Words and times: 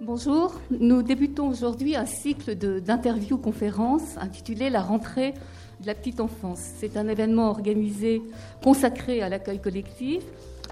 Bonjour, 0.00 0.58
nous 0.70 1.02
débutons 1.02 1.48
aujourd'hui 1.48 1.94
un 1.94 2.06
cycle 2.06 2.56
d'interviews-conférences 2.56 4.16
intitulé 4.18 4.68
La 4.68 4.80
rentrée 4.80 5.32
de 5.80 5.86
la 5.86 5.94
petite 5.94 6.18
enfance. 6.18 6.58
C'est 6.58 6.96
un 6.96 7.06
événement 7.06 7.50
organisé, 7.50 8.20
consacré 8.64 9.22
à 9.22 9.28
l'accueil 9.28 9.60
collectif, 9.60 10.24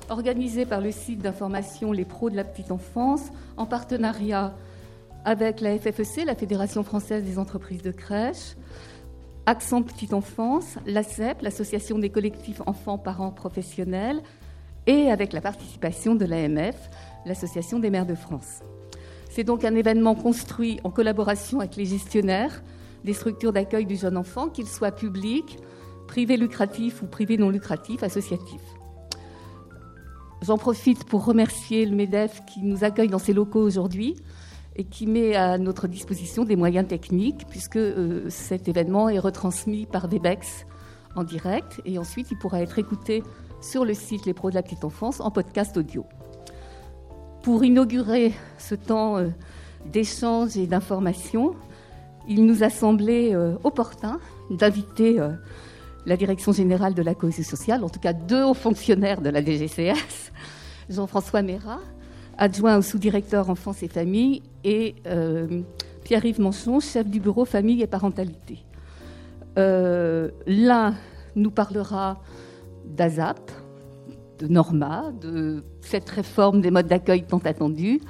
organisé 0.08 0.66
par 0.66 0.80
le 0.80 0.90
site 0.90 1.20
d'information 1.20 1.92
Les 1.92 2.04
Pros 2.04 2.30
de 2.30 2.34
la 2.34 2.44
petite 2.44 2.72
enfance, 2.72 3.30
en 3.56 3.66
partenariat 3.66 4.54
avec 5.24 5.60
la 5.60 5.78
FFEC, 5.78 6.24
la 6.24 6.34
Fédération 6.34 6.82
française 6.82 7.22
des 7.22 7.38
entreprises 7.38 7.82
de 7.82 7.92
crèche, 7.92 8.56
Accent 9.46 9.82
Petite 9.82 10.12
Enfance, 10.12 10.76
l'ACEP, 10.86 11.42
l'Association 11.42 11.98
des 11.98 12.10
collectifs 12.10 12.62
enfants, 12.66 12.98
parents, 12.98 13.30
professionnels, 13.30 14.22
et 14.86 15.10
avec 15.10 15.32
la 15.32 15.40
participation 15.40 16.14
de 16.16 16.24
l'AMF, 16.24 16.90
l'Association 17.26 17.78
des 17.78 17.90
maires 17.90 18.06
de 18.06 18.14
France. 18.14 18.60
C'est 19.30 19.44
donc 19.44 19.64
un 19.64 19.76
événement 19.76 20.16
construit 20.16 20.80
en 20.82 20.90
collaboration 20.90 21.60
avec 21.60 21.76
les 21.76 21.86
gestionnaires 21.86 22.62
des 23.04 23.14
structures 23.14 23.52
d'accueil 23.52 23.86
du 23.86 23.96
jeune 23.96 24.16
enfant, 24.16 24.48
qu'ils 24.48 24.66
soient 24.66 24.90
publics, 24.90 25.56
privés 26.06 26.36
lucratifs 26.36 27.00
ou 27.00 27.06
privés 27.06 27.38
non 27.38 27.48
lucratifs, 27.48 28.02
associatifs. 28.02 28.60
J'en 30.42 30.58
profite 30.58 31.04
pour 31.04 31.24
remercier 31.24 31.86
le 31.86 31.94
MEDEF 31.94 32.42
qui 32.46 32.60
nous 32.62 32.82
accueille 32.82 33.08
dans 33.08 33.18
ses 33.18 33.32
locaux 33.32 33.62
aujourd'hui 33.62 34.16
et 34.74 34.84
qui 34.84 35.06
met 35.06 35.36
à 35.36 35.58
notre 35.58 35.86
disposition 35.86 36.44
des 36.44 36.56
moyens 36.56 36.88
techniques, 36.88 37.46
puisque 37.48 37.76
euh, 37.76 38.28
cet 38.28 38.68
événement 38.68 39.08
est 39.08 39.18
retransmis 39.18 39.86
par 39.86 40.08
Webex 40.08 40.66
en 41.14 41.24
direct 41.24 41.80
et 41.84 41.98
ensuite 41.98 42.30
il 42.30 42.38
pourra 42.38 42.60
être 42.62 42.78
écouté 42.78 43.22
sur 43.60 43.84
le 43.84 43.94
site 43.94 44.26
Les 44.26 44.34
Pros 44.34 44.50
de 44.50 44.54
la 44.54 44.62
Petite 44.62 44.84
Enfance 44.84 45.20
en 45.20 45.30
podcast 45.30 45.76
audio. 45.76 46.04
Pour 47.42 47.64
inaugurer 47.64 48.32
ce 48.58 48.74
temps 48.74 49.16
euh, 49.16 49.28
d'échange 49.86 50.56
et 50.56 50.66
d'information, 50.66 51.54
il 52.28 52.44
nous 52.44 52.62
a 52.62 52.70
semblé 52.70 53.34
euh, 53.34 53.54
opportun 53.64 54.20
d'inviter 54.50 55.18
la 56.06 56.16
Direction 56.16 56.52
générale 56.52 56.94
de 56.94 57.02
la 57.02 57.14
cohésion 57.14 57.44
sociale, 57.44 57.84
en 57.84 57.88
tout 57.88 58.00
cas 58.00 58.12
deux 58.12 58.42
hauts 58.42 58.54
fonctionnaires 58.54 59.20
de 59.20 59.30
la 59.30 59.44
DGCS, 59.44 60.32
Jean-François 60.88 61.42
Mérat, 61.42 61.80
adjoint 62.36 62.78
au 62.78 62.82
sous-directeur 62.82 63.50
enfance 63.50 63.82
et 63.82 63.88
famille, 63.88 64.42
et 64.64 64.96
euh, 65.06 65.62
Pierre-Yves 66.04 66.40
Manchon, 66.40 66.80
chef 66.80 67.06
du 67.06 67.20
bureau 67.20 67.44
famille 67.44 67.82
et 67.82 67.86
parentalité. 67.86 68.64
Euh, 69.58 70.30
l'un 70.46 70.94
nous 71.36 71.50
parlera 71.50 72.20
d'ASAP, 72.86 73.52
de 74.40 74.48
Norma, 74.48 75.12
de 75.20 75.62
cette 75.80 76.08
réforme 76.08 76.60
des 76.60 76.70
modes 76.70 76.86
d'accueil 76.86 77.24
tant 77.24 77.38
attendue, 77.38 78.00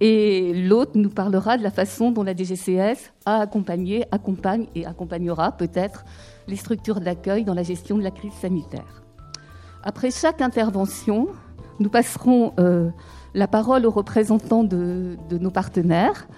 et 0.00 0.52
l'autre 0.54 0.92
nous 0.94 1.10
parlera 1.10 1.58
de 1.58 1.62
la 1.62 1.70
façon 1.70 2.12
dont 2.12 2.22
la 2.22 2.34
DGCS 2.34 3.12
a 3.26 3.40
accompagné, 3.40 4.04
accompagne 4.12 4.66
et 4.74 4.86
accompagnera 4.86 5.52
peut-être 5.52 6.04
les 6.46 6.56
structures 6.56 7.00
d'accueil 7.00 7.44
dans 7.44 7.54
la 7.54 7.64
gestion 7.64 7.98
de 7.98 8.02
la 8.02 8.12
crise 8.12 8.32
sanitaire. 8.32 9.02
Après 9.82 10.10
chaque 10.10 10.40
intervention, 10.40 11.28
nous 11.80 11.88
passerons 11.88 12.52
euh, 12.58 12.90
la 13.34 13.48
parole 13.48 13.86
aux 13.86 13.90
représentants 13.90 14.64
de, 14.64 15.16
nos 15.30 15.50
partenaires 15.50 16.28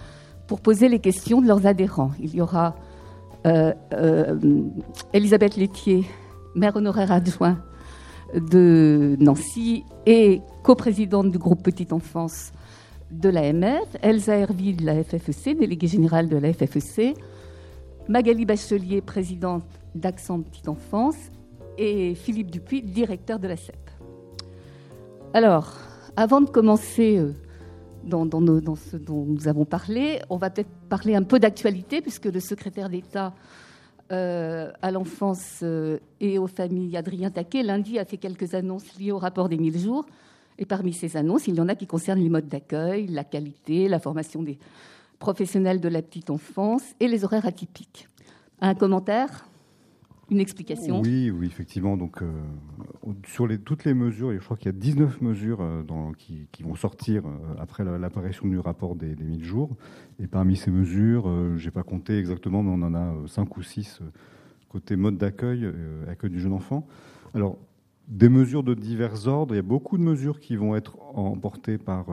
pour 0.47 0.61
poser 0.61 0.89
les 0.89 0.99
questions 0.99 1.41
de 1.43 1.47
leurs 1.47 1.67
adhérents. 1.67 2.13
Il 2.19 2.35
y 2.35 2.41
aura 2.41 2.75
euh, 3.47 3.73
euh, 3.93 4.39
Elisabeth 5.13 5.57
Laitier, 5.57 6.05
maire 6.55 6.77
honoraire 6.77 7.13
adjoint 7.13 7.59
de 8.35 9.17
Nancy 9.19 9.85
et 10.07 10.41
coprésidente 10.63 11.31
du 11.31 11.39
groupe 11.39 11.63
Petite 11.63 11.93
Enfance 11.93 12.53
de 13.11 13.29
l'AMF, 13.29 13.97
Elsa 14.03 14.37
Herville 14.37 14.77
de 14.77 14.87
la 14.87 15.03
FFEC, 15.03 15.59
déléguée 15.59 15.89
générale 15.89 16.29
de 16.29 16.37
la 16.37 16.53
FFEC, 16.53 17.17
Magali 18.09 18.45
Bachelier, 18.45 19.01
présidente 19.01 19.65
d'Accent 19.95 20.41
Petite 20.41 20.69
Enfance, 20.69 21.17
et 21.79 22.15
Philippe 22.15 22.51
Dupuis, 22.51 22.83
directeur 22.83 23.39
de 23.39 23.49
la 23.49 23.57
CEP. 23.57 23.91
Alors, 25.33 25.77
avant 26.17 26.41
de 26.41 26.51
commencer 26.51 27.19
euh, 27.19 27.33
dans, 28.05 28.27
ce 28.77 28.97
dont 28.97 29.25
nous 29.25 29.49
avons 29.49 29.65
parlé, 29.65 30.21
on 30.29 30.37
va 30.37 30.51
peut-être 30.51 30.71
parler 30.89 31.15
un 31.15 31.23
peu 31.23 31.39
d'actualité, 31.39 32.01
puisque 32.01 32.27
le 32.27 32.41
secrétaire 32.41 32.89
d'État 32.89 33.33
euh, 34.13 34.73
à 34.83 34.91
l'enfance 34.91 35.61
euh, 35.63 35.99
et 36.21 36.39
aux 36.39 36.47
familles, 36.47 36.97
Adrien 36.97 37.31
Taquet, 37.31 37.63
lundi 37.63 37.99
a 37.99 38.05
fait 38.05 38.17
quelques 38.17 38.55
annonces 38.55 38.99
liées 38.99 39.13
au 39.13 39.19
rapport 39.19 39.49
des 39.49 39.57
1000 39.57 39.79
jours. 39.79 40.07
Et 40.59 40.67
parmi 40.67 40.93
ces 40.93 41.17
annonces, 41.17 41.47
il 41.47 41.55
y 41.55 41.61
en 41.61 41.69
a 41.69 41.75
qui 41.75 41.87
concernent 41.87 42.21
les 42.21 42.29
modes 42.29 42.49
d'accueil, 42.49 43.07
la 43.07 43.25
qualité, 43.25 43.89
la 43.89 43.99
formation 43.99 44.43
des 44.43 44.59
professionnels 45.19 45.81
de 45.81 45.89
la 45.89 46.03
petite 46.03 46.31
enfance 46.31 46.83
et 46.99 47.09
les 47.09 47.25
horaires 47.25 47.47
atypiques. 47.47 48.09
Un 48.61 48.75
commentaire? 48.75 49.50
Une 50.31 50.41
explication 50.41 51.01
Oui, 51.01 51.31
oui, 51.31 51.47
effectivement. 51.47 51.97
Donc, 51.97 52.23
euh, 52.23 52.31
sur 53.27 53.49
toutes 53.65 53.85
les 53.85 53.95
mesures, 53.95 54.33
je 54.33 54.39
crois 54.39 54.57
qu'il 54.57 54.67
y 54.67 54.75
a 54.75 54.79
19 54.79 55.21
mesures 55.23 55.59
euh, 55.61 55.83
qui, 56.17 56.63
vont 56.63 56.77
sortir 56.77 57.27
euh, 57.27 57.31
après 57.59 57.85
l'apparition 57.85 58.47
du 58.47 58.59
rapport 58.59 58.95
des, 58.95 59.17
1000 59.17 59.45
jours. 59.45 59.71
Et 60.21 60.27
parmi 60.27 60.57
ces 60.57 60.71
mesures, 60.71 61.25
je 61.57 61.65
n'ai 61.65 61.71
pas 61.71 61.83
compté 61.83 62.19
exactement, 62.19 62.63
mais 62.63 62.71
on 62.71 62.87
en 62.87 62.95
a 62.95 63.15
5 63.27 63.57
ou 63.57 63.63
6 63.63 64.01
côté 64.69 64.95
mode 64.95 65.17
d'accueil, 65.17 65.69
accueil 66.09 66.31
du 66.31 66.39
jeune 66.39 66.53
enfant. 66.53 66.87
Alors, 67.35 67.59
des 68.07 68.29
mesures 68.29 68.63
de 68.63 68.75
divers 68.75 69.27
ordres. 69.27 69.55
Il 69.55 69.57
y 69.57 69.61
a 69.61 69.63
beaucoup 69.63 69.99
de 69.99 70.03
mesures 70.03 70.39
qui 70.39 70.57
vont 70.57 70.77
être 70.77 70.97
emportées 71.17 71.79
par 71.79 72.07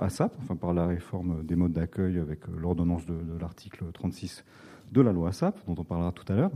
ASAP, 0.00 0.32
enfin 0.40 0.54
par 0.54 0.72
la 0.72 0.86
réforme 0.86 1.44
des 1.44 1.56
modes 1.56 1.72
d'accueil 1.72 2.18
avec 2.18 2.40
l'ordonnance 2.48 3.06
de, 3.06 3.14
de 3.14 3.38
l'article 3.40 3.84
36 3.92 4.44
de 4.92 5.00
la 5.00 5.12
loi 5.12 5.30
ASAP, 5.30 5.58
dont 5.66 5.74
on 5.78 5.84
parlera 5.84 6.12
tout 6.12 6.30
à 6.32 6.36
l'heure. 6.36 6.52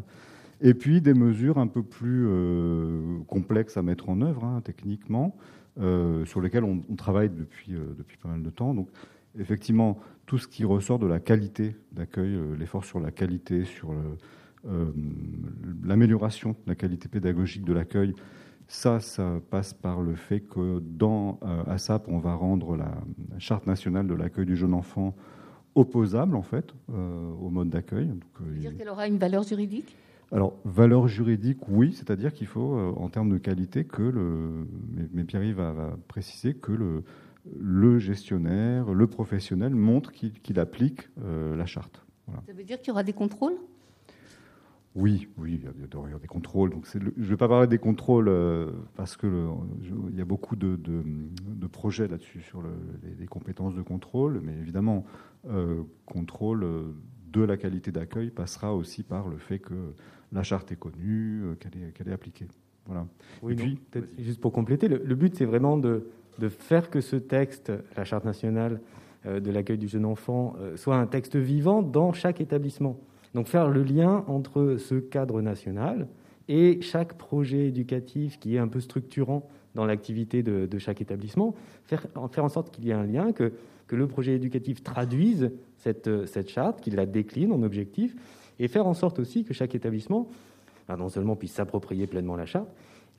Et 0.60 0.75
puis 0.75 1.00
des 1.00 1.15
mesures 1.15 1.59
un 1.59 1.66
peu 1.66 1.82
plus 1.82 2.26
euh, 2.28 3.19
complexes 3.26 3.76
à 3.76 3.82
mettre 3.82 4.10
en 4.10 4.21
œuvre 4.21 4.44
hein, 4.44 4.60
techniquement, 4.62 5.37
euh, 5.81 6.25
sur 6.26 6.41
lesquelles 6.41 6.65
on, 6.65 6.81
travaille 6.97 7.31
depuis, 7.31 7.75
euh, 7.75 7.94
depuis 7.97 8.19
pas 8.19 8.28
mal 8.28 8.43
de 8.43 8.50
temps. 8.50 8.75
Donc 8.75 8.88
effectivement, 9.38 9.98
tout 10.26 10.37
ce 10.37 10.47
qui 10.47 10.65
ressort 10.65 10.98
de 10.98 11.06
la 11.06 11.19
qualité 11.19 11.76
d'accueil, 11.93 12.38
l'effort 12.59 12.84
sur 12.84 13.00
la 13.00 13.10
qualité, 13.10 13.65
sur 13.65 13.94
l'amélioration 15.82 16.50
de 16.50 16.56
la 16.69 16.75
qualité 16.75 17.09
pédagogique 17.09 17.65
de 17.65 17.72
l'accueil, 17.72 18.15
ça, 18.69 19.00
ça 19.00 19.41
passe 19.50 19.72
par 19.72 20.03
le 20.03 20.15
fait 20.15 20.41
que 20.41 20.81
dans 20.81 21.41
ASAP, 21.66 22.06
on 22.09 22.19
va 22.19 22.34
rendre 22.34 22.77
la, 22.77 22.92
charte 23.38 23.66
nationale 23.66 24.06
de 24.06 24.15
l'accueil 24.15 24.47
du 24.47 24.56
jeune 24.56 24.75
enfant 24.75 25.16
opposable, 25.75 26.37
en 26.37 26.42
fait, 26.42 26.75
au 26.88 27.50
mode 27.50 27.71
d'accueil. 27.71 28.10
dire 28.56 28.77
qu'elle 28.77 28.88
aura 28.88 29.09
une 29.09 29.19
valeur 29.19 29.42
juridique? 29.42 29.97
Alors, 30.32 30.56
valeur 30.64 31.08
juridique, 31.08 31.58
oui, 31.68 31.92
c'est-à-dire 31.92 32.32
qu'il 32.32 32.46
faut, 32.46 32.76
euh, 32.76 32.92
en 32.96 33.08
termes 33.08 33.30
de 33.30 33.38
qualité, 33.38 33.84
que 33.84 34.02
le. 34.02 34.66
Mais, 35.12 35.24
Pierre-Yves 35.24 35.56
va, 35.56 35.96
préciser 36.06 36.54
que 36.54 36.70
le, 36.70 37.02
le 37.58 37.98
gestionnaire, 37.98 38.92
le 38.94 39.06
professionnel 39.08 39.74
montre 39.74 40.12
qu'il 40.12 40.60
applique 40.60 41.08
euh, 41.24 41.56
la 41.56 41.66
charte. 41.66 42.04
Ça 42.46 42.52
veut 42.52 42.62
dire 42.62 42.78
qu'il 42.78 42.88
y 42.88 42.91
aura 42.92 43.02
des 43.02 43.12
contrôles? 43.12 43.56
Oui, 44.94 45.28
oui, 45.36 45.60
il 45.60 45.64
y 45.64 45.96
aura 45.96 46.18
des 46.20 46.28
contrôles. 46.28 46.70
Donc 46.70 46.86
je 46.86 46.98
ne 46.98 47.26
vais 47.26 47.36
pas 47.36 47.48
parler 47.48 47.66
des 47.66 47.78
contrôles 47.78 48.28
euh, 48.28 48.70
parce 48.94 49.16
qu'il 49.16 49.30
il 50.10 50.16
y 50.16 50.20
a 50.20 50.24
beaucoup 50.24 50.54
de, 50.54 50.76
de, 50.76 51.66
projets 51.66 52.06
là-dessus 52.06 52.42
sur 52.42 52.62
le, 52.62 52.70
les, 53.18 53.26
compétences 53.26 53.74
de 53.74 53.82
contrôle, 53.82 54.41
mais 54.44 54.52
évidemment, 54.52 55.04
contrôle 56.06 56.64
de 57.32 57.42
la 57.42 57.56
qualité 57.56 57.92
d'accueil 57.92 58.30
passera 58.30 58.74
aussi 58.74 59.02
par 59.02 59.28
le 59.28 59.38
fait 59.38 59.58
que 59.58 59.94
la 60.32 60.42
charte 60.42 60.70
est 60.72 60.76
connue, 60.76 61.42
euh, 61.44 61.54
qu'elle 61.54 62.08
est, 62.08 62.12
appliquée. 62.12 62.46
Voilà. 62.86 63.06
Oui, 63.42 63.54
puis, 63.54 63.78
juste 64.18 64.41
pour 64.41 64.52
compléter, 64.52 64.88
le, 64.88 65.14
but 65.14 65.34
c'est 65.36 65.44
vraiment 65.44 65.76
de, 65.76 66.06
faire 66.48 66.91
que 66.91 67.00
ce 67.00 67.16
texte, 67.16 67.72
la 67.96 68.04
charte 68.04 68.24
nationale 68.24 68.80
euh, 69.27 69.41
de 69.41 69.50
l'accueil 69.50 69.78
du 69.78 69.88
jeune 69.88 70.04
enfant, 70.04 70.54
euh, 70.59 70.77
soit 70.77 70.97
un 70.97 71.06
texte 71.06 71.36
vivant 71.36 71.82
dans 71.82 72.12
chaque 72.12 72.41
établissement. 72.41 72.98
Donc 73.34 73.47
faire 73.47 73.68
le 73.68 73.82
lien 73.82 74.24
entre 74.27 74.77
ce 74.78 74.97
cadre 74.97 75.41
national 75.41 76.09
et 76.48 76.80
chaque 76.80 77.15
projet 77.15 77.68
éducatif 77.68 78.41
qui 78.41 78.56
est 78.56 78.59
un 78.59 78.66
peu 78.66 78.80
structurant 78.80 79.48
dans 79.77 79.84
l'activité 79.84 80.42
de, 80.42 80.78
chaque 80.78 81.00
établissement, 81.00 81.54
faire, 81.84 82.06
faire 82.32 82.44
en 82.44 82.48
sorte 82.48 82.72
qu'il 82.72 82.86
y 82.86 82.91
ait 82.91 82.94
un 82.94 83.04
lien, 83.04 83.30
que, 83.30 83.53
que 83.86 83.94
le 83.94 84.09
projet 84.09 84.34
éducatif 84.34 84.82
traduise 84.82 85.53
cette, 85.77 86.27
cette 86.27 86.48
charte, 86.48 86.80
qu'il 86.80 86.97
la 86.97 87.06
décline 87.06 87.53
en 87.53 87.62
objectifs, 87.62 88.16
et 88.60 88.68
faire 88.68 88.86
en 88.86 88.95
sorte 88.95 89.18
aussi 89.18 89.42
que 89.42 89.53
chaque 89.53 89.74
établissement, 89.74 90.28
non 90.89 91.09
seulement 91.09 91.34
puisse 91.34 91.53
s'approprier 91.53 92.07
pleinement 92.07 92.36
la 92.36 92.47
charte, 92.47 92.68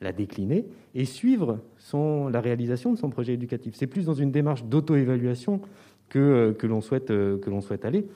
la 0.01 0.11
décliner 0.11 0.65
et 0.95 1.05
suivre 1.05 1.59
son, 1.77 2.27
la 2.27 2.41
réalisation 2.41 2.93
de 2.93 2.97
son 2.97 3.09
projet 3.09 3.33
éducatif. 3.33 3.75
C'est 3.75 3.87
plus 3.87 4.05
dans 4.05 4.13
une 4.13 4.31
démarche 4.31 4.63
d'auto-évaluation 4.63 5.61
que, 6.09 6.19
euh, 6.19 6.53
que 6.53 6.67
l'on 6.67 6.81
souhaite, 6.81 7.11
euh, 7.11 7.37
que 7.37 7.61
souhaite 7.61 7.85
aller, 7.85 8.07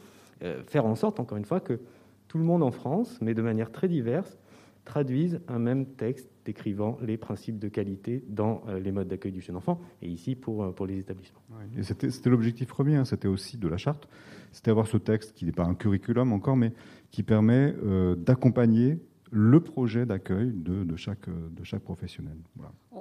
euh, 0.44 0.62
faire 0.68 0.86
en 0.86 0.95
sorte, 0.95 1.19
encore 1.19 1.38
une 1.38 1.45
fois, 1.45 1.60
que 1.60 1.80
tout 2.27 2.38
le 2.38 2.44
monde 2.44 2.63
en 2.63 2.72
France, 2.72 3.19
mais 3.22 3.33
de 3.33 3.42
manière 3.42 3.71
très 3.71 3.88
diverse, 3.88 4.38
traduisent 4.83 5.39
un 5.48 5.57
même 5.57 5.86
texte 5.86 6.30
décrivant 6.44 7.00
les 7.01 7.18
principes 7.18 7.57
de 7.57 7.69
qualité 7.69 8.24
dans 8.28 8.62
les 8.80 8.92
modes 8.92 9.07
d'accueil 9.07 9.31
du 9.31 9.42
jeune 9.42 9.56
enfant, 9.56 9.81
et 10.04 10.07
ici 10.07 10.36
pour, 10.36 10.75
pour 10.75 10.86
les 10.86 11.00
établissements. 11.00 11.39
c'était 11.81 12.30
l'objectif 12.30 12.68
premier, 12.68 12.95
hein, 12.98 13.06
c'était 13.06 13.28
aussi 13.28 13.57
de 13.57 13.68
la 13.68 13.78
charte, 13.78 14.07
c'était 14.51 14.69
avoir 14.69 14.86
ce 14.86 14.98
texte 14.98 15.33
qui 15.33 15.45
n'est 15.45 15.51
pas 15.51 15.63
un 15.63 15.74
curriculum 15.74 16.33
encore, 16.33 16.56
mais 16.56 16.71
qui 17.15 17.23
permet 17.23 17.73
euh, 17.85 18.15
d'accompagner 18.15 19.00
le 19.31 19.62
projet 19.62 20.06
d'accueil 20.06 20.51
de, 20.53 20.95
chaque, 20.95 21.29
de 21.29 21.63
chaque 21.63 21.81
professionnel. 21.81 22.35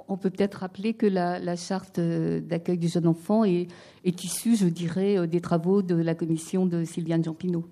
On 0.07 0.17
peut 0.17 0.29
peut-être 0.29 0.55
rappeler 0.55 0.93
que 0.93 1.05
la, 1.05 1.55
charte 1.55 1.99
d'accueil 1.99 2.77
du 2.77 2.87
jeune 2.87 3.07
enfant 3.07 3.43
est, 3.43 3.67
est, 4.03 4.23
issue, 4.23 4.55
je 4.55 4.67
dirais, 4.67 5.27
des 5.27 5.39
travaux 5.39 5.81
de 5.81 5.95
la 5.95 6.15
commission 6.15 6.65
de 6.65 6.83
Sylviane 6.83 7.23
Jampinot. 7.23 7.65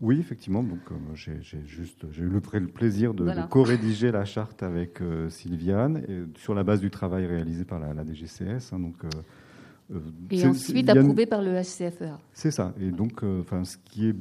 Oui, 0.00 0.18
effectivement. 0.18 0.62
Donc, 0.62 0.80
euh, 0.90 0.94
j'ai 1.14 1.40
juste, 1.66 2.06
j'ai 2.12 2.22
eu 2.22 2.28
le, 2.28 2.40
plaisir 2.40 3.14
de, 3.14 3.28
co-rédiger 3.48 4.12
la 4.12 4.24
charte 4.24 4.62
avec 4.62 5.00
euh, 5.00 5.28
Sylviane 5.28 6.02
sur 6.36 6.54
la 6.54 6.62
base 6.62 6.80
du 6.80 6.90
travail 6.90 7.26
réalisé 7.26 7.64
par 7.64 7.78
la, 7.78 8.04
DGCS. 8.04 8.72
Hein, 8.72 8.78
donc, 8.78 8.96
euh, 9.04 9.98
et 10.30 10.46
ensuite 10.46 10.88
approuvé 10.88 11.26
par 11.26 11.42
le 11.42 11.60
HCFEA. 11.60 12.18
C'est 12.32 12.52
ça. 12.52 12.72
Et 12.80 12.90
donc, 12.90 13.24
enfin, 13.24 13.64
ce 13.64 13.76
qui 13.76 14.08
est 14.08 14.16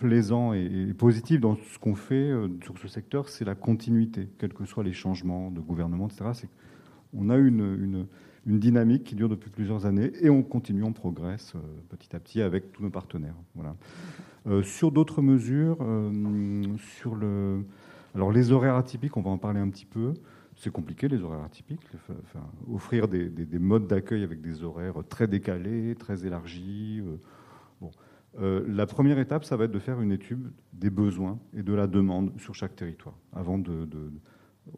plaisant 0.00 0.52
et, 0.52 0.92
positif 0.98 1.40
dans 1.40 1.56
ce 1.56 1.78
qu'on 1.78 1.94
fait 1.94 2.32
sur 2.64 2.76
ce 2.78 2.88
secteur, 2.88 3.28
c'est 3.28 3.44
la 3.44 3.54
continuité, 3.54 4.28
quels 4.38 4.52
que 4.52 4.64
soient 4.64 4.82
les 4.82 4.92
changements 4.92 5.50
de 5.50 5.60
gouvernement, 5.60 6.08
etc. 6.08 6.48
On 7.14 7.30
a 7.30 7.36
une, 7.36 8.06
dynamique 8.46 9.04
qui 9.04 9.14
dure 9.14 9.28
depuis 9.28 9.50
plusieurs 9.50 9.86
années 9.86 10.10
et 10.20 10.30
on 10.30 10.42
continue, 10.42 10.82
on 10.82 10.92
progresse 10.92 11.52
petit 11.88 12.16
à 12.16 12.18
petit 12.18 12.40
avec 12.40 12.72
tous 12.72 12.82
nos 12.82 12.90
partenaires. 12.90 13.36
Euh, 14.46 14.62
sur 14.62 14.90
d'autres 14.90 15.20
mesures, 15.20 15.76
euh, 15.82 16.62
sur 16.98 17.14
le, 17.14 17.62
alors 18.14 18.32
les 18.32 18.52
horaires 18.52 18.76
atypiques, 18.76 19.16
on 19.16 19.22
va 19.22 19.30
en 19.30 19.38
parler 19.38 19.60
un 19.60 19.68
petit 19.68 19.84
peu. 19.84 20.14
C'est 20.56 20.72
compliqué 20.72 21.08
les 21.08 21.22
horaires 21.22 21.44
atypiques. 21.44 21.86
Offrir 22.70 23.08
des, 23.08 23.30
modes 23.58 23.86
d'accueil 23.86 24.22
avec 24.22 24.40
des 24.40 24.62
horaires 24.62 24.94
très 25.08 25.26
décalés, 25.26 25.94
très 25.94 26.26
élargis. 26.26 27.00
Euh, 27.00 27.16
bon. 28.34 28.64
la 28.66 28.86
première 28.86 29.18
étape, 29.18 29.44
ça 29.44 29.56
va 29.56 29.64
être 29.64 29.72
de 29.72 29.78
faire 29.78 30.00
une 30.00 30.12
étude 30.12 30.52
des 30.72 30.90
besoins 30.90 31.38
et 31.54 31.62
de 31.62 31.72
la 31.72 31.86
demande 31.86 32.32
sur 32.38 32.54
chaque 32.54 32.76
territoire. 32.76 33.14
Avant 33.32 33.58
de, 33.58 33.88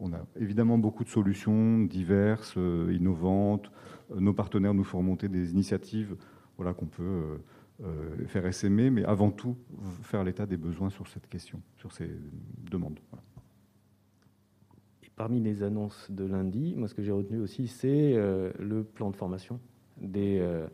on 0.00 0.12
a 0.12 0.24
évidemment 0.40 0.78
beaucoup 0.78 1.04
de 1.04 1.08
solutions 1.08 1.80
diverses, 1.80 2.56
innovantes. 2.56 3.70
Nos 4.14 4.32
partenaires 4.32 4.74
nous 4.74 4.84
font 4.84 5.02
monter 5.02 5.28
des 5.28 5.52
initiatives, 5.52 6.16
voilà 6.56 6.74
qu'on 6.74 6.86
peut 6.86 7.38
euh, 7.84 8.26
faire 8.28 8.46
essaimer, 8.46 8.90
mais 8.90 9.04
avant 9.04 9.32
tout 9.32 9.56
faire 10.02 10.22
l'état 10.22 10.46
des 10.46 10.56
besoins 10.56 10.90
sur 10.90 11.08
cette 11.08 11.26
question, 11.28 11.60
sur 11.78 11.90
ces 11.90 12.08
demandes. 12.70 13.00
Et 15.02 15.10
parmi 15.16 15.40
les 15.40 15.64
annonces 15.64 16.08
de 16.08 16.24
lundi, 16.24 16.74
moi 16.76 16.86
ce 16.86 16.94
que 16.94 17.02
j'ai 17.02 17.10
retenu 17.10 17.40
aussi, 17.40 17.66
c'est 17.66 18.12
euh, 18.14 18.52
le 18.60 18.84
plan 18.84 19.10
de 19.10 19.16
formation 19.16 19.58
des, 20.00 20.38
euh, 20.40 20.68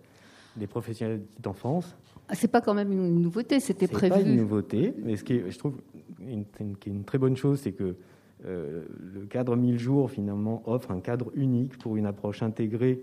des 0.57 0.67
professionnels 0.67 1.23
d'enfance. 1.39 1.97
Ah, 2.29 2.35
c'est 2.35 2.49
pas 2.49 2.61
quand 2.61 2.75
même 2.75 2.93
une 2.93 3.21
nouveauté, 3.21 3.61
c'était 3.61 3.89
prévu. 3.89 4.15
C'est 4.15 4.23
pas 4.23 4.29
une 4.29 4.37
nouveauté, 4.37 4.95
mais 5.03 5.17
ce 5.17 5.25
qui 5.25 5.41
je 5.49 5.59
trouve, 5.59 5.77
une, 6.21 6.45
qui 6.77 6.91
est 6.91 6.93
une 6.93 7.05
très 7.05 7.19
bonne 7.19 7.37
chose, 7.37 7.61
c'est 7.61 7.73
que 7.73 7.97
le 8.45 9.27
cadre 9.29 9.57
1000 9.57 9.79
jours 9.79 10.11
finalement 10.11 10.63
offre 10.67 10.93
un 10.93 11.01
cadre 11.01 11.33
unique 11.35 11.77
pour 11.79 11.97
une 11.97 12.07
approche 12.07 12.43
intégrée 12.43 13.03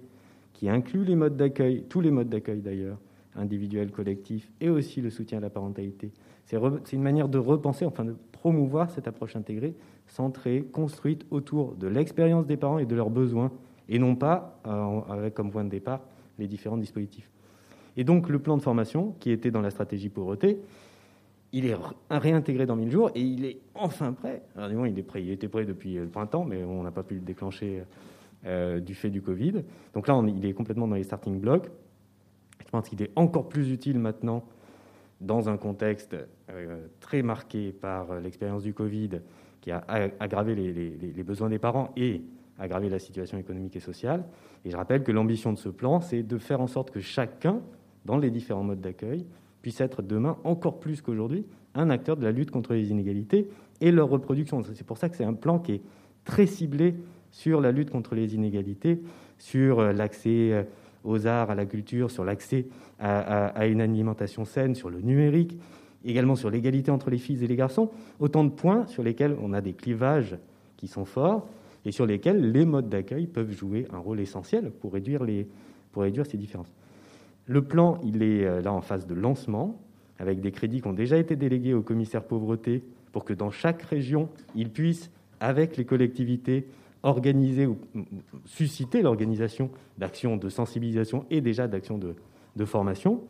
qui 0.56 0.70
inclut 0.70 1.04
les 1.04 1.16
modes 1.16 1.36
d'accueil, 1.36 1.84
tous 1.90 2.02
les 2.02 2.12
modes 2.12 2.30
d'accueil 2.30 2.62
d'ailleurs, 2.62 2.98
individuel, 3.36 3.92
collectif, 3.92 4.52
et 4.62 4.70
aussi 4.70 5.02
le 5.02 5.10
soutien 5.10 5.38
à 5.40 5.42
la 5.42 5.50
parentalité. 5.50 6.12
C'est 6.46 6.94
une 6.94 7.02
manière 7.02 7.28
de 7.28 7.38
repenser, 7.38 7.86
enfin 7.86 8.06
de 8.06 8.16
promouvoir 8.32 8.90
cette 8.90 9.08
approche 9.08 9.36
intégrée, 9.36 9.76
centrée, 10.08 10.64
construite 10.72 11.26
autour 11.32 11.76
de 11.76 11.88
l'expérience 11.88 12.46
des 12.46 12.58
parents 12.58 12.80
et 12.80 12.86
de 12.86 12.96
leurs 12.96 13.10
besoins, 13.10 13.52
et 13.90 14.00
non 14.00 14.16
pas 14.16 14.60
euh, 14.66 15.02
avec 15.10 15.34
comme 15.34 15.52
point 15.52 15.64
de 15.64 15.70
départ 15.70 16.02
les 16.40 16.48
différents 16.48 16.78
dispositifs. 16.78 17.30
Et 17.98 18.04
donc 18.04 18.30
le 18.30 18.40
plan 18.40 18.58
de 18.58 18.62
formation, 18.62 19.16
qui 19.20 19.32
était 19.32 19.52
dans 19.52 19.62
la 19.62 19.70
stratégie 19.70 20.10
pauvreté, 20.10 20.60
il 21.54 21.66
est 21.66 21.78
réintégré 22.10 22.66
dans 22.66 22.76
1000 22.76 22.92
jours 22.92 23.12
et 23.16 23.22
il 23.22 23.46
est 23.46 23.60
enfin 23.76 24.12
prêt. 24.12 24.42
Alors, 24.58 24.86
il 24.86 25.00
est 25.00 25.04
prêt, 25.04 25.24
il 25.24 25.32
était 25.32 25.48
prêt 25.48 25.66
depuis 25.66 25.94
le 25.96 26.08
printemps, 26.08 26.44
mais 26.44 26.64
on 26.64 26.84
n'a 26.84 26.92
pas 26.92 27.04
pu 27.04 27.16
le 27.16 27.22
déclencher 27.22 27.84
euh, 28.46 28.82
du 28.82 28.94
fait 28.94 29.10
du 29.10 29.22
Covid. 29.22 29.64
Donc 29.94 30.08
là, 30.08 30.22
il 30.28 30.46
est 30.46 30.54
complètement 30.54 30.88
dans 30.88 30.96
les 30.96 31.04
starting 31.04 31.40
blocks. 31.40 31.70
Je 32.66 32.70
pense 32.70 32.90
qu'il 32.90 33.02
est 33.02 33.12
encore 33.16 33.48
plus 33.48 33.72
utile 33.72 34.00
maintenant 34.00 34.44
dans 35.22 35.48
un 35.48 35.58
contexte 35.58 36.16
euh, 36.50 36.88
très 37.00 37.22
marqué 37.22 37.72
par 37.72 38.20
l'expérience 38.20 38.64
du 38.64 38.74
Covid 38.74 39.22
qui 39.62 39.72
a 39.72 39.84
aggravé 40.20 40.54
les, 40.54 41.24
besoins 41.24 41.50
des 41.50 41.58
parents 41.58 41.92
et 41.98 42.22
aggravé 42.60 42.88
la 42.88 43.00
situation 43.00 43.40
économique 43.40 43.76
et 43.76 43.80
sociale. 43.80 44.24
Et 44.64 44.70
je 44.70 44.78
rappelle 44.78 45.04
que 45.04 45.12
l'ambition 45.12 45.52
de 45.52 45.58
ce 45.58 45.70
plan, 45.70 46.02
c'est 46.02 46.22
de 46.22 46.38
faire 46.38 46.62
en 46.62 46.68
sorte 46.68 46.92
que 46.92 47.00
chacun, 47.00 47.62
dans 48.06 48.18
les 48.18 48.30
différents 48.30 48.64
modes 48.64 48.82
d'accueil, 48.82 49.26
puisse 49.62 49.82
être 49.82 50.02
demain, 50.02 50.38
encore 50.44 50.80
plus 50.80 51.02
qu'aujourd'hui, 51.02 51.46
un 51.74 51.90
acteur 51.90 52.18
de 52.18 52.24
la 52.24 52.32
lutte 52.32 52.52
contre 52.52 52.74
les 52.74 52.92
inégalités 52.92 53.50
et 53.82 53.92
leur 53.92 54.10
reproduction. 54.10 54.62
C'est 54.64 54.86
pour 54.86 54.98
ça 54.98 55.10
que 55.10 55.16
c'est 55.16 55.26
un 55.26 55.34
plan 55.34 55.60
qui 55.60 55.74
est 55.74 55.82
très 56.24 56.46
ciblé 56.46 56.96
sur 57.32 57.62
la 57.62 57.72
lutte 57.72 57.90
contre 57.90 58.16
les 58.16 58.36
inégalités, 58.36 59.02
sur 59.38 59.80
euh, 59.80 59.92
l'accès 59.92 60.52
euh, 60.52 60.64
aux 61.04 61.28
arts, 61.28 61.52
à 61.52 61.56
la 61.56 61.66
culture, 61.66 62.10
sur 62.10 62.24
l'accès 62.24 62.68
à, 63.00 63.68
une 63.68 63.82
alimentation 63.82 64.46
saine, 64.46 64.74
sur 64.74 64.90
le 64.90 65.02
numérique, 65.02 65.58
également 66.04 66.36
sur 66.36 66.50
l'égalité 66.50 66.92
entre 66.92 67.10
les 67.10 67.18
filles 67.18 67.44
et 67.44 67.48
les 67.48 67.56
garçons, 67.56 67.92
autant 68.20 68.44
de 68.44 68.50
points 68.50 68.88
sur 68.88 69.04
lesquels 69.04 69.36
on 69.42 69.54
a 69.54 69.62
des 69.62 69.74
clivages 69.74 70.38
qui 70.78 70.88
sont 70.88 71.06
forts 71.06 71.48
et 71.84 71.92
sur 71.92 72.06
lesquels 72.06 72.52
les 72.52 72.66
modes 72.66 72.90
d'accueil 72.90 73.28
peuvent 73.28 73.52
jouer 73.52 73.86
un 73.92 74.00
rôle 74.00 74.20
essentiel 74.20 74.72
pour 74.72 74.94
réduire, 74.94 75.24
les, 75.24 75.48
pour 75.92 76.04
réduire 76.04 76.26
ces 76.26 76.38
différences. 76.38 76.74
Le 77.48 77.62
plan, 77.64 78.00
il 78.04 78.24
est 78.24 78.46
euh, 78.46 78.62
là 78.62 78.74
en 78.74 78.82
phase 78.82 79.06
de 79.06 79.14
lancement, 79.14 79.80
avec 80.20 80.40
des 80.42 80.52
crédits 80.52 80.82
qui 80.82 80.88
ont 80.88 80.94
déjà 80.94 81.18
été 81.18 81.36
délégués 81.36 81.74
au 81.74 81.82
commissaire 81.82 82.24
pauvreté 82.24 82.84
pour 83.12 83.26
que 83.26 83.34
dans 83.34 83.52
chaque 83.52 83.82
région, 83.82 84.30
il 84.56 84.70
puisse, 84.70 85.12
avec 85.40 85.78
les 85.78 85.86
collectivités, 85.86 86.68
organiser 87.06 87.68
ou 87.68 87.78
susciter 88.46 89.02
l'organisation 89.02 89.70
d'actions 89.98 90.38
de 90.38 90.50
sensibilisation 90.50 91.26
et 91.30 91.40
déjà 91.40 91.68
d'actions 91.68 92.00
de, 92.00 92.66
formation. 92.66 93.22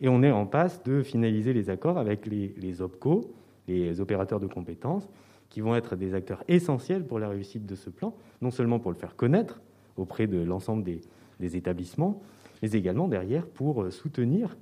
Et 0.00 0.08
on 0.08 0.22
est 0.22 0.30
en 0.30 0.46
passe 0.46 0.82
de 0.84 1.02
finaliser 1.02 1.52
les 1.52 1.68
accords 1.70 1.98
avec 1.98 2.26
les, 2.26 2.80
OPCO, 2.80 3.32
les 3.66 4.00
opérateurs 4.00 4.38
de 4.38 4.46
compétences, 4.46 5.08
qui 5.48 5.60
vont 5.60 5.74
être 5.74 5.96
des 5.96 6.14
acteurs 6.14 6.44
essentiels 6.48 7.04
pour 7.04 7.18
la 7.18 7.28
réussite 7.28 7.66
de 7.66 7.74
ce 7.74 7.90
plan, 7.90 8.14
non 8.42 8.50
seulement 8.50 8.78
pour 8.78 8.92
le 8.92 8.96
faire 8.96 9.16
connaître 9.16 9.60
auprès 9.96 10.26
de 10.26 10.38
l'ensemble 10.38 10.84
des, 10.84 11.56
établissements, 11.56 12.22
mais 12.62 12.70
également 12.70 13.08
derrière 13.08 13.46
pour 13.46 13.82
euh, 13.82 13.90
soutenir 13.90 14.56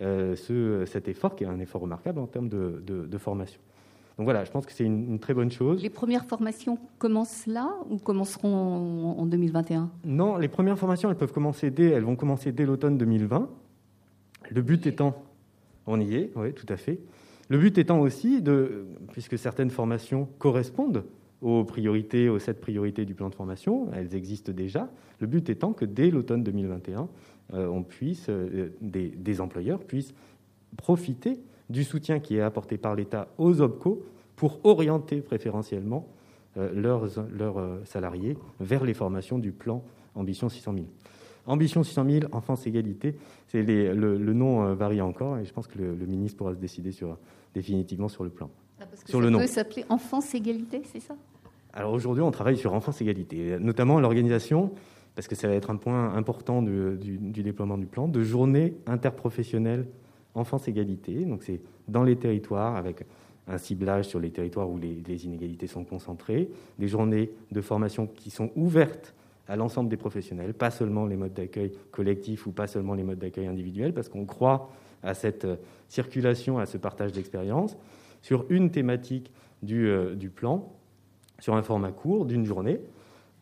euh, 0.00 0.36
ce, 0.36 0.84
cet 0.86 1.08
effort 1.08 1.36
qui 1.36 1.44
est 1.44 1.48
un 1.48 1.58
effort 1.58 1.80
remarquable 1.80 2.20
en 2.20 2.26
termes 2.26 2.48
de 2.48 3.18
formation. 3.18 3.60
Donc 4.18 4.24
voilà, 4.24 4.44
je 4.44 4.50
pense 4.50 4.66
que 4.66 4.72
c'est 4.72 4.84
une, 4.84 5.20
très 5.20 5.32
bonne 5.32 5.50
chose. 5.50 5.80
Les 5.80 5.90
premières 5.90 6.24
formations 6.24 6.76
commencent 6.98 7.46
là 7.46 7.70
ou 7.88 7.98
commenceront 7.98 9.16
en, 9.16 9.26
2021 9.26 9.90
Non, 10.04 10.36
les 10.36 10.48
premières 10.48 10.76
formations, 10.76 11.08
elles 11.08 11.16
peuvent 11.16 11.32
commencer 11.32 11.70
dès, 11.70 11.90
elles 11.90 12.02
vont 12.02 12.16
commencer 12.16 12.50
dès 12.50 12.66
l'automne 12.66 12.98
2020. 12.98 13.48
Le 14.50 14.62
but 14.62 14.88
étant, 14.88 15.22
on 15.86 16.00
y 16.00 16.16
est, 16.16 16.32
oui, 16.34 16.52
tout 16.52 16.66
à 16.68 16.76
fait. 16.76 16.98
Le 17.48 17.58
but 17.58 17.78
étant 17.78 18.00
aussi 18.00 18.42
de, 18.42 18.86
puisque 19.12 19.38
certaines 19.38 19.70
formations 19.70 20.28
correspondent 20.40 21.04
aux 21.40 21.62
priorités, 21.62 22.28
aux 22.28 22.40
sept 22.40 22.60
priorités 22.60 23.04
du 23.04 23.14
plan 23.14 23.28
de 23.28 23.36
formation, 23.36 23.86
elles 23.94 24.16
existent 24.16 24.52
déjà. 24.52 24.90
Le 25.20 25.28
but 25.28 25.48
étant 25.48 25.72
que 25.72 25.84
dès 25.84 26.10
l'automne 26.10 26.42
2021, 26.42 27.02
euh, 27.02 27.04
on 27.52 27.82
puisse, 27.82 28.26
euh, 28.28 28.70
des, 28.80 29.08
des 29.08 29.40
employeurs 29.40 29.80
puissent 29.80 30.14
profiter 30.76 31.40
du 31.70 31.84
soutien 31.84 32.20
qui 32.20 32.36
est 32.36 32.40
apporté 32.40 32.78
par 32.78 32.94
l'État 32.94 33.28
aux 33.38 33.60
OPCO 33.60 34.02
pour 34.36 34.60
orienter 34.64 35.20
préférentiellement 35.20 36.06
euh, 36.56 36.70
leurs, 36.74 37.08
leurs 37.30 37.58
euh, 37.58 37.82
salariés 37.84 38.36
vers 38.60 38.84
les 38.84 38.94
formations 38.94 39.38
du 39.38 39.52
plan 39.52 39.82
Ambition 40.14 40.48
600 40.48 40.72
000. 40.74 40.86
Ambition 41.46 41.82
600 41.82 42.04
000, 42.10 42.24
enfance 42.32 42.66
égalité, 42.66 43.16
c'est 43.46 43.62
le, 43.62 44.16
nom 44.16 44.64
euh, 44.64 44.74
varie 44.74 45.00
encore 45.00 45.38
et 45.38 45.44
je 45.44 45.52
pense 45.52 45.66
que 45.66 45.78
le, 45.78 46.06
ministre 46.06 46.38
pourra 46.38 46.54
se 46.54 46.58
décider 46.58 46.90
sur, 46.90 47.16
définitivement 47.54 48.08
sur 48.08 48.24
le 48.24 48.30
plan. 48.30 48.50
Ah, 48.80 48.86
parce 48.86 49.02
que 49.02 49.10
sur 49.10 49.18
ça 49.18 49.24
le 49.24 49.30
nom. 49.30 49.38
peut 49.38 49.46
s'appeler 49.46 49.84
enfance 49.88 50.34
égalité, 50.34 50.82
c'est 50.84 51.00
ça? 51.00 51.14
Alors 51.72 51.92
aujourd'hui, 51.92 52.22
on 52.22 52.30
travaille 52.30 52.56
sur 52.56 52.72
enfance 52.72 53.00
égalité, 53.02 53.58
notamment 53.60 54.00
l'organisation, 54.00 54.72
parce 55.18 55.26
que 55.26 55.34
ça 55.34 55.48
va 55.48 55.54
être 55.54 55.70
un 55.70 55.76
point 55.76 56.14
important 56.14 56.62
du, 56.62 57.18
déploiement 57.42 57.76
du 57.76 57.86
plan, 57.86 58.06
de 58.06 58.22
journées 58.22 58.76
interprofessionnelles 58.86 59.88
enfance 60.36 60.68
égalité. 60.68 61.24
Donc 61.24 61.42
c'est 61.42 61.60
dans 61.88 62.04
les 62.04 62.14
territoires 62.14 62.76
avec 62.76 63.04
un 63.48 63.58
ciblage 63.58 64.04
sur 64.04 64.20
les 64.20 64.30
territoires 64.30 64.70
où 64.70 64.78
les, 64.78 65.26
inégalités 65.26 65.66
sont 65.66 65.82
concentrées, 65.82 66.48
des 66.78 66.86
journées 66.86 67.32
de 67.50 67.60
formation 67.60 68.06
qui 68.06 68.30
sont 68.30 68.52
ouvertes 68.54 69.12
à 69.48 69.56
l'ensemble 69.56 69.88
des 69.88 69.96
professionnels, 69.96 70.54
pas 70.54 70.70
seulement 70.70 71.04
les 71.04 71.16
modes 71.16 71.34
d'accueil 71.34 71.72
collectifs 71.90 72.46
ou 72.46 72.52
pas 72.52 72.68
seulement 72.68 72.94
les 72.94 73.02
modes 73.02 73.18
d'accueil 73.18 73.48
individuels, 73.48 73.92
parce 73.92 74.08
qu'on 74.08 74.24
croit 74.24 74.70
à 75.02 75.14
cette 75.14 75.46
euh, 75.46 75.56
circulation, 75.88 76.60
à 76.60 76.66
ce 76.66 76.78
partage 76.78 77.10
d'expériences, 77.10 77.76
sur 78.22 78.46
une 78.50 78.70
thématique 78.70 79.32
euh, 79.68 80.14
du 80.14 80.30
plan, 80.30 80.72
sur 81.40 81.56
un 81.56 81.62
format 81.62 81.90
court 81.90 82.24
d'une 82.24 82.44
journée 82.46 82.78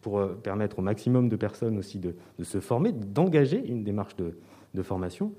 pour 0.07 0.37
permettre 0.37 0.79
au 0.79 0.83
maximum 0.83 1.29
de 1.29 1.35
personnes 1.35 1.77
aussi 1.79 1.99
de, 1.99 2.15
se 2.45 2.61
former, 2.61 2.93
d'engager 2.93 3.67
une 3.67 3.83
démarche 3.83 4.15
de, 4.15 4.83
formation 4.85 5.33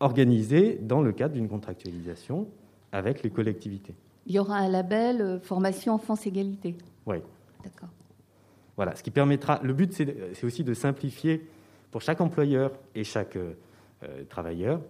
organisée 0.00 0.78
dans 0.80 1.02
le 1.02 1.12
cadre 1.12 1.34
d'une 1.34 1.48
contractualisation 1.48 2.48
avec 2.90 3.22
les 3.22 3.28
collectivités. 3.28 3.94
Il 4.24 4.34
y 4.34 4.38
aura 4.38 4.56
un 4.56 4.70
label 4.70 5.40
formation 5.42 5.92
enfance 5.92 6.26
égalité. 6.26 6.74
Oui. 7.04 7.16
D'accord. 7.62 7.90
Voilà, 8.76 8.96
ce 8.96 9.02
qui 9.02 9.10
permettra. 9.10 9.60
Le 9.62 9.74
but, 9.74 9.92
c'est 9.92 10.44
aussi 10.44 10.64
de 10.64 10.72
simplifier 10.72 11.46
pour 11.90 12.00
chaque 12.00 12.22
employeur 12.22 12.72
et 12.94 13.04
chaque 13.04 13.36
euh, 13.36 13.52
euh, 14.04 14.24
travailleur, 14.24 14.80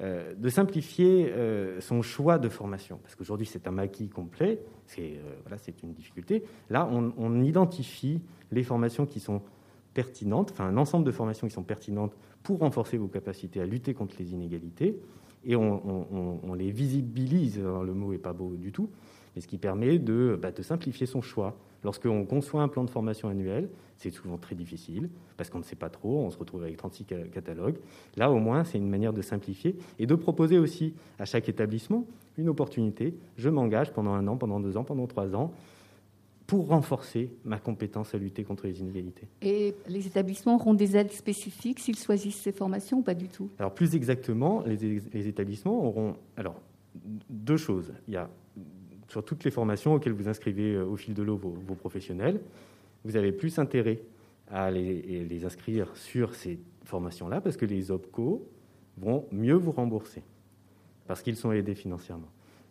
euh, 0.00 0.34
de 0.34 0.48
simplifier 0.48 1.32
son 1.80 2.02
choix 2.02 2.38
de 2.38 2.48
formation. 2.48 2.98
Parce 3.02 3.14
qu'aujourd'hui, 3.14 3.46
c'est 3.46 3.66
un 3.66 3.70
maquis 3.70 4.08
complet, 4.08 4.60
c'est 4.86 5.20
voilà, 5.42 5.56
une 5.82 5.92
difficulté. 5.92 6.44
Là, 6.70 6.88
on, 6.90 7.42
identifie 7.42 8.20
les 8.50 8.62
formations 8.62 9.06
qui 9.06 9.20
sont 9.20 9.42
pertinentes, 9.94 10.50
enfin 10.52 10.66
un 10.66 10.76
ensemble 10.76 11.04
de 11.04 11.12
formations 11.12 11.46
qui 11.46 11.52
sont 11.52 11.62
pertinentes 11.62 12.16
pour 12.42 12.60
renforcer 12.60 12.96
vos 12.96 13.08
capacités 13.08 13.60
à 13.60 13.66
lutter 13.66 13.94
contre 13.94 14.16
les 14.18 14.32
inégalités, 14.32 14.98
et 15.44 15.56
on, 15.56 16.40
on 16.44 16.54
les 16.54 16.70
visibilise, 16.70 17.58
le 17.58 17.92
mot 17.94 18.12
n'est 18.12 18.18
pas 18.18 18.32
beau 18.32 18.54
du 18.54 18.70
tout, 18.72 18.88
mais 19.34 19.40
ce 19.40 19.46
qui 19.46 19.58
permet 19.58 19.98
de, 19.98 20.38
bah, 20.40 20.52
de 20.52 20.62
simplifier 20.62 21.06
son 21.06 21.22
choix. 21.22 21.56
Lorsqu'on 21.84 22.24
conçoit 22.24 22.62
un 22.62 22.68
plan 22.68 22.84
de 22.84 22.90
formation 22.90 23.28
annuel, 23.28 23.68
c'est 24.02 24.10
souvent 24.10 24.36
très 24.36 24.54
difficile 24.54 25.08
parce 25.36 25.50
qu'on 25.50 25.58
ne 25.58 25.64
sait 25.64 25.76
pas 25.76 25.88
trop, 25.88 26.18
on 26.20 26.30
se 26.30 26.38
retrouve 26.38 26.62
avec 26.62 26.76
36 26.76 27.04
catalogues. 27.32 27.76
Là, 28.16 28.30
au 28.30 28.38
moins, 28.38 28.64
c'est 28.64 28.78
une 28.78 28.88
manière 28.88 29.12
de 29.12 29.22
simplifier 29.22 29.76
et 29.98 30.06
de 30.06 30.14
proposer 30.14 30.58
aussi 30.58 30.94
à 31.18 31.24
chaque 31.24 31.48
établissement 31.48 32.06
une 32.36 32.48
opportunité. 32.48 33.14
Je 33.36 33.48
m'engage 33.48 33.92
pendant 33.92 34.12
un 34.12 34.26
an, 34.26 34.36
pendant 34.36 34.60
deux 34.60 34.76
ans, 34.76 34.84
pendant 34.84 35.06
trois 35.06 35.34
ans 35.34 35.52
pour 36.46 36.68
renforcer 36.68 37.30
ma 37.44 37.58
compétence 37.58 38.14
à 38.14 38.18
lutter 38.18 38.44
contre 38.44 38.66
les 38.66 38.80
inégalités. 38.80 39.26
Et 39.40 39.74
les 39.88 40.06
établissements 40.06 40.56
auront 40.56 40.74
des 40.74 40.96
aides 40.96 41.12
spécifiques 41.12 41.78
s'ils 41.78 41.96
choisissent 41.96 42.42
ces 42.42 42.52
formations 42.52 42.98
ou 42.98 43.02
pas 43.02 43.14
du 43.14 43.28
tout? 43.28 43.48
Alors 43.58 43.72
plus 43.72 43.94
exactement, 43.94 44.62
les, 44.66 45.00
les 45.12 45.28
établissements 45.28 45.86
auront 45.86 46.16
alors 46.36 46.60
deux 47.30 47.56
choses. 47.56 47.92
Il 48.08 48.14
y 48.14 48.16
a 48.16 48.28
sur 49.12 49.24
toutes 49.24 49.44
les 49.44 49.50
formations 49.50 49.94
auxquelles 49.94 50.14
vous 50.14 50.28
inscrivez 50.28 50.74
euh, 50.74 50.86
au 50.86 50.96
fil 50.96 51.12
de 51.12 51.22
l'eau 51.22 51.36
vos, 51.36 51.74
professionnels, 51.74 52.40
vous 53.04 53.16
avez 53.16 53.32
plus 53.32 53.58
intérêt 53.58 54.00
à 54.48 54.70
les, 54.70 55.44
inscrire 55.44 55.96
sur 55.96 56.34
ces 56.34 56.58
formations-là 56.84 57.40
parce 57.40 57.56
que 57.56 57.64
les 57.64 57.90
OPCO 57.90 58.46
vont 58.98 59.26
mieux 59.32 59.54
vous 59.54 59.72
rembourser 59.72 60.22
parce 61.06 61.22
qu'ils 61.22 61.36
sont 61.36 61.52
aidés 61.52 61.74
financièrement. 61.74 62.28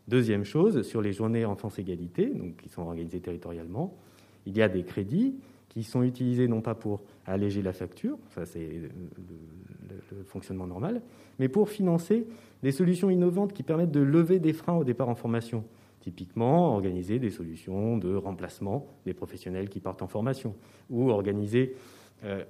Deuxième 0.07 0.43
chose, 0.43 0.81
sur 0.83 1.01
les 1.01 1.13
journées 1.13 1.45
enfance-égalité, 1.45 2.31
qui 2.61 2.69
sont 2.69 2.83
organisées 2.83 3.19
territorialement, 3.19 3.95
il 4.45 4.57
y 4.57 4.61
a 4.61 4.69
des 4.69 4.83
crédits 4.83 5.35
qui 5.69 5.83
sont 5.83 6.03
utilisés 6.03 6.47
non 6.47 6.61
pas 6.61 6.75
pour 6.75 7.01
alléger 7.25 7.61
la 7.61 7.71
facture, 7.71 8.17
ça 8.33 8.45
c'est 8.45 8.67
le, 8.67 10.23
fonctionnement 10.25 10.67
normal, 10.67 11.01
mais 11.39 11.47
pour 11.47 11.69
financer 11.69 12.27
des 12.61 12.71
solutions 12.71 13.09
innovantes 13.09 13.53
qui 13.53 13.63
permettent 13.63 13.91
de 13.91 14.01
lever 14.01 14.39
des 14.39 14.53
freins 14.53 14.75
au 14.75 14.83
départ 14.83 15.09
en 15.09 15.15
formation. 15.15 15.63
Typiquement, 16.01 16.73
organiser 16.73 17.19
des 17.19 17.29
solutions 17.29 17.95
de 17.95 18.15
remplacement 18.15 18.87
des 19.05 19.13
professionnels 19.13 19.69
qui 19.69 19.79
partent 19.79 20.01
en 20.01 20.07
formation 20.07 20.55
ou 20.89 21.11
organiser 21.11 21.75
euh, 22.23 22.43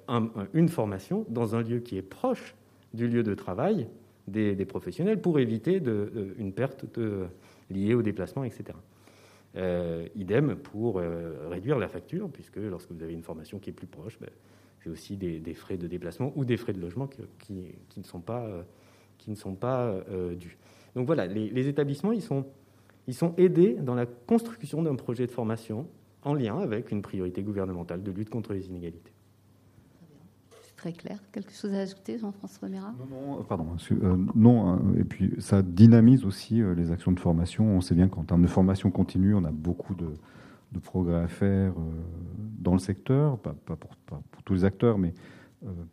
une 0.53 0.69
formation 0.69 1.25
dans 1.27 1.53
un 1.53 1.61
lieu 1.61 1.79
qui 1.79 1.97
est 1.97 2.01
proche 2.01 2.55
du 2.93 3.09
lieu 3.09 3.23
de 3.23 3.33
travail 3.33 3.89
des, 4.27 4.55
professionnels 4.65 5.19
pour 5.19 5.37
éviter 5.37 5.81
de, 5.81 6.33
une 6.37 6.53
perte 6.53 6.85
liée 7.69 7.93
au 7.93 8.01
déplacement, 8.01 8.45
etc. 8.45 8.63
Euh, 9.57 10.07
idem 10.15 10.55
pour 10.55 10.99
euh, 10.99 11.49
réduire 11.49 11.77
la 11.77 11.89
facture, 11.89 12.29
puisque 12.29 12.55
lorsque 12.55 12.91
vous 12.91 13.03
avez 13.03 13.13
une 13.13 13.23
formation 13.23 13.59
qui 13.59 13.69
est 13.69 13.73
plus 13.73 13.87
proche, 13.87 14.17
ben, 14.21 14.29
c'est 14.81 14.89
aussi 14.89 15.17
des, 15.17 15.53
frais 15.53 15.75
de 15.75 15.87
déplacement 15.87 16.31
ou 16.37 16.45
des 16.45 16.55
frais 16.55 16.71
de 16.71 16.79
logement 16.79 17.07
qui, 17.07 17.73
ne 17.97 18.03
sont 18.03 18.21
pas, 18.21 18.49
dus. 20.39 20.57
Donc 20.95 21.05
voilà, 21.05 21.27
les 21.27 21.67
établissements, 21.67 22.13
ils 22.13 22.21
sont 22.21 22.45
ils 23.07 23.13
sont 23.13 23.33
aidés 23.37 23.73
dans 23.81 23.95
la 23.95 24.05
construction 24.05 24.83
d'un 24.83 24.95
projet 24.95 25.25
de 25.25 25.31
formation 25.31 25.87
en 26.23 26.33
lien 26.33 26.59
avec 26.59 26.91
une 26.91 27.01
priorité 27.01 27.41
gouvernementale 27.43 28.03
de 28.03 28.11
lutte 28.11 28.29
contre 28.29 28.53
les 28.53 28.67
inégalités. 28.67 29.11
C'est 30.61 30.75
très 30.75 30.93
clair. 30.93 31.19
Quelque 31.31 31.51
chose 31.51 31.73
à 31.73 31.79
ajouter, 31.79 32.17
Jean-François 32.19 32.69
Mera 32.69 32.93
Non, 32.99 33.05
non, 33.09 33.39
euh, 33.39 33.43
pardon. 33.43 33.67
Euh, 33.91 34.17
non, 34.35 34.69
hein, 34.69 34.81
et 34.97 35.03
puis 35.03 35.33
ça 35.39 35.61
dynamise 35.61 36.25
aussi 36.25 36.61
euh, 36.61 36.75
les 36.75 36.91
actions 36.91 37.11
de 37.11 37.19
formation. 37.19 37.65
On 37.65 37.81
sait 37.81 37.95
bien 37.95 38.07
qu'en 38.07 38.23
termes 38.23 38.43
de 38.43 38.47
formation 38.47 38.91
continue, 38.91 39.33
on 39.33 39.43
a 39.45 39.51
beaucoup 39.51 39.95
de, 39.95 40.07
progrès 40.83 41.21
à 41.21 41.27
faire 41.27 41.73
dans 42.59 42.71
le 42.71 42.79
secteur, 42.79 43.37
pas, 43.39 43.53
pour, 43.65 43.77
pour, 44.05 44.43
tous 44.45 44.53
les 44.53 44.63
acteurs, 44.63 44.97
mais 44.97 45.13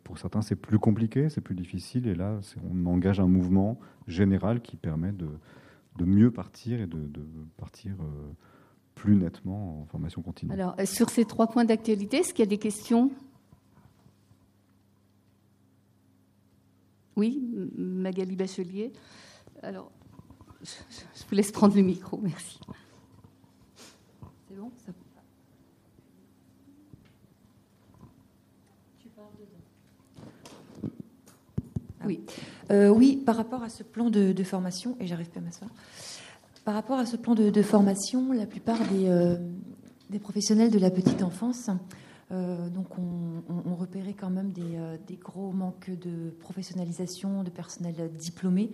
pour 0.05 0.17
certains, 0.17 0.41
c'est 0.41 0.55
plus 0.55 0.79
compliqué, 0.79 1.27
c'est 1.27 1.41
plus 1.41 1.53
difficile. 1.53 2.07
Et 2.07 2.15
là, 2.15 2.39
on 2.71 2.85
engage 2.85 3.19
un 3.19 3.27
mouvement 3.27 3.77
général 4.07 4.61
qui 4.61 4.77
permet 4.77 5.11
de, 5.11 5.27
de 5.99 6.05
mieux 6.05 6.31
partir 6.31 6.79
et 6.79 6.87
de, 6.87 7.09
partir 7.57 7.93
euh, 8.01 8.31
plus 8.95 9.15
nettement 9.15 9.81
en 9.81 9.85
formation 9.85 10.21
continue. 10.21 10.51
Alors, 10.53 10.75
euh, 10.79 10.85
sur 10.85 11.09
ces 11.09 11.25
trois 11.25 11.47
points 11.47 11.65
d'actualité, 11.65 12.17
est-ce 12.17 12.33
qu'il 12.33 12.39
y 12.39 12.47
a 12.47 12.49
des 12.49 12.57
questions? 12.57 13.11
Oui, 17.17 17.43
Magali 17.75 18.37
Bachelier. 18.37 18.93
Alors, 19.61 19.91
je, 20.63 20.71
vous 21.29 21.35
laisse 21.35 21.51
prendre 21.51 21.75
le 21.75 21.81
micro, 21.81 22.17
merci. 22.17 22.59
C'est 24.47 24.55
bon? 24.55 24.71
Ça... 24.77 24.93
Tu 28.99 29.09
parles 29.09 29.27
dedans. 29.37 30.91
Oui. 32.05 32.21
Euh, 32.71 32.89
oui, 32.89 33.17
par 33.17 33.35
rapport 33.35 33.63
à 33.63 33.69
ce 33.69 33.83
plan 33.83 34.09
de, 34.09 34.43
formation, 34.43 34.95
et 34.99 35.07
j'arrive 35.07 35.29
pas 35.29 35.39
à 35.39 35.43
m'asseoir, 35.43 35.71
par 36.65 36.75
rapport 36.75 36.99
à 36.99 37.05
ce 37.05 37.15
plan 37.15 37.33
de, 37.33 37.61
formation, 37.61 38.31
la 38.31 38.45
plupart 38.45 38.77
des, 38.89 39.07
euh, 39.07 39.37
des, 40.09 40.19
professionnels 40.19 40.69
de 40.69 40.79
la 40.79 40.91
petite 40.91 41.23
enfance 41.23 41.69
euh, 42.31 42.69
donc 42.69 42.85
on, 42.99 43.73
repérait 43.73 44.13
quand 44.13 44.29
même 44.29 44.51
des, 44.51 45.15
gros 45.15 45.51
manques 45.51 45.89
de 45.89 46.29
professionnalisation 46.39 47.41
de 47.43 47.49
personnel 47.49 48.11
diplômé, 48.13 48.71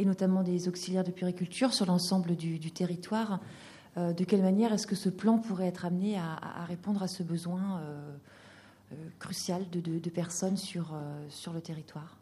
et 0.00 0.04
notamment 0.04 0.42
des 0.42 0.66
auxiliaires 0.66 1.04
de 1.04 1.12
puriculture 1.12 1.72
sur 1.72 1.86
l'ensemble 1.86 2.34
du, 2.34 2.72
territoire. 2.72 3.38
de 3.96 4.24
quelle 4.24 4.42
manière 4.42 4.72
est-ce 4.72 4.88
que 4.88 4.96
ce 4.96 5.08
plan 5.08 5.38
pourrait 5.38 5.68
être 5.68 5.84
amené 5.84 6.18
à, 6.18 6.64
répondre 6.66 7.00
à 7.00 7.06
ce 7.06 7.22
besoin 7.22 7.80
crucial 9.20 9.62
de, 9.70 9.80
de 9.80 10.10
personnes 10.10 10.56
sur, 10.56 10.92
sur 11.28 11.52
le 11.52 11.60
territoire? 11.60 12.18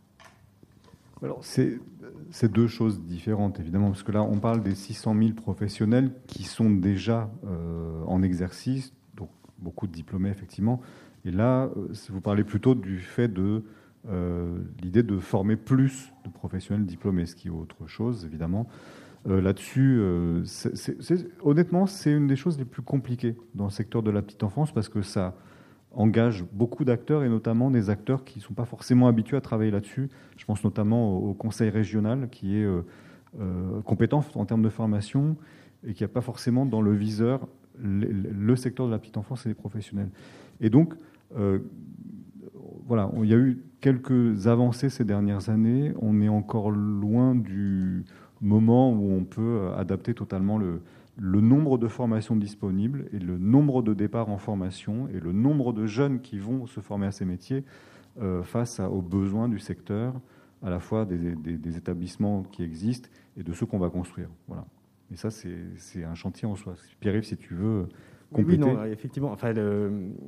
Alors, 1.24 1.42
c'est 1.42 2.52
deux 2.52 2.66
choses 2.66 3.00
différentes, 3.00 3.58
évidemment, 3.58 3.88
parce 3.88 4.02
que 4.02 4.12
là, 4.12 4.22
on 4.22 4.38
parle 4.38 4.62
des 4.62 4.74
600 4.74 5.16
000 5.18 5.32
professionnels 5.32 6.10
qui 6.26 6.42
sont 6.42 6.70
déjà 6.70 7.30
euh, 7.46 8.02
en 8.06 8.22
exercice, 8.22 8.92
donc 9.16 9.30
beaucoup 9.58 9.86
de 9.86 9.92
diplômés, 9.92 10.28
effectivement. 10.28 10.82
Et 11.24 11.30
là, 11.30 11.70
euh, 11.76 11.88
vous 12.10 12.20
parlez 12.20 12.44
plutôt 12.44 12.74
du 12.74 12.98
fait 12.98 13.28
de 13.28 13.64
euh, 14.10 14.58
l'idée 14.82 15.02
de 15.02 15.18
former 15.18 15.56
plus 15.56 16.12
de 16.26 16.30
professionnels 16.30 16.84
diplômés, 16.84 17.24
ce 17.24 17.36
qui 17.36 17.48
est 17.48 17.50
autre 17.50 17.86
chose, 17.86 18.24
évidemment. 18.26 18.68
Là-dessus, 19.26 20.02
honnêtement, 21.42 21.86
c'est 21.86 22.12
une 22.12 22.26
des 22.26 22.36
choses 22.36 22.58
les 22.58 22.66
plus 22.66 22.82
compliquées 22.82 23.38
dans 23.54 23.64
le 23.64 23.70
secteur 23.70 24.02
de 24.02 24.10
la 24.10 24.20
petite 24.20 24.42
enfance 24.42 24.70
parce 24.70 24.90
que 24.90 25.00
ça 25.00 25.34
engage 25.96 26.44
beaucoup 26.52 26.84
d'acteurs 26.84 27.24
et 27.24 27.28
notamment 27.28 27.70
des 27.70 27.90
acteurs 27.90 28.24
qui 28.24 28.38
ne 28.38 28.44
sont 28.44 28.54
pas 28.54 28.64
forcément 28.64 29.08
habitués 29.08 29.36
à 29.36 29.40
travailler 29.40 29.70
là-dessus. 29.70 30.08
Je 30.36 30.44
pense 30.44 30.64
notamment 30.64 31.16
au 31.16 31.34
conseil 31.34 31.70
régional 31.70 32.28
qui 32.30 32.58
est 32.58 32.64
euh, 32.64 32.82
euh, 33.40 33.80
compétent 33.82 34.24
en 34.34 34.44
termes 34.44 34.62
de 34.62 34.68
formation 34.68 35.36
et 35.86 35.94
qui 35.94 36.02
n'a 36.02 36.08
pas 36.08 36.20
forcément 36.20 36.66
dans 36.66 36.82
le 36.82 36.92
viseur 36.92 37.46
le, 37.82 38.54
secteur 38.54 38.86
de 38.86 38.92
la 38.92 38.98
petite 38.98 39.16
enfance 39.16 39.46
et 39.46 39.48
les 39.48 39.54
professionnels. 39.54 40.10
Et 40.60 40.70
donc, 40.70 40.94
euh, 41.36 41.58
voilà, 42.86 43.10
il 43.22 43.28
y 43.28 43.34
a 43.34 43.36
eu 43.36 43.64
quelques 43.80 44.46
avancées 44.46 44.90
ces 44.90 45.04
dernières 45.04 45.48
années. 45.48 45.92
On 46.00 46.20
est 46.20 46.28
encore 46.28 46.70
loin 46.70 47.34
du 47.34 48.04
moment 48.40 48.92
où 48.92 49.12
on 49.12 49.24
peut 49.24 49.70
adapter 49.76 50.14
totalement 50.14 50.56
le, 50.56 50.82
le 51.16 51.40
nombre 51.40 51.78
de 51.78 51.88
formations 51.88 52.36
disponibles 52.36 53.06
et 53.12 53.18
le 53.18 53.38
nombre 53.38 53.82
de 53.82 53.94
départs 53.94 54.30
en 54.30 54.38
formation 54.38 55.08
et 55.08 55.20
le 55.20 55.32
nombre 55.32 55.72
de 55.72 55.86
jeunes 55.86 56.20
qui 56.20 56.38
vont 56.38 56.66
se 56.66 56.80
former 56.80 57.06
à 57.06 57.12
ces 57.12 57.24
métiers 57.24 57.64
euh, 58.20 58.42
face 58.42 58.80
aux 58.80 59.02
besoins 59.02 59.48
du 59.48 59.58
secteur, 59.58 60.14
à 60.62 60.70
la 60.70 60.80
fois 60.80 61.04
des, 61.04 61.76
établissements 61.76 62.42
qui 62.42 62.62
existent 62.62 63.08
et 63.36 63.42
de 63.42 63.52
ceux 63.52 63.66
qu'on 63.66 63.78
va 63.78 63.90
construire. 63.90 64.28
Voilà. 64.48 64.64
Et 65.12 65.16
ça, 65.16 65.30
c'est 65.30 66.04
un 66.04 66.14
chantier 66.14 66.48
en 66.48 66.56
soi. 66.56 66.74
Pierre-Yves, 67.00 67.24
si 67.24 67.36
tu 67.36 67.54
veux, 67.54 67.86
compléter 68.32 68.60
non, 68.60 68.84
effectivement. 68.84 69.30
Enfin, 69.30 69.52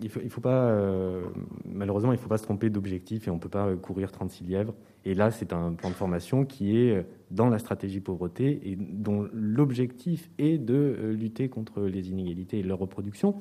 il 0.02 0.08
faut, 0.08 0.20
faut 0.28 0.40
pas, 0.40 0.68
euh, 0.68 1.24
malheureusement, 1.64 2.12
il 2.12 2.16
ne 2.16 2.20
faut 2.20 2.28
pas 2.28 2.38
se 2.38 2.44
tromper 2.44 2.70
d'objectif 2.70 3.26
et 3.26 3.30
on 3.30 3.36
ne 3.36 3.40
peut 3.40 3.48
pas 3.48 3.74
courir 3.76 4.12
36 4.12 4.44
lièvres. 4.44 4.74
Et 5.04 5.14
là, 5.14 5.30
c'est 5.30 5.52
un 5.52 5.72
plan 5.72 5.88
de 5.88 5.94
formation 5.94 6.44
qui 6.44 6.76
est 6.76 7.06
dans 7.30 7.48
la 7.48 7.58
stratégie 7.58 8.00
pauvreté 8.00 8.60
et 8.64 8.76
dont 8.76 9.28
l'objectif 9.32 10.30
est 10.38 10.58
de 10.58 11.14
lutter 11.16 11.48
contre 11.48 11.82
les 11.82 12.10
inégalités 12.10 12.60
et 12.60 12.62
leur 12.62 12.78
reproduction. 12.78 13.40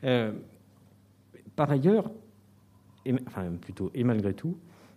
par 0.00 1.70
ailleurs, 1.70 2.10
et, 3.04 3.14
enfin 3.26 3.50
plutôt 3.60 3.90
et 3.94 4.04
malgré 4.04 4.34
tout, 4.34 4.56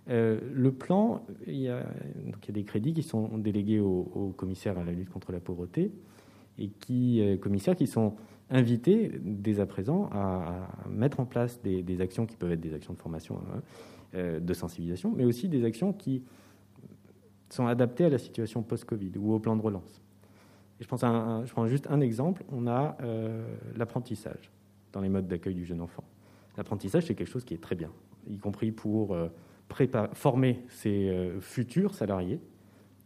euh, 0.10 0.40
le 0.54 0.72
plan, 0.72 1.26
il 1.48 1.56
y, 1.56 1.70
a, 1.70 1.80
donc 1.80 2.38
il 2.44 2.48
y, 2.48 2.50
a, 2.50 2.54
des 2.54 2.64
crédits 2.64 2.94
qui 2.94 3.04
sont 3.04 3.38
délégués 3.38 3.80
au, 3.80 4.34
commissaire 4.38 4.78
à 4.78 4.84
la 4.84 4.92
lutte 4.92 5.10
contre 5.10 5.32
la 5.32 5.40
pauvreté 5.40 5.92
et 6.60 6.70
qui, 6.70 7.22
euh, 7.22 7.38
commissaires 7.38 7.76
qui 7.76 7.88
sont 7.88 8.16
invités 8.52 9.12
dès 9.24 9.60
à 9.60 9.66
présent 9.66 10.10
à, 10.12 10.68
mettre 10.90 11.20
en 11.20 11.26
place 11.26 11.60
des, 11.64 12.02
actions 12.02 12.28
qui 12.28 12.36
peuvent 12.36 12.52
être 12.52 12.62
des 12.62 12.76
actions 12.76 12.94
de 12.94 13.00
formation, 13.00 13.38
hein, 13.38 13.62
euh, 14.14 14.40
de 14.40 14.54
sensibilisation, 14.54 15.12
mais 15.16 15.26
aussi 15.26 15.50
des 15.50 15.66
actions 15.66 15.92
qui 15.92 16.24
sont 17.50 17.68
adaptées 17.68 18.06
à 18.06 18.10
la 18.10 18.18
situation 18.18 18.64
post-Covid 18.64 19.12
ou 19.18 19.34
au 19.34 19.40
plan 19.40 19.56
de 19.56 19.62
relance. 19.62 20.02
je, 20.80 20.88
pense 20.88 21.02
je 21.02 21.52
prends 21.52 21.68
juste 21.68 21.88
un 21.90 22.02
exemple, 22.02 22.44
on 22.52 22.68
a 22.68 22.98
l'apprentissage 23.76 24.52
dans 24.92 25.02
les 25.02 25.10
modes 25.10 25.28
d'accueil 25.28 25.56
du 25.56 25.66
jeune 25.66 25.82
enfant. 25.82 26.04
L'apprentissage, 26.58 27.06
c'est 27.06 27.16
quelque 27.16 27.32
chose 27.32 27.46
qui 27.46 27.54
est 27.54 27.62
très 27.62 27.76
bien, 27.76 27.92
y 28.28 28.38
compris 28.38 28.72
pour 28.72 29.16
former 30.14 30.64
ses 30.70 31.10
euh, 31.10 31.40
futurs 31.42 31.94
salariés, 31.96 32.40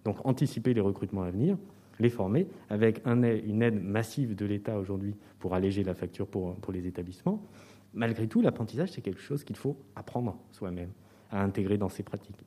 donc 0.06 0.26
anticiper 0.26 0.74
les 0.74 0.82
recrutements 0.82 1.24
à 1.24 1.32
venir, 1.32 1.58
les 2.00 2.10
former 2.10 2.48
avec 2.70 3.02
un, 3.06 3.24
une 3.24 3.62
aide 3.62 3.82
massive 3.82 4.36
de 4.36 4.46
l'État 4.46 4.78
aujourd'hui 4.80 5.16
pour 5.40 5.54
alléger 5.54 5.84
la 5.84 5.94
facture 5.94 6.28
pour 6.28 6.72
les 6.72 6.88
établissements. 6.88 7.44
Malgré 7.94 8.28
tout, 8.28 8.42
l'apprentissage, 8.42 8.92
c'est 8.92 9.02
quelque 9.02 9.20
chose 9.20 9.44
qu'il 9.44 9.58
faut 9.58 9.78
apprendre 9.96 10.38
soi-même, 10.52 10.92
à 11.32 11.44
intégrer 11.44 11.78
dans 11.78 11.90
ses 11.90 12.04
pratiques. 12.04 12.46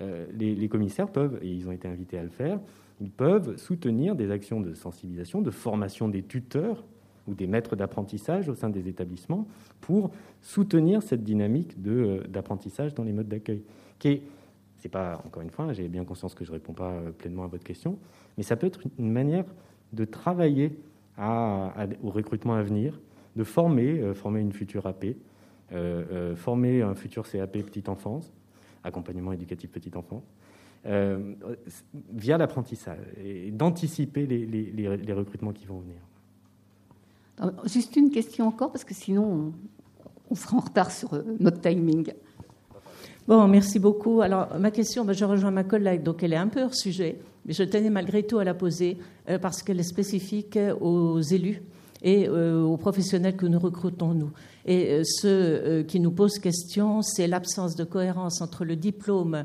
Euh, 0.00 0.26
les, 0.32 0.68
commissaires 0.68 1.08
peuvent, 1.08 1.38
et 1.42 1.48
ils 1.48 1.68
ont 1.68 1.72
été 1.72 1.88
invités 1.88 2.18
à 2.18 2.22
le 2.22 2.28
faire, 2.28 2.60
ils 3.00 3.10
peuvent 3.10 3.56
soutenir 3.56 4.14
des 4.14 4.30
actions 4.30 4.60
de 4.60 4.74
sensibilisation, 4.74 5.40
de 5.42 5.50
formation 5.50 6.08
des 6.08 6.22
tuteurs 6.22 6.84
ou 7.26 7.34
des 7.34 7.46
maîtres 7.46 7.76
d'apprentissage 7.76 8.48
au 8.48 8.54
sein 8.54 8.70
des 8.70 8.88
établissements 8.88 9.46
pour 9.80 10.10
soutenir 10.40 11.02
cette 11.02 11.24
dynamique 11.24 11.76
euh, 11.86 12.22
d'apprentissage 12.28 12.94
dans 12.94 13.04
les 13.04 13.12
modes 13.12 13.28
d'accueil. 13.28 13.62
Qui 13.98 14.08
est, 14.08 14.22
c'est 14.76 14.88
pas, 14.88 15.20
encore 15.26 15.42
une 15.42 15.50
fois, 15.50 15.72
j'ai 15.72 15.88
bien 15.88 16.04
conscience 16.04 16.34
que 16.34 16.44
je 16.44 16.50
ne 16.50 16.54
réponds 16.54 16.74
pas 16.74 16.90
euh, 16.90 17.10
pleinement 17.10 17.44
à 17.44 17.48
votre 17.48 17.64
question, 17.64 17.98
mais 18.36 18.44
ça 18.44 18.56
peut 18.56 18.66
être 18.66 18.80
une 18.98 19.10
manière 19.10 19.44
de 19.92 20.04
travailler 20.04 20.72
au 21.18 22.10
recrutement 22.10 22.54
à 22.54 22.62
venir, 22.62 23.00
de 23.34 23.42
former, 23.42 24.14
former 24.14 24.40
une 24.40 24.52
future 24.52 24.86
AP, 24.86 25.16
former 26.36 26.82
un 26.82 26.94
futur 26.94 27.28
CAP 27.28 27.58
petite 27.62 27.88
enfance, 27.88 28.32
accompagnement 28.88 29.32
éducatif 29.32 29.70
petite 29.70 29.96
enfance, 29.96 30.24
via 30.84 32.38
l'apprentissage 32.38 33.04
et 33.22 33.50
d'anticiper 33.50 34.26
les, 34.26 34.46
les 34.46 35.12
recrutements 35.12 35.52
qui 35.52 35.66
vont 35.66 35.80
venir. 35.80 35.98
Juste 37.64 37.96
une 37.96 38.10
question 38.10 38.48
encore, 38.48 38.72
parce 38.72 38.84
que 38.84 38.94
sinon, 38.94 39.52
on, 40.30 40.34
sera 40.34 40.56
en 40.56 40.60
retard 40.60 40.90
sur 40.90 41.14
euh, 41.14 41.22
notre 41.38 41.60
timing. 41.60 42.12
Bon, 43.28 43.46
merci 43.46 43.78
beaucoup. 43.78 44.20
Alors, 44.22 44.58
ma 44.58 44.70
question, 44.70 45.04
ben, 45.04 45.12
je 45.12 45.24
rejoins 45.24 45.50
ma 45.50 45.64
collègue, 45.64 46.02
donc 46.02 46.22
elle 46.22 46.32
est 46.32 46.36
un 46.38 46.48
peu 46.48 46.62
hors 46.62 46.74
sujet, 46.74 47.18
mais 47.46 47.52
je 47.52 47.62
tenais 47.62 47.90
malgré 47.90 48.24
tout 48.24 48.38
à 48.38 48.44
la 48.44 48.54
poser 48.54 48.98
euh, 49.28 49.38
parce 49.38 49.62
qu'elle 49.62 49.78
est 49.78 49.84
spécifique 49.84 50.58
aux 50.80 51.20
élus 51.20 51.62
et 52.02 52.28
euh, 52.28 52.62
aux 52.62 52.76
professionnels 52.76 53.36
que 53.36 53.46
nous 53.46 53.58
recrutons, 53.58 54.14
nous. 54.14 54.30
Et 54.64 55.02
ce 55.04 55.82
qui 55.82 56.00
nous 56.00 56.10
pose 56.10 56.38
question, 56.38 57.02
c'est 57.02 57.26
l'absence 57.26 57.74
de 57.74 57.84
cohérence 57.84 58.40
entre 58.42 58.64
le 58.64 58.76
diplôme 58.76 59.44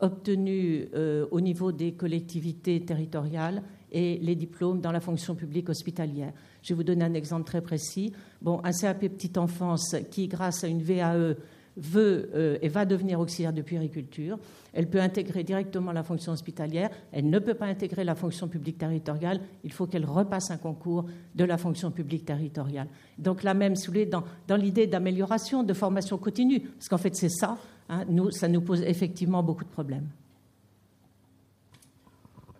obtenu 0.00 0.88
au 1.30 1.40
niveau 1.40 1.72
des 1.72 1.92
collectivités 1.92 2.84
territoriales 2.84 3.62
et 3.92 4.18
les 4.18 4.34
diplômes 4.34 4.80
dans 4.80 4.92
la 4.92 5.00
fonction 5.00 5.34
publique 5.34 5.68
hospitalière. 5.68 6.32
Je 6.62 6.70
vais 6.70 6.74
vous 6.74 6.84
donner 6.84 7.04
un 7.04 7.14
exemple 7.14 7.44
très 7.44 7.60
précis. 7.60 8.12
Bon, 8.42 8.60
un 8.64 8.72
CAP 8.72 9.00
petite 9.00 9.38
enfance 9.38 9.94
qui, 10.10 10.28
grâce 10.28 10.64
à 10.64 10.68
une 10.68 10.82
VAE, 10.82 11.34
veut 11.76 12.30
euh, 12.34 12.58
et 12.62 12.68
va 12.68 12.84
devenir 12.84 13.20
auxiliaire 13.20 13.52
de 13.52 13.62
puériculture. 13.62 14.38
Elle 14.72 14.88
peut 14.88 15.00
intégrer 15.00 15.44
directement 15.44 15.92
la 15.92 16.02
fonction 16.02 16.32
hospitalière. 16.32 16.90
Elle 17.12 17.30
ne 17.30 17.38
peut 17.38 17.54
pas 17.54 17.66
intégrer 17.66 18.04
la 18.04 18.14
fonction 18.14 18.48
publique 18.48 18.78
territoriale. 18.78 19.40
Il 19.64 19.72
faut 19.72 19.86
qu'elle 19.86 20.04
repasse 20.04 20.50
un 20.50 20.56
concours 20.56 21.06
de 21.34 21.44
la 21.44 21.58
fonction 21.58 21.90
publique 21.90 22.24
territoriale. 22.24 22.88
Donc 23.18 23.42
là 23.42 23.54
même, 23.54 23.74
dans, 24.10 24.24
dans 24.48 24.56
l'idée 24.56 24.86
d'amélioration, 24.86 25.62
de 25.62 25.72
formation 25.72 26.18
continue, 26.18 26.60
parce 26.60 26.88
qu'en 26.88 26.98
fait 26.98 27.14
c'est 27.14 27.30
ça, 27.30 27.56
hein, 27.88 28.04
nous, 28.08 28.30
ça 28.30 28.48
nous 28.48 28.60
pose 28.60 28.82
effectivement 28.82 29.42
beaucoup 29.42 29.64
de 29.64 29.70
problèmes. 29.70 30.08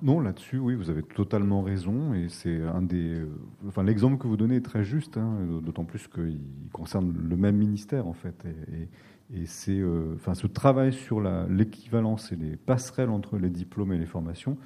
Non, 0.03 0.21
là-dessus, 0.21 0.59
oui, 0.59 0.75
vous 0.75 0.91
avez 0.91 1.03
totalement 1.03 1.63
raison. 1.63 2.13
Et 2.15 2.29
c'est 2.29 2.63
un 2.63 2.83
des. 2.83 3.15
Euh, 3.15 3.29
enfin, 3.67 3.83
l'exemple 3.83 4.19
que 4.19 4.27
vous 4.27 4.37
donnez 4.37 4.57
est 4.57 4.65
très 4.65 4.85
juste, 4.85 5.17
hein, 5.17 5.39
d'autant 5.63 5.85
plus 5.85 6.07
qu'il 6.09 6.39
concerne 6.73 7.15
le 7.17 7.37
même 7.37 7.57
ministère, 7.57 8.07
en 8.07 8.13
fait. 8.13 8.45
Et, 9.33 9.47
c'est. 9.47 9.79
Euh, 9.79 10.15
enfin, 10.17 10.35
ce 10.35 10.47
travail 10.47 10.93
sur 10.93 11.21
l'équivalence 11.49 12.31
et 12.33 12.37
les 12.37 12.57
passerelles 12.57 13.11
entre 13.11 13.39
les 13.39 13.51
diplômes 13.51 13.93
et 13.93 13.99
les 13.99 14.07
formations, 14.07 14.59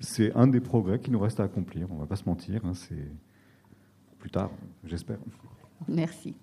c'est 0.00 0.34
un 0.34 0.48
des 0.48 0.60
progrès 0.60 0.98
qui 0.98 1.10
nous 1.10 1.20
reste 1.20 1.38
à 1.38 1.44
accomplir. 1.44 1.86
On 1.90 1.94
ne 1.94 2.00
va 2.00 2.06
pas 2.06 2.16
se 2.16 2.28
mentir. 2.28 2.62
Hein, 2.64 2.74
c'est 2.74 3.08
plus 4.18 4.30
tard, 4.30 4.50
j'espère. 4.84 5.18
Merci. 5.88 6.34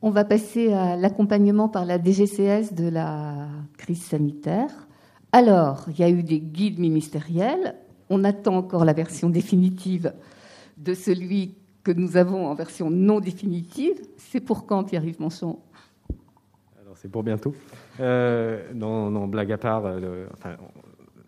On 0.00 0.10
va 0.10 0.24
passer 0.24 0.72
à 0.72 0.96
l'accompagnement 0.96 1.68
par 1.68 1.84
la 1.84 2.02
DGCS 2.02 2.72
de 2.72 2.88
la 2.88 3.48
crise 3.76 4.02
sanitaire. 4.02 4.87
Alors, 5.32 5.84
il 5.88 5.98
y 5.98 6.02
a 6.02 6.08
eu 6.08 6.22
des 6.22 6.40
guides 6.40 6.78
ministériels. 6.78 7.74
On 8.08 8.24
attend 8.24 8.56
encore 8.56 8.84
la 8.84 8.94
version 8.94 9.28
définitive 9.28 10.12
de 10.78 10.94
celui 10.94 11.54
que 11.84 11.92
nous 11.92 12.16
avons 12.16 12.46
en 12.46 12.54
version 12.54 12.90
non 12.90 13.20
définitive. 13.20 14.00
C'est 14.16 14.40
pour 14.40 14.66
quand, 14.66 14.84
Pierre-Yves 14.84 15.20
Manchon? 15.20 15.58
Alors, 16.80 16.96
c'est 16.96 17.10
pour 17.10 17.22
bientôt. 17.22 17.54
Euh, 18.00 18.72
non, 18.74 19.26
blague 19.26 19.52
à 19.52 19.58
part, 19.58 19.84
euh, 19.84 20.26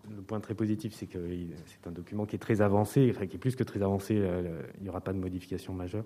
le, 0.09 0.21
point 0.23 0.39
très 0.39 0.55
positif, 0.55 0.93
c'est 0.95 1.07
que 1.07 1.19
c'est 1.67 1.87
un 1.87 1.91
document 1.91 2.25
qui 2.25 2.35
est 2.35 2.39
très 2.39 2.61
avancé, 2.61 3.13
qui 3.29 3.35
est 3.35 3.39
plus 3.39 3.55
que 3.55 3.63
très 3.63 3.83
avancé, 3.83 4.15
euh, 4.17 4.61
il 4.77 4.83
n'y 4.83 4.89
aura 4.89 5.01
pas 5.01 5.13
de 5.13 5.19
modification 5.19 5.73
majeure. 5.73 6.05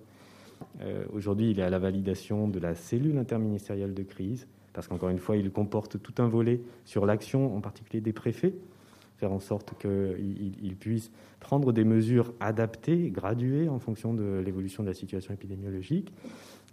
Aujourd'hui, 1.12 1.52
il 1.52 1.60
est 1.60 1.64
à 1.64 1.70
la 1.70 1.80
validation 1.80 2.48
de 2.48 2.60
la 2.60 2.76
cellule 2.76 3.18
interministérielle 3.18 3.94
de 3.94 4.04
crise 4.04 4.48
parce 4.76 4.90
qu'encore 4.90 5.10
une 5.10 5.20
fois, 5.20 5.38
il 5.38 5.50
comporte 5.52 6.02
tout 6.02 6.22
un 6.22 6.28
volet 6.28 6.62
sur 6.84 7.06
l'action, 7.06 7.56
en 7.56 7.62
particulier 7.62 8.02
des 8.02 8.12
préfets, 8.12 8.54
faire 9.18 9.32
en 9.32 9.40
sorte 9.40 9.74
qu'ils 9.80 10.76
puissent 10.76 11.12
prendre 11.40 11.72
des 11.72 11.86
mesures 11.86 12.34
adaptées, 12.42 13.10
graduées 13.10 13.70
en 13.70 13.80
fonction 13.80 14.14
de 14.14 14.42
l'évolution 14.46 14.84
de 14.84 14.90
la 14.90 14.94
situation 14.94 15.34
épidémiologique. 15.34 16.12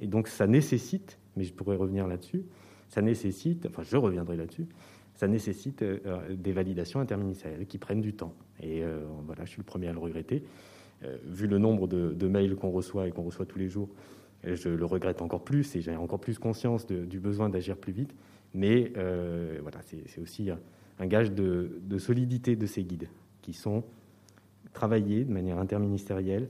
Et 0.01 0.09
donc, 0.09 0.27
ça 0.27 0.49
nécessite, 0.49 1.19
mais 1.37 1.45
je 1.45 1.53
pourrais 1.53 1.77
revenir 1.77 2.09
là-dessus, 2.09 2.43
ça 2.89 3.03
nécessite, 3.03 3.67
enfin, 3.67 3.85
je 3.85 3.97
reviendrai 3.97 4.37
là-dessus, 4.37 4.67
ça 5.15 5.29
nécessite 5.29 5.83
euh, 5.83 6.35
des 6.35 6.53
validations 6.53 6.99
interministérielles 6.99 7.67
qui 7.67 7.79
prennent 7.79 8.01
du 8.01 8.15
temps. 8.15 8.35
Et 8.61 8.83
euh, 8.83 9.05
voilà, 9.27 9.45
je 9.45 9.51
suis 9.51 9.61
le 9.61 9.65
premier 9.65 9.87
à 9.87 9.93
le 9.93 10.01
regretter. 10.01 10.43
Euh, 11.05 11.17
vu 11.25 11.47
le 11.47 11.59
nombre 11.59 11.87
de 11.87 12.29
mails 12.29 12.57
qu'on 12.57 12.71
reçoit 12.71 13.07
et 13.07 13.13
qu'on 13.13 13.23
reçoit 13.23 13.47
tous 13.47 13.59
les 13.61 13.69
jours, 13.69 13.89
je 14.45 14.69
le 14.69 14.85
regrette 14.85 15.23
encore 15.23 15.45
plus 15.45 15.77
et 15.77 15.81
j'ai 15.81 15.97
encore 15.97 16.21
plus 16.21 16.39
conscience 16.39 16.87
du 16.87 17.21
besoin 17.21 17.49
d'agir 17.49 17.77
plus 17.77 17.93
vite. 17.93 18.15
Mais 18.55 18.93
euh, 18.97 19.59
voilà, 19.63 19.79
c'est 19.83 20.21
aussi 20.21 20.51
un 20.99 21.07
gage 21.07 21.33
de, 21.33 21.99
solidité 21.99 22.57
de 22.57 22.67
ces 22.67 22.85
guides 22.85 23.09
qui 23.41 23.53
sont 23.53 23.85
travaillés 24.73 25.25
de 25.25 25.33
manière 25.33 25.59
interministérielle, 25.59 26.49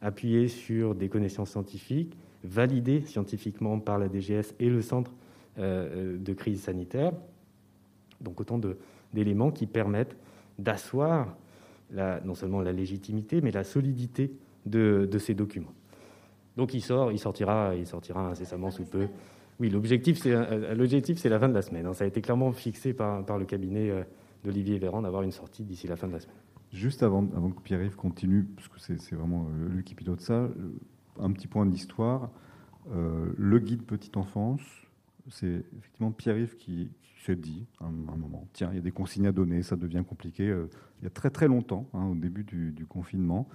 appuyés 0.00 0.48
sur 0.48 0.94
des 0.94 1.08
connaissances 1.08 1.50
scientifiques, 1.50 2.16
validés 2.42 3.02
scientifiquement 3.02 3.78
par 3.78 3.98
la 3.98 4.08
DGS 4.08 4.54
et 4.60 4.68
le 4.68 4.82
Centre 4.82 5.12
euh, 5.58 6.18
de 6.18 6.32
crise 6.32 6.62
sanitaire. 6.62 7.12
Donc 8.20 8.40
autant 8.40 8.60
d'éléments 9.12 9.50
qui 9.50 9.66
permettent 9.66 10.16
d'asseoir 10.58 11.36
non 12.24 12.34
seulement 12.34 12.60
la 12.60 12.72
légitimité, 12.72 13.40
mais 13.40 13.52
la 13.52 13.62
solidité 13.62 14.32
de 14.66 15.18
ces 15.18 15.34
documents. 15.34 15.74
Donc 16.56 16.74
il 16.74 16.80
sort, 16.80 17.12
il 17.12 17.18
sortira, 17.18 17.74
il 17.74 17.86
sortira 17.86 18.28
incessamment 18.28 18.70
sous 18.70 18.84
peu. 18.84 19.08
Oui, 19.60 19.70
l'objectif 19.70 20.18
c'est 20.18 20.32
euh, 20.32 21.30
la 21.30 21.38
fin 21.38 21.48
de 21.48 21.54
la 21.54 21.62
semaine. 21.62 21.86
Hein. 21.86 21.94
Ça 21.94 22.04
a 22.04 22.06
été 22.06 22.20
clairement 22.20 22.52
fixé 22.52 22.92
par, 22.92 23.38
le 23.38 23.44
cabinet 23.44 23.90
euh, 23.90 24.02
d'Olivier 24.42 24.78
Véran 24.78 25.02
d'avoir 25.02 25.22
une 25.22 25.32
sortie 25.32 25.64
d'ici 25.64 25.86
la 25.86 25.96
fin 25.96 26.08
de 26.08 26.12
la 26.12 26.20
semaine. 26.20 26.36
Juste 26.72 27.04
avant, 27.04 27.24
avant 27.36 27.50
que 27.50 27.60
Pierre-Yves 27.60 27.94
continue, 27.94 28.44
parce 28.56 28.66
que 28.66 28.80
c'est 28.80 29.14
vraiment 29.14 29.46
euh, 29.46 29.68
lui 29.68 29.84
qui 29.84 29.94
pilote 29.94 30.20
ça, 30.20 30.48
un 31.20 31.32
petit 31.32 31.46
point 31.46 31.66
d'histoire. 31.66 32.30
le 32.90 33.58
guide 33.60 33.84
petite 33.84 34.16
enfance, 34.16 34.60
c'est 35.30 35.62
effectivement 35.78 36.10
Pierre-Yves 36.10 36.56
qui, 36.56 36.90
s'est 37.24 37.36
dit 37.36 37.64
à 37.80 37.86
un, 37.86 38.16
moment, 38.18 38.46
tiens, 38.52 38.68
il 38.72 38.76
y 38.76 38.78
a 38.78 38.82
des 38.82 38.90
consignes 38.90 39.26
à 39.26 39.32
donner, 39.32 39.62
ça 39.62 39.76
devient 39.76 40.02
compliqué. 40.06 40.44
il 40.44 41.04
y 41.04 41.06
a 41.06 41.10
très 41.10 41.30
très 41.30 41.48
longtemps, 41.48 41.88
hein, 41.94 42.04
au 42.08 42.14
début 42.14 42.44
du 42.44 42.84
confinement, 42.86 43.48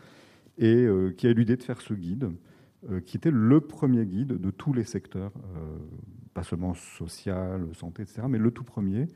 et 0.57 0.88
qui 1.17 1.27
a 1.27 1.29
eu 1.29 1.35
l'idée 1.35 1.55
de 1.55 1.62
faire 1.62 1.79
ce 1.79 1.93
guide 1.93 2.31
qui 3.05 3.17
était 3.17 3.31
le 3.31 3.59
premier 3.61 4.05
guide 4.05 4.39
de 4.39 4.51
tous 4.51 4.73
les 4.73 4.83
secteurs, 4.83 5.31
pas 6.33 6.43
seulement 6.43 6.73
social, 6.73 7.67
santé, 7.73 8.03
etc., 8.03 8.21
mais 8.29 8.37
le 8.37 8.51
tout 8.51 8.63
premier, 8.63 9.07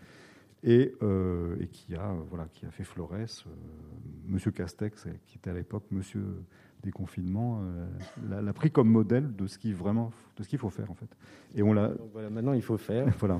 et, 0.64 0.94
qui, 1.72 1.96
a, 1.96 2.14
voilà, 2.30 2.48
qui 2.54 2.66
a 2.66 2.72
fait 2.72 2.84
Flores, 2.84 3.46
Monsieur 4.28 4.52
Castex, 4.52 5.08
qui 5.26 5.38
était 5.38 5.50
à 5.50 5.54
l'époque 5.54 5.86
Monsieur 5.92 6.26
des 6.84 6.92
confinements, 6.92 7.62
l'a 8.30 8.54
pris 8.54 8.70
comme 8.70 8.90
modèle 8.90 9.34
de 9.36 9.48
ce 9.48 9.58
qui 9.58 9.72
vraiment, 9.72 10.12
de 10.38 10.44
ce 10.44 10.50
qu'il 10.50 10.60
faut 10.60 10.70
faire 10.70 10.92
en 10.92 10.96
fait. 10.96 11.10
Et 11.56 11.64
on 11.64 11.74
l'a. 11.74 11.92
Voilà, 12.12 12.30
maintenant 12.30 12.54
il 12.54 12.62
faut 12.62 12.78
faire. 12.78 13.08
voilà 13.20 13.40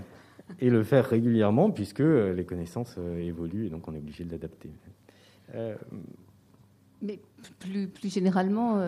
et 0.60 0.70
le 0.70 0.84
faire 0.84 1.06
régulièrement 1.06 1.72
puisque 1.72 2.02
euh, 2.02 2.34
les 2.34 2.46
connaissances 2.46 2.96
euh, 2.98 3.18
évoluent 3.20 3.68
et 3.68 3.70
donc 3.70 3.88
on 3.88 3.94
est 3.94 4.00
obligé 4.00 4.24
de 4.24 4.32
l'adapter. 4.32 4.70
Euh, 7.04 7.08
Mais 7.08 7.20
plus, 7.60 7.88
plus 7.88 8.14
généralement, 8.14 8.80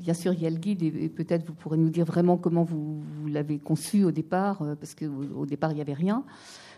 bien 0.00 0.14
sûr, 0.14 0.32
il 0.32 0.42
y 0.42 0.46
a 0.46 0.50
le 0.50 0.56
guide 0.56 0.82
et, 0.82 1.08
peut-être 1.08 1.46
vous 1.46 1.54
pourrez 1.54 1.76
nous 1.76 1.90
dire 1.90 2.04
vraiment 2.04 2.36
comment 2.36 2.64
vous, 2.64 3.02
l'avez 3.28 3.58
conçu 3.58 4.04
au 4.04 4.10
départ, 4.10 4.64
parce 4.80 4.94
qu'au 4.94 5.40
au 5.40 5.46
départ, 5.46 5.72
il 5.72 5.76
n'y 5.76 5.80
avait 5.80 5.92
rien. 5.94 6.24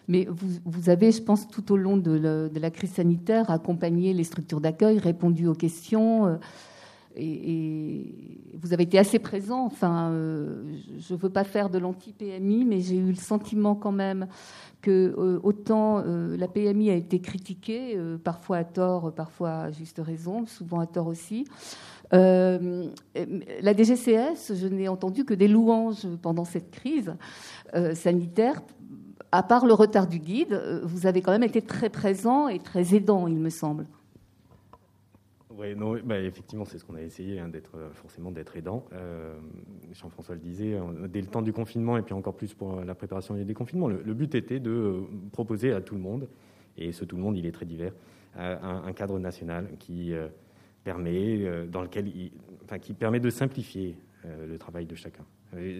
Mais 0.06 0.26
vous, 0.28 0.48
vous, 0.64 0.90
avez, 0.90 1.12
je 1.12 1.22
pense, 1.22 1.48
tout 1.48 1.72
au 1.72 1.76
long 1.76 1.96
de, 1.96 2.18
de, 2.18 2.60
la 2.60 2.70
crise 2.70 2.92
sanitaire, 2.92 3.50
accompagné 3.50 4.12
les 4.12 4.24
structures 4.24 4.60
d'accueil, 4.60 4.98
répondu 4.98 5.46
aux 5.46 5.54
questions 5.54 6.38
et, 7.16 8.50
vous 8.54 8.72
avez 8.72 8.84
été 8.84 8.98
assez 8.98 9.18
présent. 9.18 9.64
Enfin, 9.64 10.10
euh, 10.10 10.62
je 10.98 11.14
ne 11.14 11.18
veux 11.18 11.28
pas 11.28 11.44
faire 11.44 11.68
de 11.68 11.78
l'anti-PMI, 11.78 12.64
mais 12.64 12.80
j'ai 12.80 12.96
eu 12.96 13.10
le 13.10 13.16
sentiment 13.16 13.74
quand 13.74 13.92
même 13.92 14.26
que 14.80 15.14
euh, 15.18 15.40
autant 15.42 15.98
euh, 15.98 16.36
la 16.36 16.48
PMI 16.48 16.90
a 16.90 16.94
été 16.94 17.20
critiquée, 17.20 17.98
parfois 18.22 18.58
à 18.58 18.64
tort, 18.64 19.12
parfois 19.12 19.50
à 19.50 19.70
juste 19.70 20.00
raison, 20.02 20.46
souvent 20.46 20.80
à 20.80 20.86
tort 20.86 21.08
aussi. 21.08 21.46
la 22.12 23.74
DGCS, 23.74 24.54
je 24.54 24.66
n'ai 24.68 24.88
entendu 24.88 25.24
que 25.24 25.34
des 25.34 25.48
louanges 25.48 26.06
pendant 26.22 26.44
cette 26.44 26.70
crise 26.70 27.14
sanitaire. 27.94 28.62
À 29.32 29.42
part 29.42 29.66
le 29.66 29.74
retard 29.74 30.06
du 30.06 30.20
guide, 30.20 30.80
vous 30.84 31.06
avez 31.06 31.20
quand 31.20 31.32
même 31.32 31.42
été 31.42 31.60
très 31.60 31.90
présent 31.90 32.46
et 32.46 32.60
très 32.60 32.94
aidant, 32.94 33.26
il 33.26 33.38
me 33.38 33.50
semble. 33.50 33.86
Oui, 35.56 35.74
non, 35.76 35.96
bah, 36.04 36.18
effectivement, 36.18 36.64
c'est 36.64 36.78
ce 36.78 36.84
qu'on 36.84 36.96
a 36.96 37.02
essayé, 37.02 37.38
hein, 37.38 37.48
d'être 37.48 37.76
euh, 37.76 37.90
forcément 37.92 38.32
d'être 38.32 38.56
aidant. 38.56 38.84
Euh, 38.92 39.34
Jean-François 39.92 40.34
le 40.34 40.40
disait, 40.40 40.78
dès 41.08 41.20
le 41.20 41.28
temps 41.28 41.42
du 41.42 41.52
confinement 41.52 41.96
et 41.96 42.02
puis 42.02 42.14
encore 42.14 42.34
plus 42.34 42.54
pour 42.54 42.80
la 42.80 42.94
préparation 42.94 43.34
du 43.34 43.44
déconfinement, 43.44 43.88
le, 43.88 44.14
but 44.14 44.34
était 44.34 44.58
de 44.58 44.70
euh, 44.70 45.00
proposer 45.32 45.72
à 45.72 45.80
tout 45.80 45.94
le 45.94 46.00
monde, 46.00 46.28
et 46.76 46.92
ce 46.92 47.04
tout 47.04 47.16
le 47.16 47.22
monde, 47.22 47.36
il 47.36 47.46
est 47.46 47.52
très 47.52 47.66
divers, 47.66 47.92
un, 48.36 48.92
cadre 48.94 49.20
national 49.20 49.68
qui 49.78 50.12
permet, 50.82 51.68
dans 51.68 51.82
lequel, 51.82 52.10
enfin, 52.64 52.80
qui 52.80 52.92
permet 52.92 53.20
de 53.20 53.30
simplifier 53.30 53.96
le 54.24 54.58
travail 54.58 54.84
de 54.86 54.96
chacun. 54.96 55.24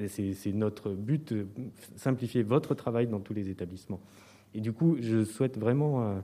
C'est 0.06 0.52
notre 0.52 0.90
but, 0.92 1.34
simplifier 1.96 2.44
votre 2.44 2.76
travail 2.76 3.08
dans 3.08 3.18
tous 3.18 3.34
les 3.34 3.50
établissements. 3.50 4.00
Et 4.54 4.60
du 4.60 4.72
coup, 4.72 4.96
je 5.00 5.24
souhaite 5.24 5.58
vraiment 5.58 6.22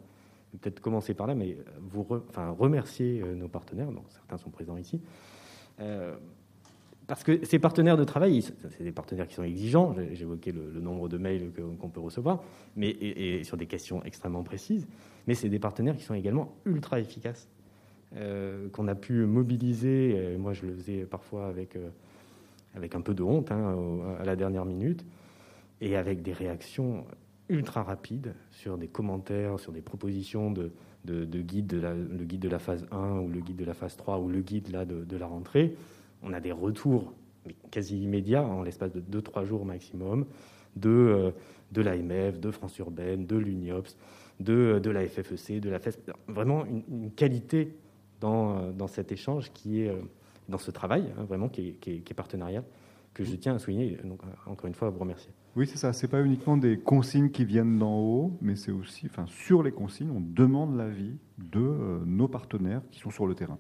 peut-être 0.58 0.80
commencer 0.80 1.14
par 1.14 1.26
là, 1.26 1.34
mais 1.34 1.56
vous 1.80 2.06
enfin, 2.28 2.50
remercier 2.50 3.22
euh, 3.22 3.34
nos 3.34 3.48
partenaires, 3.48 3.90
donc 3.90 4.04
certains 4.10 4.36
sont 4.36 4.50
présents 4.50 4.76
ici, 4.76 5.00
euh, 5.80 6.16
parce 7.06 7.24
que 7.24 7.44
ces 7.44 7.58
partenaires 7.58 7.96
de 7.96 8.04
travail, 8.04 8.42
c'est 8.42 8.84
des 8.84 8.92
partenaires 8.92 9.26
qui 9.26 9.34
sont 9.34 9.42
exigeants, 9.42 9.96
j'évoquais 10.12 10.52
le, 10.52 10.70
le, 10.70 10.80
nombre 10.80 11.08
de 11.08 11.18
mails 11.18 11.50
qu'on 11.80 11.88
peut 11.88 12.00
recevoir, 12.00 12.42
mais, 12.76 12.90
et, 12.90 13.42
sur 13.42 13.56
des 13.56 13.66
questions 13.66 14.02
extrêmement 14.04 14.44
précises, 14.44 14.86
mais 15.26 15.34
c'est 15.34 15.48
des 15.48 15.58
partenaires 15.58 15.96
qui 15.96 16.04
sont 16.04 16.14
également 16.14 16.54
ultra 16.66 17.00
efficaces, 17.00 17.48
euh, 18.16 18.68
qu'on 18.70 18.86
a 18.86 18.94
pu 18.94 19.26
mobiliser, 19.26 20.36
moi 20.38 20.52
je 20.52 20.66
le 20.66 20.74
faisais 20.74 21.04
parfois 21.04 21.48
avec, 21.48 21.76
avec 22.76 22.94
un 22.94 23.00
peu 23.00 23.14
de 23.14 23.24
honte, 23.24 23.50
hein, 23.50 23.76
à 24.20 24.24
la 24.24 24.36
dernière 24.36 24.64
minute, 24.64 25.04
et 25.80 25.96
avec 25.96 26.22
des 26.22 26.32
réactions 26.32 27.04
ultra 27.50 27.82
rapide 27.82 28.34
sur 28.50 28.78
des 28.78 28.88
commentaires, 28.88 29.58
sur 29.58 29.72
des 29.72 29.82
propositions 29.82 30.50
de, 30.50 30.72
de, 31.04 31.40
guide, 31.40 31.66
de 31.66 31.80
la, 31.80 31.94
le 31.94 32.24
guide 32.24 32.40
de 32.40 32.48
la 32.48 32.58
phase 32.58 32.86
1 32.90 33.18
ou 33.18 33.28
le 33.28 33.40
guide 33.40 33.56
de 33.56 33.64
la 33.64 33.74
phase 33.74 33.96
3 33.96 34.18
ou 34.18 34.28
le 34.28 34.40
guide 34.40 34.70
là, 34.70 34.84
de, 34.84 35.16
la 35.16 35.26
rentrée. 35.26 35.76
On 36.22 36.32
a 36.32 36.40
des 36.40 36.52
retours 36.52 37.12
quasi 37.70 38.02
immédiats, 38.02 38.44
en 38.44 38.62
l'espace 38.62 38.92
de 38.92 39.20
2-3 39.20 39.44
jours 39.44 39.64
maximum, 39.64 40.26
de, 40.76 40.90
euh, 40.90 41.30
de 41.72 41.82
l'AMF, 41.82 42.38
de 42.38 42.50
France 42.50 42.78
Urbaine, 42.78 43.26
de 43.26 43.36
l'UNIOPS, 43.36 43.96
de, 44.38 44.80
de 44.82 44.90
la 44.90 45.06
FFEC, 45.06 45.60
de 45.60 45.70
la 45.70 45.78
FES. 45.78 45.98
Vraiment 46.28 46.64
une, 46.64 47.10
qualité 47.10 47.74
dans, 48.20 48.58
euh, 48.58 48.72
dans, 48.72 48.86
cet 48.86 49.10
échange 49.10 49.50
qui 49.52 49.82
est, 49.82 49.88
euh, 49.88 49.96
dans 50.48 50.58
ce 50.58 50.70
travail, 50.70 51.12
hein, 51.18 51.24
vraiment 51.24 51.48
qui 51.48 51.68
est, 51.68 51.72
qui, 51.72 51.90
est, 51.90 52.14
partenarial, 52.14 52.64
que 53.14 53.24
je 53.24 53.34
tiens 53.36 53.54
à 53.54 53.58
souligner. 53.58 53.98
Donc, 54.04 54.20
encore 54.46 54.66
une 54.66 54.74
fois, 54.74 54.88
à 54.88 54.90
vous 54.90 55.00
remercier. 55.00 55.32
Oui, 55.56 55.66
c'est 55.66 55.78
ça. 55.78 55.92
C'est 55.92 56.08
pas 56.08 56.22
uniquement 56.22 56.56
des 56.56 56.78
consignes 56.78 57.30
qui 57.30 57.44
viennent 57.44 57.78
d'en 57.78 57.98
haut, 57.98 58.36
mais 58.40 58.54
c'est 58.56 58.70
aussi, 58.70 59.06
enfin, 59.06 59.26
sur 59.26 59.62
les 59.62 59.72
consignes, 59.72 60.10
on 60.10 60.20
demande 60.20 60.76
l'avis 60.76 61.16
de 61.38 61.60
euh, 61.60 61.98
nos 62.06 62.28
partenaires 62.28 62.82
qui 62.90 63.00
sont 63.00 63.10
sur 63.10 63.26
le 63.26 63.34
terrain. 63.34 63.58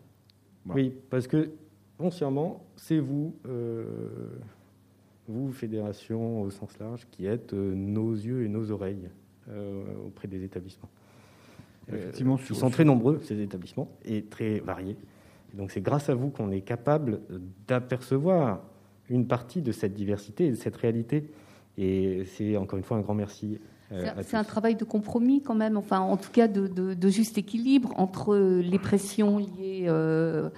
Oui, 0.66 0.94
parce 1.08 1.26
que 1.26 1.50
consciemment, 1.98 2.64
c'est 2.76 3.00
vous, 3.00 3.34
euh, 3.46 3.84
vous, 5.26 5.50
fédération 5.52 6.42
au 6.42 6.50
sens 6.50 6.78
large, 6.78 7.08
qui 7.10 7.26
êtes 7.26 7.54
euh, 7.54 7.74
nos 7.74 8.12
yeux 8.12 8.44
et 8.44 8.48
nos 8.48 8.70
oreilles 8.70 9.08
auprès 10.06 10.28
des 10.28 10.44
établissements. 10.44 10.90
Effectivement, 11.88 12.38
ils 12.48 12.54
sont 12.54 12.70
très 12.70 12.84
nombreux 12.84 13.18
ces 13.24 13.40
établissements 13.40 13.88
et 14.04 14.22
très 14.22 14.60
variés. 14.60 14.96
donc 15.54 15.72
c'est 15.72 15.80
grâce 15.80 16.08
à 16.08 16.14
vous 16.14 16.30
qu'on 16.30 16.52
est 16.52 16.60
capable 16.60 17.20
d'apercevoir 17.66 18.62
une 19.08 19.26
partie 19.26 19.60
de 19.60 19.72
cette 19.72 19.92
diversité 19.92 20.46
et 20.46 20.50
de 20.50 20.54
cette 20.54 20.76
réalité 20.76 21.32
et 21.80 22.24
c'est 22.36 22.56
encore 22.56 22.78
une 22.78 22.84
fois 22.84 22.98
un 22.98 23.00
grand 23.00 23.14
merci. 23.14 23.58
Euh, 23.92 24.06
c'est 24.22 24.36
un 24.36 24.44
travail 24.44 24.76
de 24.76 24.84
compromis 24.84 25.42
quand 25.42 25.54
même, 25.54 25.76
enfin 25.76 25.98
en 25.98 26.16
tout 26.16 26.30
cas 26.30 26.46
de, 26.46 27.08
juste 27.08 27.38
équilibre 27.38 27.92
entre 27.96 28.36
les 28.36 28.78
pressions 28.78 29.38
liées 29.38 29.86
euh, 29.88 30.48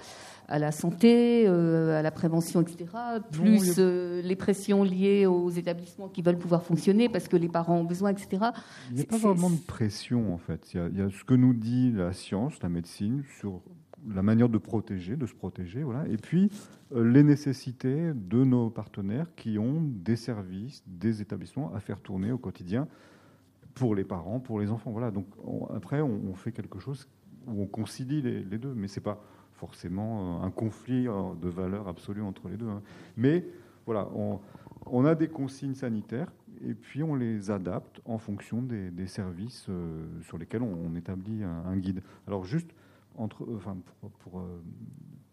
à 0.47 0.59
la 0.59 0.71
santé, 0.71 1.45
euh, 1.47 1.97
à 1.97 2.03
la 2.03 2.11
prévention, 2.11 2.61
etc., 2.61 2.85
plus 3.31 3.79
les 3.79 4.35
pressions 4.35 4.83
liées 4.83 5.25
aux 5.25 5.49
établissements 5.49 6.09
qui 6.09 6.21
veulent 6.21 6.37
pouvoir 6.37 6.61
fonctionner 6.61 7.09
parce 7.09 7.27
que 7.27 7.37
les 7.37 7.49
parents 7.49 7.77
ont 7.77 7.85
besoin, 7.85 8.11
etc. 8.11 8.51
Il 8.91 8.97
n'y 8.97 9.01
a 9.01 9.05
pas 9.05 9.17
vraiment 9.17 9.49
de 9.49 9.57
pression 9.65 10.31
en 10.31 10.37
fait. 10.37 10.73
il 10.73 10.99
y, 10.99 11.01
a, 11.01 11.09
ce 11.09 11.23
que 11.23 11.33
nous 11.33 11.53
dit 11.53 11.91
la 11.91 12.13
science, 12.13 12.61
la 12.61 12.69
médecine 12.69 13.23
sur 13.39 13.61
la 14.09 14.21
manière 14.21 14.49
de 14.49 14.57
protéger, 14.57 15.15
de 15.15 15.25
se 15.25 15.33
protéger, 15.33 15.83
voilà. 15.83 16.07
Et 16.07 16.17
puis 16.17 16.51
euh, 16.93 17.09
les 17.09 17.23
nécessités 17.23 18.11
de 18.13 18.43
nos 18.43 18.69
partenaires 18.69 19.27
qui 19.35 19.57
ont 19.57 19.81
des 19.81 20.15
services, 20.15 20.83
des 20.87 21.21
établissements 21.21 21.73
à 21.73 21.79
faire 21.79 22.01
tourner 22.01 22.31
au 22.31 22.37
quotidien 22.37 22.87
pour 23.73 23.95
les 23.95 24.03
parents, 24.03 24.39
pour 24.39 24.59
les 24.59 24.69
enfants, 24.69 24.91
voilà. 24.91 25.11
Donc 25.11 25.27
après, 25.73 26.01
on, 26.01 26.33
fait 26.35 26.51
quelque 26.51 26.79
chose 26.79 27.07
où 27.47 27.63
on 27.63 27.65
concilie 27.65 28.21
les, 28.21 28.57
deux, 28.57 28.73
mais 28.75 28.87
c'est 28.87 29.01
pas 29.01 29.21
forcément 29.53 30.41
euh, 30.41 30.45
un 30.45 30.51
conflit 30.51 31.07
euh, 31.07 31.33
de 31.41 31.49
valeurs 31.49 31.87
absolues 31.87 32.21
entre 32.21 32.49
les 32.49 32.57
deux. 32.57 32.67
Hein. 32.67 32.81
Mais 33.17 33.45
voilà, 33.85 34.09
on, 34.85 35.05
a 35.05 35.15
des 35.15 35.27
consignes 35.27 35.75
sanitaires 35.75 36.31
et 36.65 36.73
puis 36.73 37.03
on 37.03 37.15
les 37.15 37.51
adapte 37.51 37.99
en 38.05 38.17
fonction 38.17 38.61
des, 38.61 39.07
services 39.07 39.67
sur 40.21 40.37
lesquels 40.37 40.61
on, 40.61 40.95
établit 40.95 41.43
un, 41.43 41.75
guide. 41.75 42.01
Alors 42.25 42.45
juste 42.45 42.73
entre, 43.15 43.43
euh, 43.43 43.55
enfin, 43.57 43.77
pour, 44.19 44.39
euh, 44.39 44.61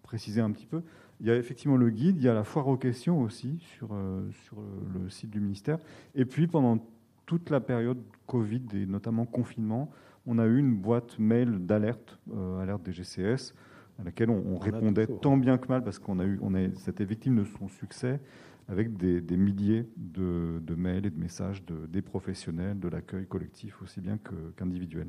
préciser 0.02 0.40
un 0.40 0.50
petit 0.50 0.66
peu, 0.66 0.82
il 1.20 1.26
y 1.26 1.30
a 1.30 1.36
effectivement 1.36 1.76
le 1.76 1.88
guide, 1.90 2.16
il 2.16 2.24
y 2.24 2.28
a 2.28 2.34
la 2.34 2.42
foire 2.42 2.66
aux 2.66 2.76
questions 2.76 3.20
aussi 3.20 3.58
sur, 3.60 3.90
euh, 3.92 4.28
sur 4.44 4.56
le 4.92 5.08
site 5.08 5.30
du 5.30 5.40
ministère. 5.40 5.78
Et 6.16 6.24
puis 6.24 6.48
pendant 6.48 6.84
toute 7.26 7.48
la 7.50 7.60
période 7.60 8.02
Covid 8.26 8.62
et 8.74 8.86
notamment 8.86 9.24
confinement, 9.24 9.90
on 10.26 10.38
a 10.38 10.46
eu 10.46 10.58
une 10.58 10.74
boîte 10.74 11.18
mail 11.20 11.64
d'alerte, 11.64 12.18
alerte 12.60 12.82
des 12.82 12.92
GCS, 12.92 13.54
à 14.00 14.04
laquelle 14.04 14.30
on, 14.30 14.58
répondait 14.58 15.06
tant 15.06 15.36
bien 15.36 15.58
que 15.58 15.68
mal 15.68 15.84
parce 15.84 16.00
qu'on 16.00 16.18
a 16.18 16.24
eu, 16.24 16.40
on 16.42 16.54
a, 16.54 16.74
c'était 16.74 17.04
victime 17.04 17.36
de 17.36 17.44
son 17.44 17.68
succès 17.68 18.20
avec 18.68 18.96
des, 18.96 19.36
milliers 19.36 19.86
de, 19.96 20.74
mails 20.74 21.06
et 21.06 21.10
de 21.10 21.18
messages 21.18 21.64
de, 21.66 21.86
des 21.86 22.02
professionnels, 22.02 22.78
de 22.78 22.88
l'accueil 22.88 23.26
collectif 23.26 23.80
aussi 23.82 24.00
bien 24.00 24.18
qu'individuel. 24.56 25.08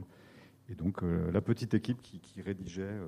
Et 0.71 0.75
donc 0.75 1.03
euh, 1.03 1.31
la 1.31 1.41
petite 1.41 1.73
équipe 1.73 2.01
qui, 2.01 2.41
rédigeait 2.41 2.81
euh, 2.83 3.07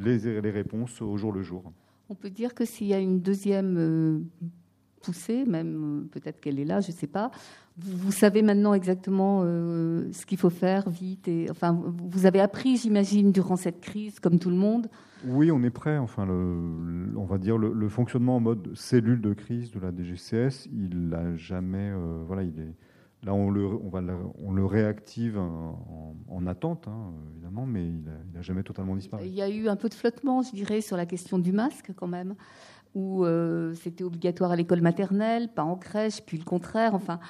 les, 0.00 0.40
les, 0.40 0.50
réponses 0.50 1.00
au 1.00 1.16
jour 1.16 1.32
le 1.32 1.42
jour. 1.42 1.72
On 2.08 2.14
peut 2.14 2.30
dire 2.30 2.54
que 2.54 2.64
s'il 2.64 2.88
y 2.88 2.94
a 2.94 2.98
une 2.98 3.20
deuxième 3.20 3.76
euh, 3.78 4.18
poussée, 5.02 5.44
même 5.44 6.08
peut-être 6.10 6.40
qu'elle 6.40 6.58
est 6.58 6.64
là, 6.64 6.80
je 6.80 6.88
ne 6.88 6.96
sais 6.96 7.06
pas, 7.06 7.30
vous, 7.78 8.12
savez 8.12 8.42
maintenant 8.42 8.74
exactement 8.74 9.42
ce 9.42 10.26
qu'il 10.26 10.36
faut 10.36 10.50
faire 10.50 10.90
vite. 10.90 11.26
Et, 11.26 11.50
enfin, 11.50 11.72
vous 11.72 12.26
avez 12.26 12.38
appris, 12.38 12.76
j'imagine, 12.76 13.32
durant 13.32 13.56
cette 13.56 13.80
crise, 13.80 14.20
comme 14.20 14.38
tout 14.38 14.50
le 14.50 14.56
monde. 14.56 14.88
Oui, 15.24 15.50
on 15.50 15.62
est 15.62 15.70
prêt. 15.70 15.96
Enfin, 15.96 16.28
on 16.28 17.24
va 17.24 17.38
dire 17.38 17.56
le, 17.56 17.88
fonctionnement 17.88 18.36
en 18.36 18.40
mode 18.40 18.72
cellule 18.74 19.22
de 19.22 19.32
crise 19.32 19.70
de 19.70 19.80
la 19.80 19.90
DGCS, 19.90 20.68
il 20.70 21.08
n'a 21.08 21.34
jamais, 21.34 21.92
voilà, 22.26 22.42
il 22.42 22.60
est 22.60 22.74
Là, 23.24 23.34
on 23.34 23.50
le, 23.50 24.64
réactive 24.64 25.38
en, 25.38 26.46
attente, 26.46 26.88
hein, 26.88 27.12
évidemment, 27.32 27.66
mais 27.66 27.86
il 27.86 28.02
n'a 28.34 28.42
jamais 28.42 28.64
totalement 28.64 28.96
disparu. 28.96 29.24
Il 29.26 29.34
y 29.34 29.42
a 29.42 29.48
eu 29.48 29.68
un 29.68 29.76
peu 29.76 29.88
de 29.88 29.94
flottement, 29.94 30.42
je 30.42 30.50
dirais, 30.50 30.80
sur 30.80 30.96
la 30.96 31.06
question 31.06 31.38
du 31.38 31.52
masque 31.52 31.92
quand 31.94 32.08
même. 32.08 32.34
où 32.94 33.24
c'était 33.74 34.04
obligatoire 34.04 34.50
à 34.50 34.56
l'école 34.56 34.80
maternelle, 34.80 35.48
pas 35.48 35.62
en 35.62 35.76
crèche, 35.76 36.20
puis 36.22 36.36
le 36.36 36.44
contraire. 36.44 36.94
Enfin, 36.94 37.20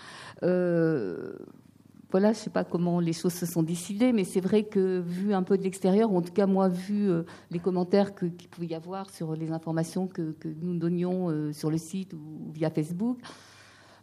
voilà, 2.13 2.33
je 2.35 2.39
ne 2.39 2.43
sais 2.43 2.51
pas 2.51 2.63
comment 2.63 3.01
les 3.01 3.15
choses 3.15 3.33
se 3.33 3.47
sont 3.47 3.63
décidées, 3.63 4.13
mais 4.13 4.25
c'est 4.25 4.43
vrai 4.43 4.65
que 4.65 5.01
vu 5.01 5.33
un 5.33 5.43
peu 5.43 5.57
de 5.57 5.63
l'extérieur, 5.63 6.13
en 6.13 6.21
tout 6.21 6.33
cas 6.33 6.47
moi 6.47 6.69
vu 6.69 7.11
euh, 7.11 7.23
les 7.51 7.59
commentaires 7.59 8.15
qu'il 8.15 8.49
pouvait 8.51 8.67
y 8.67 8.75
avoir 8.75 9.09
sur 9.09 9.35
les 9.35 9.51
informations 9.51 10.07
que, 10.07 10.35
nous 10.61 10.77
donnions 10.77 11.31
euh, 11.31 11.53
sur 11.55 11.71
le 11.71 11.79
site 11.79 12.13
ou 12.13 12.53
via 12.53 12.69
Facebook, 12.69 13.19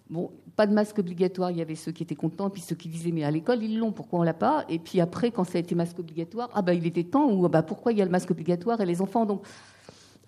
bon, 0.10 0.32
pas 0.56 0.68
de 0.68 0.74
masque 0.74 1.00
obligatoire, 1.00 1.52
il 1.52 1.58
y 1.58 1.62
avait 1.62 1.76
ceux 1.76 1.92
qui 1.92 2.04
étaient 2.04 2.16
contents, 2.16 2.50
puis 2.50 2.62
ceux 2.62 2.76
qui 2.76 2.90
disaient 2.90 3.12
mais 3.12 3.24
à 3.24 3.32
l'école 3.32 3.64
ils 3.64 3.78
l'ont, 3.78 3.92
pourquoi 3.92 4.20
on 4.20 4.24
l'a 4.24 4.34
pas? 4.34 4.66
Et 4.70 4.80
puis 4.80 5.00
après, 5.00 5.32
quand 5.32 5.44
ça 5.44 5.58
a 5.58 5.62
été 5.62 5.76
masque 5.76 6.00
obligatoire, 6.00 6.50
ah 6.54 6.62
bah 6.62 6.74
il 6.74 6.86
était 6.86 7.04
temps, 7.04 7.32
ou 7.32 7.46
ah 7.46 7.50
bah 7.50 7.64
pourquoi 7.64 7.92
il 7.92 7.98
y 7.98 8.02
a 8.02 8.06
le 8.06 8.12
masque 8.12 8.32
obligatoire 8.32 8.82
et 8.82 8.86
les 8.86 9.02
enfants? 9.02 9.26
Donc 9.26 9.46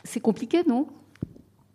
c'est 0.04 0.20
compliqué, 0.20 0.63
non? 0.67 0.88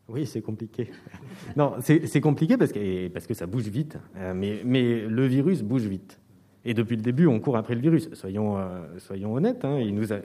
Oui, 0.08 0.24
c'est 0.24 0.40
compliqué. 0.40 0.88
non, 1.56 1.74
c'est 1.80 2.20
compliqué 2.20 2.56
parce 2.56 2.72
que, 2.72 3.08
parce 3.08 3.26
que 3.26 3.34
ça 3.34 3.46
bouge 3.46 3.68
vite, 3.68 3.98
euh, 4.16 4.34
mais, 4.34 4.62
mais, 4.64 5.00
le 5.00 5.26
virus 5.26 5.62
bouge 5.62 5.86
vite. 5.86 6.20
Et 6.64 6.74
depuis 6.74 6.96
le 6.96 7.02
début, 7.02 7.26
on 7.26 7.40
court 7.40 7.56
après 7.56 7.74
le 7.74 7.80
virus. 7.80 8.08
Soyons, 8.12 8.56
euh, 8.56 8.98
soyons 8.98 9.34
honnêtes. 9.34 9.64
Hein, 9.64 9.78
il 9.78 9.94
nous 9.94 10.12
a... 10.12 10.16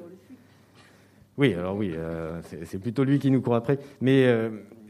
Oui, 1.37 1.53
alors 1.53 1.75
oui, 1.75 1.93
euh, 1.95 2.41
c'est 2.65 2.79
plutôt 2.79 3.03
lui 3.03 3.17
qui 3.17 3.31
nous 3.31 3.41
court 3.41 3.55
après. 3.55 3.79
Mais 4.01 4.27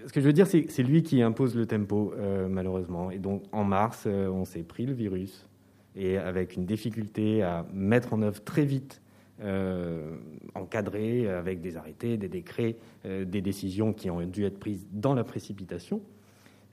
ce 0.06 0.14
que 0.14 0.22
je 0.22 0.26
veux 0.26 0.34
dire, 0.34 0.48
c'est 0.48 0.66
c'est 0.70 0.84
lui 0.84 1.04
qui 1.04 1.22
impose 1.22 1.56
le 1.56 1.66
tempo, 1.66 2.14
malheureusement. 2.50 3.12
Et 3.12 3.20
donc, 3.20 3.44
en 3.52 3.64
mars, 3.64 4.06
on 4.08 4.46
s'est 4.46 4.64
pris 4.64 4.86
le 4.86 4.94
virus, 4.94 5.48
et 5.96 6.18
avec 6.18 6.56
une 6.56 6.66
difficulté 6.66 7.44
à 7.44 7.66
mettre 7.74 8.14
en 8.14 8.22
œuvre 8.22 8.44
très 8.44 8.66
vite 8.66 9.02
euh, 9.44 10.18
encadré 10.54 11.28
avec 11.28 11.62
des 11.62 11.76
arrêtés, 11.76 12.16
des 12.16 12.30
décrets, 12.30 12.76
euh, 13.06 13.26
des 13.26 13.42
décisions 13.42 13.92
qui 13.92 14.12
ont 14.12 14.22
dû 14.22 14.46
être 14.46 14.60
prises 14.60 14.86
dans 14.92 15.16
la 15.16 15.24
précipitation. 15.24 16.02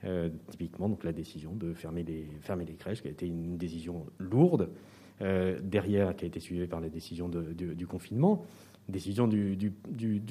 Euh, 0.03 0.29
typiquement, 0.51 0.87
donc 0.87 1.03
la 1.03 1.11
décision 1.11 1.55
de 1.55 1.73
fermer 1.73 2.03
les, 2.03 2.27
fermer 2.41 2.65
les 2.65 2.75
crèches, 2.75 3.01
qui 3.01 3.07
a 3.07 3.11
été 3.11 3.25
une 3.25 3.57
décision 3.57 4.05
lourde, 4.19 4.69
derrière, 5.61 6.15
qui 6.15 6.23
a 6.23 6.27
été 6.29 6.39
suivie 6.39 6.65
par 6.65 6.79
la 6.79 6.87
décision 6.87 7.27
du, 7.27 7.85
confinement, 7.85 8.45
décision 8.89 9.27
du, 9.27 9.71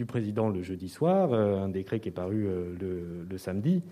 président 0.07 0.49
le 0.49 0.63
jeudi 0.63 0.89
soir, 0.89 1.33
un 1.33 1.69
décret 1.69 2.01
qui 2.01 2.09
est 2.09 2.13
paru 2.13 2.47
le, 2.79 3.39
samedi, 3.39 3.83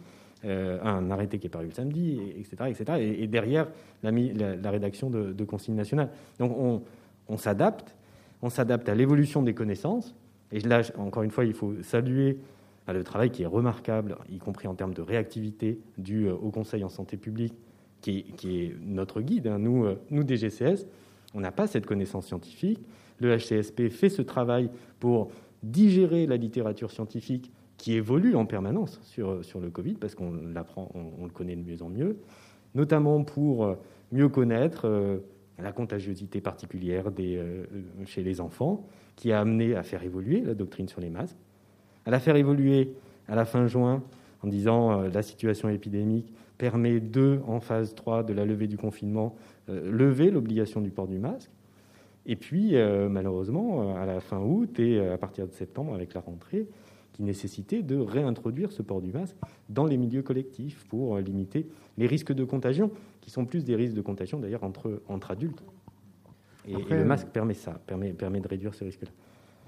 un 0.44 1.10
arrêté 1.10 1.38
qui 1.38 1.46
est 1.46 1.50
paru 1.50 1.66
le 1.66 1.72
samedi, 1.72 2.20
etc. 2.38 2.56
etc. 2.68 2.98
Et, 3.00 3.26
derrière, 3.26 3.68
la, 4.02 4.70
rédaction 4.70 5.10
de, 5.10 5.44
consignes 5.44 5.76
nationales. 5.76 6.10
Donc 6.38 6.82
on, 7.28 7.36
s'adapte 7.36 7.96
on 8.42 8.50
s'adapte 8.50 8.88
à 8.88 8.94
l'évolution 8.94 9.42
des 9.42 9.54
connaissances. 9.54 10.14
Et 10.52 10.60
là, 10.60 10.82
encore 10.98 11.22
une 11.22 11.30
fois, 11.30 11.44
il 11.44 11.54
faut 11.54 11.74
saluer 11.82 12.38
bah, 12.86 12.92
le 12.92 13.02
travail 13.02 13.30
qui 13.30 13.42
est 13.42 13.46
remarquable, 13.46 14.16
y 14.30 14.38
compris 14.38 14.68
en 14.68 14.74
termes 14.74 14.94
de 14.94 15.02
réactivité, 15.02 15.80
dû 15.98 16.26
euh, 16.26 16.34
au 16.34 16.50
Conseil 16.50 16.84
en 16.84 16.88
santé 16.88 17.16
publique, 17.16 17.54
qui 18.00 18.24
est, 18.44 18.76
notre 18.84 19.20
guide. 19.20 19.48
Hein. 19.48 19.58
Nous, 19.58 19.84
euh, 19.84 19.98
nous, 20.10 20.22
DGCS, 20.22 20.86
on 21.34 21.40
n'a 21.40 21.50
pas 21.50 21.66
cette 21.66 21.86
connaissance 21.86 22.26
scientifique. 22.26 22.78
Le 23.18 23.36
HCSP 23.36 23.88
fait 23.88 24.08
ce 24.08 24.22
travail 24.22 24.70
pour 25.00 25.30
digérer 25.62 26.26
la 26.26 26.36
littérature 26.36 26.90
scientifique 26.90 27.50
qui 27.76 27.94
évolue 27.94 28.36
en 28.36 28.46
permanence 28.46 29.00
sur, 29.02 29.44
sur 29.44 29.60
le 29.60 29.70
Covid, 29.70 29.94
parce 29.94 30.14
qu'on 30.14 30.32
l'apprend, 30.32 30.90
on, 30.94 31.24
le 31.24 31.30
connaît 31.30 31.56
de 31.56 31.62
mieux 31.62 31.82
en 31.82 31.88
mieux, 31.88 32.18
notamment 32.74 33.22
pour 33.22 33.64
euh, 33.64 33.74
mieux 34.12 34.28
connaître 34.28 35.20
la 35.58 35.72
contagiosité 35.72 36.40
particulière 36.40 37.06
euh, 37.18 37.64
chez 38.04 38.22
les 38.22 38.40
enfants, 38.40 38.86
qui 39.16 39.32
a 39.32 39.40
amené 39.40 39.74
à 39.74 39.82
faire 39.82 40.02
évoluer 40.02 40.40
la 40.40 40.54
doctrine 40.54 40.88
sur 40.88 41.00
les 41.00 41.10
masques, 41.10 41.36
à 42.04 42.10
la 42.10 42.20
faire 42.20 42.36
évoluer 42.36 42.92
à 43.28 43.34
la 43.34 43.44
fin 43.44 43.66
juin 43.66 44.02
en 44.42 44.48
disant 44.48 45.00
euh, 45.00 45.08
la 45.08 45.22
situation 45.22 45.68
épidémique 45.68 46.32
permet 46.58 47.00
de, 47.00 47.40
en 47.46 47.60
phase 47.60 47.94
3 47.94 48.22
de 48.22 48.32
la 48.32 48.44
levée 48.44 48.66
du 48.66 48.76
confinement, 48.76 49.34
euh, 49.68 49.90
lever 49.90 50.30
l'obligation 50.30 50.80
du 50.80 50.90
port 50.90 51.08
du 51.08 51.18
masque. 51.18 51.50
Et 52.26 52.36
puis, 52.36 52.74
malheureusement, 53.08 53.96
à 53.96 54.04
la 54.04 54.20
fin 54.20 54.40
août 54.40 54.80
et 54.80 54.98
à 54.98 55.16
partir 55.16 55.46
de 55.46 55.52
septembre, 55.52 55.94
avec 55.94 56.12
la 56.12 56.20
rentrée, 56.20 56.66
qui 57.12 57.22
nécessitait 57.22 57.82
de 57.82 57.96
réintroduire 57.96 58.72
ce 58.72 58.82
port 58.82 59.00
du 59.00 59.10
masque 59.10 59.36
dans 59.70 59.86
les 59.86 59.96
milieux 59.96 60.22
collectifs 60.22 60.84
pour 60.88 61.18
limiter 61.18 61.66
les 61.96 62.06
risques 62.06 62.32
de 62.32 62.44
contagion, 62.44 62.90
qui 63.22 63.30
sont 63.30 63.46
plus 63.46 63.64
des 63.64 63.74
risques 63.74 63.94
de 63.94 64.02
contagion 64.02 64.38
d'ailleurs 64.38 64.64
entre, 64.64 65.02
entre 65.08 65.30
adultes. 65.30 65.64
Et, 66.68 66.74
le 66.74 67.04
masque 67.04 67.28
permet 67.28 67.54
ça, 67.54 67.80
permet, 67.86 68.12
permet 68.12 68.40
de 68.40 68.48
réduire 68.48 68.74
ce 68.74 68.84
risque-là. 68.84 69.10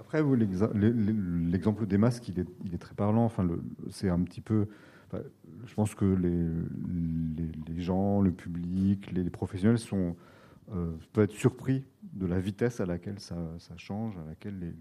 Après, 0.01 0.23
l'exemple 0.23 1.87
des 1.87 1.99
masques, 1.99 2.29
il 2.29 2.41
est, 2.41 2.47
il 2.65 2.75
est 2.75 2.79
très 2.79 2.95
parlant. 2.95 3.25
Enfin, 3.25 3.49
c'est 3.91 4.09
un 4.09 4.21
petit 4.21 4.41
peu. 4.41 4.67
je 5.13 5.75
pense 5.75 5.95
que 5.95 6.05
les, 6.05 6.47
les, 7.75 7.81
gens, 7.81 8.21
le 8.21 8.31
public, 8.31 9.11
les, 9.13 9.31
professionnels 9.31 9.79
sont, 9.79 10.17
euh, 10.75 10.93
peuvent 11.13 11.25
être 11.25 11.33
surpris 11.33 11.85
de 12.13 12.27
la 12.27 12.39
vitesse 12.39 12.81
à 12.81 12.87
laquelle 12.87 13.21
ça, 13.21 13.37
change, 13.77 14.17
à 14.19 14.25
laquelle 14.29 14.75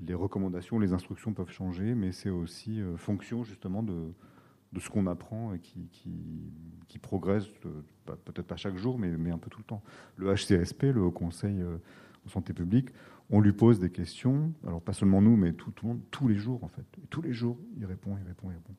les, 0.00 0.14
recommandations, 0.14 0.78
les 0.78 0.92
instructions 0.92 1.32
peuvent 1.32 1.52
changer, 1.52 1.94
mais 1.94 2.12
c'est 2.12 2.30
aussi 2.30 2.80
euh, 2.80 2.96
fonction 2.96 3.44
justement 3.44 3.82
de, 3.82 4.12
ce 4.78 4.90
qu'on 4.90 5.06
apprend 5.06 5.54
et 5.54 5.60
qui, 5.60 6.98
progresse, 6.98 7.46
peut-être 8.06 8.46
pas 8.46 8.56
chaque 8.56 8.76
jour, 8.76 8.98
mais, 8.98 9.30
un 9.30 9.38
peu 9.38 9.50
tout 9.50 9.60
le 9.60 9.64
temps. 9.64 9.82
Le 10.16 10.34
HCSP, 10.34 10.84
le 10.84 11.02
Haut 11.02 11.12
Conseil 11.12 11.60
euh, 11.60 11.76
Santé 12.26 12.52
publique, 12.52 12.88
on 13.30 13.40
lui 13.40 13.52
pose 13.52 13.78
des 13.78 13.90
questions, 13.90 14.52
alors 14.66 14.80
pas 14.80 14.94
seulement 14.94 15.22
nous, 15.22 15.36
mais 15.36 15.52
tout 15.52 15.72
le 15.82 15.88
monde, 15.88 16.00
tous 16.10 16.26
les 16.26 16.36
jours 16.36 16.64
en 16.64 16.68
fait. 16.68 16.84
tous 17.10 17.22
les 17.22 17.32
jours, 17.32 17.58
il 17.76 17.84
répond, 17.86 18.16
il 18.20 18.26
répond, 18.26 18.50
il 18.50 18.54
répond. 18.54 18.74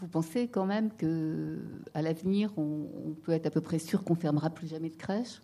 Vous 0.00 0.08
pensez 0.08 0.48
quand 0.48 0.66
même 0.66 0.90
que 0.96 1.58
à 1.94 2.02
l'avenir, 2.02 2.52
on, 2.56 2.88
on, 3.06 3.12
peut 3.12 3.32
être 3.32 3.46
à 3.46 3.50
peu 3.50 3.60
près 3.60 3.78
sûr 3.78 4.02
qu'on 4.02 4.14
fermera 4.14 4.50
plus 4.50 4.66
jamais 4.66 4.88
de 4.88 4.96
crèche? 4.96 5.42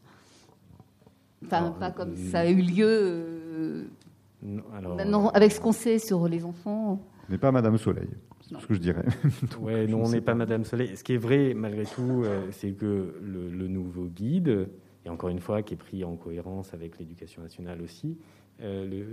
Enfin, 1.45 1.71
pas 1.79 1.91
comme 1.91 2.13
euh, 2.13 2.31
ça 2.31 2.41
a 2.41 2.47
eu 2.49 2.61
lieu. 2.63 2.87
Euh, 2.87 3.85
maintenant, 4.43 5.29
avec 5.31 5.53
ce 5.53 5.61
qu'on 5.61 5.73
sait 5.73 5.99
sur 5.99 6.29
les 6.29 6.45
enfants. 6.45 7.01
On 7.29 7.33
n'est 7.33 7.39
pas 7.39 7.53
Madame 7.53 7.77
Soleil, 7.77 8.09
c'est 8.41 8.59
ce 8.59 8.67
que 8.67 8.75
je 8.75 8.81
dirais. 8.81 9.05
ouais, 9.61 9.87
non, 9.87 10.05
on 10.05 10.09
n'est 10.09 10.21
pas. 10.21 10.35
Madame 10.35 10.65
Soleil. 10.65 10.97
Ce 10.97 11.05
qui 11.05 11.15
est 11.15 11.19
vrai, 11.19 11.55
malgré 11.55 11.85
tout, 11.85 12.23
euh, 12.25 12.47
c'est 12.53 12.73
que 12.73 13.15
le, 13.21 13.69
nouveau 13.69 14.07
guide, 14.07 14.69
et 15.05 15.11
encore 15.11 15.29
une 15.29 15.41
fois, 15.41 15.63
qui 15.63 15.75
est 15.75 15.79
pris 15.79 16.05
en 16.05 16.17
cohérence 16.17 16.73
avec 16.73 16.99
l'éducation 16.99 17.43
nationale 17.43 17.81
aussi, 17.83 18.17
les, 18.61 19.05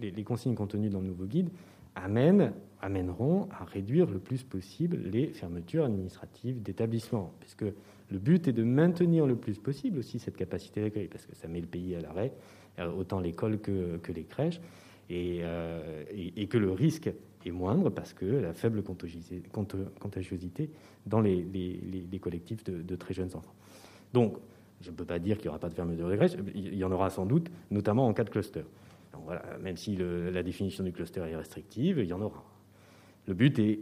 les, 0.00 0.22
consignes 0.22 0.54
contenues 0.54 0.88
dans 0.88 1.00
le 1.00 1.08
nouveau 1.08 1.24
guide 1.24 1.50
amènent, 1.94 2.52
amèneront 2.80 3.48
à 3.50 3.64
réduire 3.64 4.10
le 4.10 4.18
plus 4.18 4.42
possible 4.42 4.98
les 5.10 5.28
fermetures 5.28 5.84
administratives 5.84 6.62
d'établissements, 6.62 7.32
puisque 7.40 7.64
le 8.10 8.18
but 8.18 8.48
est 8.48 8.52
de 8.52 8.62
maintenir 8.62 9.26
le 9.26 9.36
plus 9.36 9.58
possible 9.58 9.98
aussi 9.98 10.18
cette 10.18 10.36
capacité 10.36 10.82
d'accueil, 10.82 11.08
parce 11.08 11.26
que 11.26 11.34
ça 11.34 11.48
met 11.48 11.60
le 11.60 11.66
pays 11.66 11.94
à 11.94 12.00
l'arrêt, 12.00 12.32
euh, 12.78 12.90
autant 12.92 13.20
l'école 13.20 13.58
que, 13.58 13.96
que, 13.98 14.12
les 14.12 14.24
crèches, 14.24 14.60
euh, 15.10 16.04
et, 16.10 16.46
que 16.46 16.58
le 16.58 16.70
risque 16.72 17.10
est 17.44 17.50
moindre 17.50 17.90
parce 17.90 18.14
que 18.14 18.24
la 18.24 18.54
faible 18.54 18.82
contagiosité 18.82 20.70
dans 21.06 21.20
les, 21.20 22.18
collectifs 22.20 22.64
de, 22.64 22.80
de, 22.82 22.96
très 22.96 23.12
jeunes 23.14 23.34
enfants. 23.34 23.54
Donc, 24.12 24.36
je 24.80 24.90
ne 24.90 24.96
peux 24.96 25.04
pas 25.04 25.18
dire 25.18 25.36
qu'il 25.36 25.46
n'y 25.46 25.50
aura 25.50 25.58
pas 25.58 25.68
de 25.68 25.74
fermeture 25.74 26.08
des 26.08 26.16
crèches, 26.16 26.36
il 26.54 26.74
y 26.74 26.84
en 26.84 26.92
aura 26.92 27.10
sans 27.10 27.26
doute, 27.26 27.50
notamment 27.70 28.06
en 28.06 28.14
cas 28.14 28.24
de 28.24 28.30
cluster. 28.30 28.64
Même 29.60 29.76
si 29.76 29.96
la 29.96 30.42
définition 30.42 30.84
du 30.84 30.92
cluster 30.92 31.20
est 31.20 31.36
restrictive, 31.36 31.98
il 31.98 32.06
y 32.06 32.12
en 32.12 32.20
aura. 32.20 32.44
Le 33.26 33.34
but 33.34 33.58
est, 33.58 33.80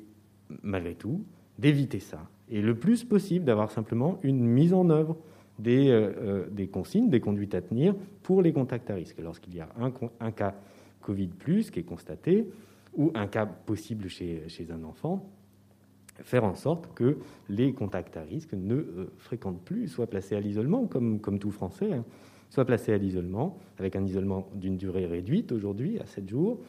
malgré 0.62 0.94
tout, 0.94 1.24
d'éviter 1.58 2.00
ça 2.00 2.28
et 2.52 2.60
le 2.60 2.74
plus 2.74 3.02
possible 3.02 3.44
d'avoir 3.44 3.70
simplement 3.70 4.18
une 4.22 4.44
mise 4.44 4.74
en 4.74 4.90
œuvre 4.90 5.16
des, 5.58 5.88
euh, 5.88 6.44
euh, 6.58 6.66
consignes, 6.66 7.08
des 7.08 7.20
conduites 7.20 7.54
à 7.54 7.62
tenir 7.62 7.94
pour 8.22 8.42
les 8.42 8.52
contacts 8.52 8.90
à 8.90 8.94
risque. 8.94 9.18
Lorsqu'il 9.22 9.54
y 9.54 9.60
a 9.60 9.68
un, 9.78 10.30
cas 10.30 10.54
Covid 11.00 11.30
qui 11.72 11.80
est 11.80 11.84
constaté, 11.84 12.46
ou 12.94 13.10
un 13.14 13.26
cas 13.26 13.46
possible 13.46 14.08
chez, 14.08 14.44
un 14.70 14.84
enfant, 14.84 15.30
faire 16.20 16.44
en 16.44 16.54
sorte 16.54 16.92
que 16.94 17.16
les 17.48 17.72
contacts 17.72 18.16
à 18.18 18.22
risque 18.22 18.52
ne 18.52 18.74
euh, 18.74 19.12
fréquentent 19.18 19.62
plus, 19.62 19.88
soient 19.88 20.06
placés 20.06 20.36
à 20.36 20.40
l'isolement, 20.40 20.86
comme, 20.86 21.20
comme 21.20 21.38
tout 21.38 21.50
Français, 21.50 21.92
hein, 21.92 22.04
soient 22.52 22.64
placés 22.64 22.92
à 22.92 22.98
l'isolement, 22.98 23.58
avec 23.78 23.96
un 23.96 24.04
isolement 24.04 24.48
d'une 24.54 24.76
durée 24.76 25.06
réduite 25.06 25.52
aujourd'hui, 25.52 25.98
à 26.00 26.06
7 26.06 26.28
jours, 26.28 26.60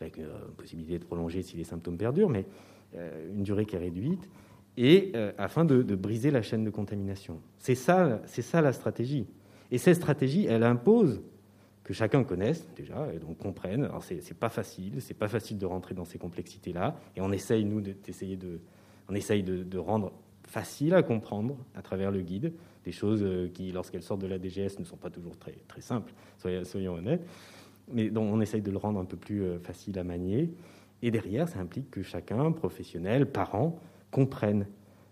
avec 0.00 0.18
une 0.18 0.26
possibilité 0.56 0.98
de 0.98 1.04
prolonger 1.04 1.42
si 1.42 1.56
les 1.56 1.64
symptômes 1.64 1.96
perdurent, 1.96 2.30
mais 2.30 2.44
une 3.32 3.42
durée 3.42 3.66
qui 3.66 3.76
est 3.76 3.78
réduite, 3.78 4.28
et 4.76 5.12
euh, 5.14 5.32
afin 5.38 5.64
de, 5.64 5.82
briser 5.94 6.30
la 6.30 6.42
chaîne 6.42 6.64
de 6.64 6.70
contamination. 6.70 7.40
C'est 7.58 7.74
ça, 7.74 8.20
la 8.54 8.72
stratégie. 8.72 9.26
Et 9.70 9.78
cette 9.78 9.96
stratégie, 9.96 10.46
elle 10.46 10.64
impose 10.64 11.22
que 11.84 11.92
chacun 11.92 12.24
connaisse 12.24 12.66
déjà 12.76 13.12
et 13.12 13.18
donc 13.18 13.38
comprenne. 13.38 13.84
Alors 13.84 14.02
c'est, 14.02 14.20
c'est 14.20 14.38
pas 14.38 14.48
facile, 14.48 15.00
c'est 15.00 15.14
pas 15.14 15.28
facile 15.28 15.58
de 15.58 15.66
rentrer 15.66 15.94
dans 15.94 16.04
ces 16.04 16.18
complexités-là, 16.18 16.96
et 17.16 17.20
on 17.20 17.32
essaye 17.32 17.64
nous 17.64 17.80
d'essayer 17.80 18.36
de, 18.36 19.78
rendre 19.78 20.12
facile 20.46 20.94
à 20.94 21.02
comprendre 21.02 21.56
à 21.74 21.82
travers 21.82 22.10
le 22.10 22.22
guide 22.22 22.52
des 22.84 22.92
choses 22.92 23.22
euh, 23.22 23.48
qui, 23.48 23.72
lorsqu'elles 23.72 24.02
sortent 24.02 24.22
de 24.22 24.26
la 24.26 24.38
DGS, 24.38 24.78
ne 24.78 24.84
sont 24.84 24.96
pas 24.96 25.10
toujours 25.10 25.36
très 25.36 25.56
très 25.68 25.80
simples. 25.80 26.12
Soyons, 26.38 26.94
honnêtes. 26.94 27.26
mais 27.92 28.10
dont 28.10 28.24
on 28.24 28.40
essaye 28.40 28.62
de 28.62 28.70
le 28.70 28.78
rendre 28.78 29.00
un 29.00 29.04
peu 29.04 29.16
plus 29.16 29.58
facile 29.62 29.98
à 29.98 30.04
manier. 30.04 30.52
Et 31.02 31.10
derrière, 31.10 31.48
ça 31.48 31.58
implique 31.58 31.90
que 31.90 32.02
chacun, 32.02 32.52
professionnel, 32.52 33.26
parent, 33.30 33.78
comprenne 34.10 34.66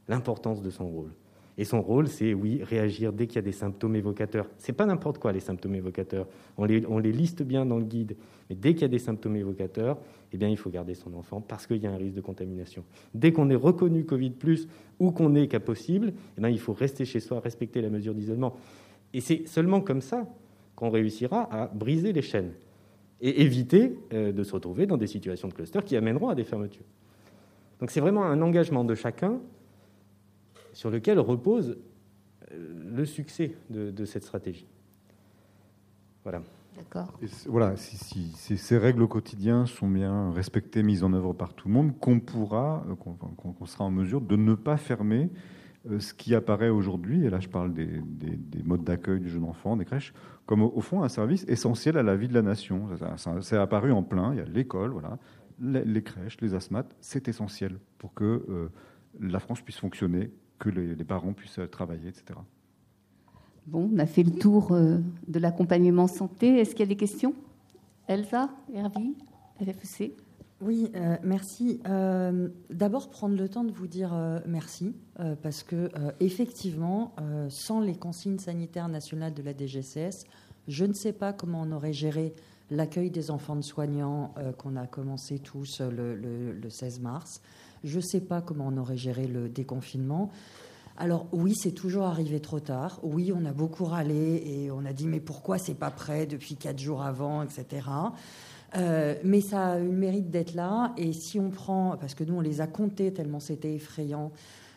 l'importance 0.09 0.62
de 0.62 0.70
son 0.70 0.88
rôle. 0.88 1.12
Et 1.61 1.64
son 1.64 1.83
rôle, 1.83 2.07
c'est, 2.07 2.35
oui, 2.35 2.62
réagir 2.62 3.12
dès 3.12 3.27
qu'il 3.27 3.37
y 3.37 3.38
a 3.40 3.42
des 3.42 3.53
symptômes 3.53 3.97
évocateurs. 3.97 4.49
C'est 4.59 4.73
pas 4.73 4.87
n'importe 4.87 5.18
quoi, 5.18 5.33
les 5.33 5.40
symptômes 5.40 5.75
évocateurs. 5.75 6.29
On 6.57 6.64
les, 6.64 6.87
on 6.87 6.99
les, 6.99 7.11
liste 7.11 7.42
bien 7.42 7.66
dans 7.66 7.79
le 7.79 7.85
guide. 7.85 8.16
Mais 8.49 8.55
dès 8.55 8.75
qu'il 8.75 8.83
y 8.83 8.85
a 8.85 8.88
des 8.88 9.01
symptômes 9.01 9.35
évocateurs, 9.35 9.99
eh 10.33 10.37
bien, 10.37 10.49
il 10.49 10.57
faut 10.57 10.71
garder 10.71 10.94
son 10.94 11.12
enfant 11.14 11.40
parce 11.40 11.66
qu'il 11.66 11.79
y 11.79 11.87
a 11.88 11.90
un 11.90 11.97
risque 11.97 12.14
de 12.14 12.21
contamination. 12.21 12.85
Dès 13.12 13.33
qu'on 13.33 13.51
est 13.51 13.57
reconnu 13.57 14.05
Covid+, 14.05 14.33
ou 15.01 15.11
qu'on 15.11 15.35
est 15.35 15.49
cas 15.49 15.59
possible, 15.59 16.12
eh 16.37 16.40
bien, 16.40 16.49
il 16.49 16.61
faut 16.61 16.75
rester 16.75 17.05
chez 17.05 17.18
soi, 17.18 17.40
respecter 17.40 17.83
la 17.83 17.90
mesure 17.90 18.14
d'isolement. 18.14 18.55
Et 19.12 19.21
c'est 19.21 19.49
seulement 19.49 19.81
comme 19.81 20.01
ça 20.01 20.29
qu'on 20.77 20.90
réussira 20.90 21.53
à 21.53 21.66
briser 21.66 22.12
les 22.12 22.23
chaînes 22.23 22.53
et 23.21 23.42
éviter 23.42 23.99
euh, 24.12 24.31
de 24.31 24.44
se 24.44 24.53
retrouver 24.53 24.87
dans 24.87 24.97
des 24.97 25.09
situations 25.09 25.49
de 25.49 25.55
cluster 25.55 25.81
qui 25.85 25.97
amèneront 25.97 26.29
à 26.29 26.37
des 26.37 26.44
fermetures. 26.44 26.85
Donc 27.81 27.90
c'est 27.90 28.01
vraiment 28.01 28.25
un 28.25 28.40
engagement 28.42 28.85
de 28.85 28.94
chacun 28.94 29.40
sur 30.79 30.91
lequel 30.91 31.19
repose 31.19 31.77
euh, 32.53 32.95
le 32.95 33.05
succès 33.05 33.57
de, 33.69 34.05
cette 34.05 34.23
stratégie. 34.23 34.69
Voilà. 36.23 36.41
D'accord. 36.77 37.19
Voilà, 37.47 37.77
si, 37.77 38.31
ces 38.33 38.79
règles 38.79 39.03
au 39.03 39.09
quotidien 39.09 39.67
sont 39.67 39.88
bien 39.88 40.31
respectées, 40.31 40.85
mises 40.85 41.03
en 41.03 41.12
œuvre 41.14 41.33
par 41.33 41.55
tout 41.55 41.67
le 41.67 41.75
monde, 41.75 41.99
qu'on 41.99 42.21
pourra, 42.21 42.85
euh, 42.88 42.95
qu'on 42.95 43.67
sera 43.67 43.87
en 43.87 43.91
mesure 43.91 44.21
de 44.21 44.37
ne 44.37 44.55
pas 44.55 44.77
fermer 44.77 45.31
euh, 45.91 45.99
ce 45.99 46.14
qui 46.14 46.33
apparaît 46.37 46.69
aujourd'hui, 46.69 47.25
et 47.25 47.31
là 47.31 47.41
je 47.41 47.49
parle 47.49 47.75
des, 47.75 48.01
modes 48.62 48.85
d'accueil 48.85 49.19
du 49.19 49.29
jeune 49.31 49.47
enfant, 49.47 49.77
des 49.77 49.85
crèches, 49.85 50.14
comme 50.47 50.62
au, 50.62 50.81
fond 50.81 51.03
un 51.03 51.09
service 51.09 51.45
essentiel 51.49 51.99
à 51.99 52.05
la 52.05 52.14
vie 52.14 52.29
de 52.29 52.35
la 52.35 52.43
nation. 52.43 52.88
C'est 53.41 53.57
apparu 53.57 53.91
en 53.91 54.05
plein, 54.05 54.33
il 54.33 54.38
y 54.38 54.43
a 54.43 54.45
l'école, 54.45 54.91
voilà, 54.91 55.19
les, 55.61 56.03
crèches, 56.05 56.41
les 56.41 56.55
asthmates, 56.55 56.95
c'est 57.01 57.27
essentiel 57.27 57.81
pour 57.99 58.14
que 58.14 58.71
la 59.19 59.41
France 59.41 59.61
puisse 59.61 59.79
fonctionner 59.79 60.31
que 60.59 60.68
les, 60.68 61.05
parents 61.05 61.33
puissent 61.33 61.61
travailler, 61.71 62.09
etc. 62.09 62.38
Bon, 63.66 63.90
on 63.92 63.99
a 63.99 64.07
fait 64.07 64.23
le 64.23 64.31
tour 64.31 64.73
euh, 64.73 64.99
de 65.27 65.38
l'accompagnement 65.38 66.07
santé. 66.07 66.59
Est-ce 66.59 66.71
qu'il 66.71 66.81
y 66.81 66.83
a 66.85 66.87
des 66.87 66.97
questions? 66.97 67.35
Elsa, 68.07 68.51
Hervé, 68.75 69.14
LFC 69.61 70.14
oui, 70.61 70.90
euh, 70.97 71.16
merci. 71.23 71.81
Euh, 71.87 72.49
d'abord, 72.68 73.11
prendre 73.11 73.37
le 73.37 73.49
temps 73.49 73.62
de 73.62 73.71
vous 73.71 73.87
dire 73.87 74.12
merci, 74.44 74.92
parce 75.40 75.62
que 75.62 75.88
effectivement, 76.18 77.14
sans 77.49 77.81
les 77.81 77.94
consignes 77.94 78.40
sanitaires 78.40 78.88
nationales 78.88 79.35
de 79.35 79.42
la 79.42 79.57
DGCS, 79.57 80.25
je 80.66 80.85
ne 80.85 80.94
sais 80.94 81.12
pas 81.12 81.33
comment 81.33 81.62
on 81.62 81.71
aurait 81.71 81.92
géré 81.92 82.35
l'accueil 82.71 83.09
des 83.09 83.31
enfants 83.31 83.55
de 83.55 83.62
soignants 83.62 84.35
qu'on 84.57 84.75
a 84.75 84.88
commencé 84.88 85.38
tous 85.38 85.81
le, 85.81 86.16
le 86.16 86.71
16 86.71 87.03
mars. 87.03 87.40
Je 87.85 87.97
ne 87.97 88.03
sais 88.03 88.21
pas 88.21 88.41
comment 88.41 88.69
on 88.69 88.77
aurait 88.77 88.97
géré 88.97 89.27
le 89.27 89.49
déconfinement. 89.49 90.31
Alors 90.97 91.29
oui, 91.33 91.55
c'est 91.55 91.73
toujours 91.73 92.05
arrivé 92.05 92.41
trop 92.41 92.59
tard. 92.59 92.99
Oui, 93.05 93.33
on 93.35 93.45
a 93.45 93.53
beaucoup 93.53 93.85
râlé 93.85 94.43
et 94.45 94.71
on 94.73 94.85
a 94.85 94.93
dit 94.93 95.07
mais 95.07 95.21
pourquoi 95.21 95.59
c'est 95.59 95.77
pas 95.77 95.93
prêt 95.93 96.27
depuis 96.27 96.57
quatre 96.57 96.81
jours 96.81 97.03
avant, 97.03 97.43
etc. 97.43 97.87
Euh, 98.77 99.14
mais 99.23 99.41
ça 99.41 99.69
a 99.69 99.79
eu 99.79 99.87
le 99.87 99.93
mérite 99.93 100.29
d'être 100.31 100.55
là. 100.55 100.93
Et 100.97 101.12
si 101.12 101.38
on 101.38 101.51
prend, 101.51 101.97
parce 102.01 102.14
que 102.14 102.25
nous 102.25 102.35
on 102.35 102.41
les 102.41 102.61
a 102.61 102.67
comptés 102.67 103.12
tellement 103.12 103.38
c'était 103.38 103.75
effrayant. 103.75 104.33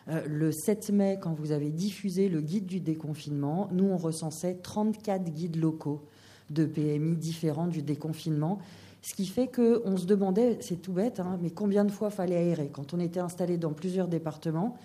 Euh, 0.08 0.22
le 0.26 0.52
7 0.52 0.90
mai, 0.90 1.18
quand 1.20 1.34
vous 1.34 1.50
avez 1.50 1.70
diffusé 1.70 2.28
le 2.28 2.40
guide 2.40 2.66
du 2.66 2.80
déconfinement, 2.80 3.68
nous 3.72 3.86
on 3.86 3.96
recensait 3.96 4.54
34 4.62 5.24
guides 5.24 5.56
locaux 5.56 6.02
de 6.50 6.64
PMI 6.66 7.16
différents 7.16 7.66
du 7.66 7.82
déconfinement. 7.82 8.60
Ce 9.02 9.14
qui 9.14 9.26
fait 9.26 9.48
qu'on 9.48 9.96
se 9.96 10.06
demandait, 10.06 10.58
c'est 10.60 10.80
tout 10.80 10.92
bête, 10.92 11.18
hein, 11.18 11.36
mais 11.42 11.50
combien 11.50 11.84
de 11.84 11.90
fois 11.90 12.08
fallait 12.10 12.36
aérer? 12.36 12.70
Quand 12.72 12.94
on 12.94 13.00
était 13.00 13.20
installé 13.20 13.58
dans 13.58 13.72
plusieurs 13.72 14.06
départements, 14.06 14.78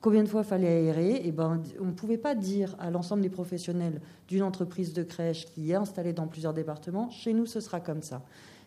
combien 0.00 0.24
de 0.24 0.28
fois 0.28 0.42
fallait 0.42 0.66
aérer? 0.66 1.12
Et 1.12 1.28
eh 1.28 1.32
ben, 1.32 1.62
On 1.80 1.86
ne 1.86 1.92
pouvait 1.92 2.18
pas 2.18 2.34
dire 2.34 2.74
à 2.80 2.90
l'ensemble 2.90 3.22
des 3.22 3.30
professionnels 3.30 4.00
d'une 4.26 4.42
entreprise 4.42 4.92
de 4.92 5.04
crèche 5.04 5.46
qui 5.46 5.70
est 5.70 5.76
installée 5.76 6.12
dans 6.12 6.26
plusieurs 6.26 6.52
départements, 6.52 7.10
chez 7.10 7.32
nous 7.32 7.46
ce 7.46 7.60
sera 7.60 7.78
comme 7.78 8.02
ça. 8.02 8.22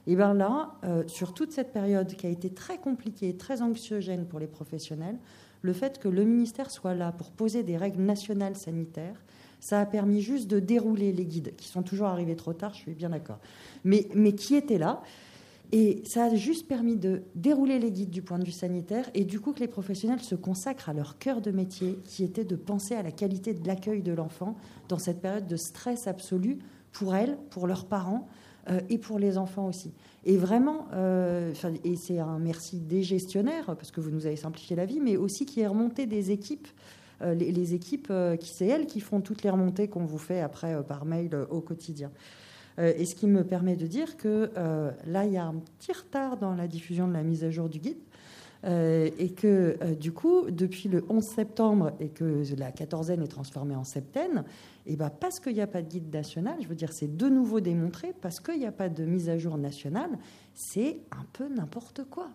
Et 0.07 0.15
bien 0.15 0.33
là, 0.33 0.73
euh, 0.85 1.03
sur 1.07 1.33
toute 1.33 1.51
cette 1.51 1.73
période 1.73 2.13
qui 2.15 2.25
a 2.25 2.29
été 2.29 2.49
très 2.49 2.77
compliquée, 2.77 3.35
très 3.35 3.61
anxiogène 3.61 4.25
pour 4.25 4.39
les 4.39 4.47
professionnels, 4.47 5.17
le 5.61 5.73
fait 5.73 5.99
que 5.99 6.07
le 6.07 6.23
ministère 6.23 6.71
soit 6.71 6.93
là 6.93 7.11
pour 7.11 7.31
poser 7.31 7.63
des 7.63 7.77
règles 7.77 8.01
nationales 8.01 8.55
sanitaires, 8.55 9.21
ça 9.63 9.79
a 9.79 9.85
permis 9.85 10.21
juste 10.21 10.49
de 10.49 10.59
dérouler 10.59 11.13
les 11.13 11.23
guides, 11.23 11.55
qui 11.55 11.69
sont 11.69 11.83
toujours 11.83 12.07
arrivés 12.07 12.35
trop 12.35 12.51
tard, 12.51 12.73
je 12.73 12.79
suis 12.79 12.93
bien 12.93 13.11
d'accord, 13.11 13.39
mais, 13.85 14.09
mais 14.13 14.33
qui 14.33 14.55
étaient 14.55 14.77
là. 14.77 15.01
Et 15.71 16.03
ça 16.03 16.25
a 16.25 16.35
juste 16.35 16.67
permis 16.67 16.97
de 16.97 17.23
dérouler 17.33 17.79
les 17.79 17.89
guides 17.89 18.09
du 18.09 18.21
point 18.21 18.37
de 18.39 18.43
vue 18.43 18.51
sanitaire 18.51 19.09
et 19.13 19.23
du 19.23 19.39
coup 19.39 19.53
que 19.53 19.61
les 19.61 19.69
professionnels 19.69 20.19
se 20.19 20.35
consacrent 20.35 20.89
à 20.89 20.93
leur 20.93 21.17
cœur 21.17 21.39
de 21.39 21.49
métier, 21.49 21.97
qui 22.03 22.25
était 22.25 22.43
de 22.43 22.57
penser 22.57 22.93
à 22.93 23.03
la 23.03 23.13
qualité 23.13 23.53
de 23.53 23.65
l'accueil 23.65 24.01
de 24.01 24.11
l'enfant 24.11 24.57
dans 24.89 24.99
cette 24.99 25.21
période 25.21 25.47
de 25.47 25.55
stress 25.55 26.07
absolu 26.07 26.59
pour 26.91 27.15
elles, 27.15 27.37
pour 27.49 27.65
leurs 27.65 27.85
parents 27.85 28.27
euh, 28.69 28.81
et 28.89 28.97
pour 28.97 29.17
les 29.17 29.37
enfants 29.37 29.65
aussi. 29.65 29.93
Et 30.25 30.35
vraiment, 30.35 30.87
euh, 30.93 31.53
et 31.85 31.95
c'est 31.95 32.19
un 32.19 32.37
merci 32.37 32.81
des 32.81 33.01
gestionnaires, 33.01 33.77
parce 33.77 33.91
que 33.91 34.01
vous 34.01 34.11
nous 34.11 34.25
avez 34.25 34.35
simplifié 34.35 34.75
la 34.75 34.85
vie, 34.85 34.99
mais 34.99 35.15
aussi 35.15 35.45
qui 35.45 35.61
est 35.61 35.67
remonté 35.67 36.05
des 36.05 36.31
équipes 36.31 36.67
euh, 37.23 37.33
les, 37.33 37.73
équipes, 37.73 38.07
euh, 38.09 38.35
qui 38.35 38.49
c'est 38.49 38.67
elles 38.67 38.85
qui 38.85 38.99
font 38.99 39.21
toutes 39.21 39.43
les 39.43 39.49
remontées 39.49 39.87
qu'on 39.87 40.05
vous 40.05 40.17
fait 40.17 40.41
après 40.41 40.73
euh, 40.73 40.81
par 40.81 41.05
mail 41.05 41.35
au 41.49 41.61
quotidien. 41.61 42.11
et 42.77 43.05
ce 43.05 43.15
qui 43.15 43.27
me 43.27 43.43
permet 43.43 43.75
de 43.75 43.85
dire 43.85 44.17
que 44.17 44.49
là, 45.05 45.25
il 45.25 45.33
y 45.33 45.37
a 45.37 45.45
un 45.45 45.55
petit 45.77 45.91
retard 45.91 46.37
dans 46.37 46.55
la 46.55 46.67
diffusion 46.67 47.07
de 47.07 47.13
la 47.13 47.21
mise 47.21 47.43
à 47.43 47.51
jour 47.51 47.69
du 47.69 47.79
guide. 47.79 48.01
et 48.65 49.33
que 49.35 49.93
du 49.93 50.11
coup, 50.11 50.49
depuis 50.49 50.89
le 50.89 51.05
11 51.07 51.23
septembre 51.23 51.91
et 51.99 52.09
que 52.09 52.43
la 52.57 52.71
quatorzaine 52.71 53.21
est 53.21 53.27
transformée 53.27 53.75
en 53.75 53.83
septaine, 53.83 54.43
et 54.87 54.95
ben 54.95 55.11
parce 55.11 55.39
qu'il 55.39 55.53
n'y 55.53 55.61
a 55.61 55.67
pas 55.67 55.83
de 55.83 55.87
guide 55.87 56.11
national, 56.11 56.55
je 56.61 56.67
veux 56.67 56.75
dire, 56.75 56.91
c'est 56.91 57.15
de 57.15 57.29
nouveau 57.29 57.59
démontré, 57.59 58.13
parce 58.21 58.39
qu'il 58.39 58.57
n'y 58.57 58.65
a 58.65 58.71
pas 58.71 58.89
de 58.89 59.05
mise 59.05 59.29
à 59.29 59.37
jour 59.37 59.57
nationale, 59.57 60.17
c'est 60.55 61.01
un 61.11 61.25
peu 61.31 61.47
n'importe 61.47 62.05
quoi. 62.09 62.31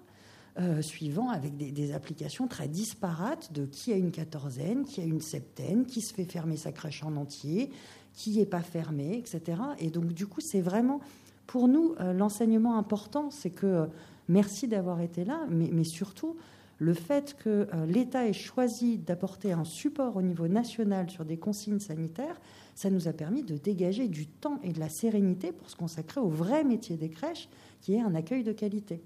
Euh, 0.61 0.83
suivant 0.83 1.31
avec 1.31 1.57
des, 1.57 1.93
applications 1.93 2.49
très 2.49 2.67
disparates 2.67 3.53
de 3.53 3.65
qui 3.65 3.93
a 3.93 3.97
une 3.97 4.11
quatorzaine, 4.11 4.85
qui 4.85 5.01
a 5.01 5.05
une 5.05 5.21
septaine, 5.21 5.87
qui 5.87 6.01
se 6.01 6.13
fait 6.13 6.25
fermer 6.25 6.57
sa 6.57 6.73
crèche 6.73 7.05
en 7.05 7.15
entier, 7.15 7.71
qui 8.13 8.37
n'est 8.37 8.47
pas 8.47 8.63
fermé, 8.63 9.19
etc. 9.19 9.63
Et 9.79 9.91
donc, 9.91 10.07
du 10.07 10.27
coup, 10.27 10.41
c'est 10.41 10.61
vraiment, 10.61 10.99
pour 11.47 11.69
nous, 11.69 11.95
euh, 12.01 12.13
l'enseignement 12.13 12.77
important, 12.77 13.31
c'est 13.31 13.51
que, 13.51 13.67
euh, 13.67 13.87
merci 14.27 14.67
d'avoir 14.67 15.01
été 15.01 15.25
là, 15.25 15.47
mais, 15.49 15.85
surtout, 15.85 16.35
le 16.79 16.93
fait 16.93 17.37
que 17.39 17.69
l'État 17.87 18.27
ait 18.27 18.33
choisi 18.33 18.99
d'apporter 18.99 19.53
un 19.53 19.65
support 19.65 20.17
au 20.17 20.23
niveau 20.23 20.49
national 20.49 21.09
sur 21.09 21.25
des 21.25 21.37
consignes 21.37 21.81
sanitaires, 21.81 22.41
ça 22.75 22.91
nous 22.91 23.07
a 23.07 23.13
permis 23.13 23.45
de 23.45 23.57
dégager 23.57 24.09
du 24.09 24.27
temps 24.27 24.59
et 24.65 24.73
de 24.73 24.81
la 24.81 24.89
sérénité 24.89 25.53
pour 25.53 25.71
se 25.71 25.77
consacrer 25.77 26.21
au 26.21 26.29
vrai 26.29 26.65
métier 26.65 26.97
des 26.97 27.11
crèches, 27.11 27.49
qui 27.81 27.95
est 27.95 28.01
un 28.01 28.15
accueil 28.15 28.43
de 28.45 28.53
qualité. 28.53 29.01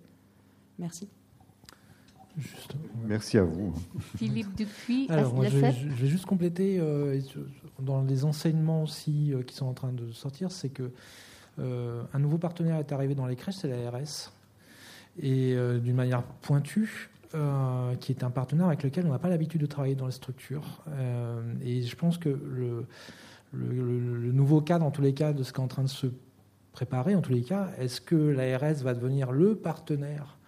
Merci. 0.78 1.08
Merci 3.06 3.38
à 3.38 3.44
vous. 3.44 3.74
Philippe 4.16 4.54
Dupuis, 4.54 5.06
Alors, 5.10 5.42
je, 5.42 5.58
vais 5.58 6.06
juste 6.06 6.26
compléter 6.26 6.78
euh, 6.78 7.20
dans 7.80 8.02
les 8.02 8.24
enseignements 8.24 8.82
aussi 8.82 9.32
euh, 9.32 9.42
qui 9.42 9.54
sont 9.54 9.66
en 9.66 9.74
train 9.74 9.92
de 9.92 10.12
sortir, 10.12 10.50
c'est 10.50 10.70
que 10.70 10.90
euh, 11.58 12.02
un 12.14 12.18
nouveau 12.18 12.38
partenaire 12.38 12.76
est 12.76 12.92
arrivé 12.92 13.14
dans 13.14 13.26
les 13.26 13.36
crèches, 13.36 13.56
c'est 13.56 13.68
l'ARS, 13.68 14.32
et 15.20 15.54
d'une 15.82 15.94
manière 15.94 16.22
pointue, 16.22 17.10
qui 18.00 18.12
est 18.12 18.24
un 18.24 18.30
partenaire 18.30 18.66
avec 18.66 18.82
lequel 18.82 19.06
on 19.06 19.10
n'a 19.10 19.18
pas 19.18 19.28
l'habitude 19.28 19.60
de 19.60 19.66
travailler 19.66 19.94
dans 19.94 20.06
les 20.06 20.12
structures. 20.12 20.82
et 21.62 21.82
je 21.82 21.96
pense 21.96 22.16
que 22.16 22.30
le, 22.30 22.86
le, 23.52 24.32
nouveau 24.32 24.62
cadre, 24.62 24.86
en 24.86 24.90
tous 24.90 25.02
les 25.02 25.12
cas, 25.12 25.34
de 25.34 25.42
ce 25.42 25.52
qui 25.52 25.60
est 25.60 25.64
en 25.64 25.68
train 25.68 25.82
de 25.82 25.88
se 25.88 26.06
préparer, 26.72 27.14
en 27.14 27.20
tous 27.20 27.32
les 27.32 27.42
cas, 27.42 27.68
est-ce 27.78 28.00
que 28.00 28.16
l'ARS 28.16 28.82
va 28.82 28.94
devenir 28.94 29.32
le 29.32 29.54
partenaire 29.54 30.38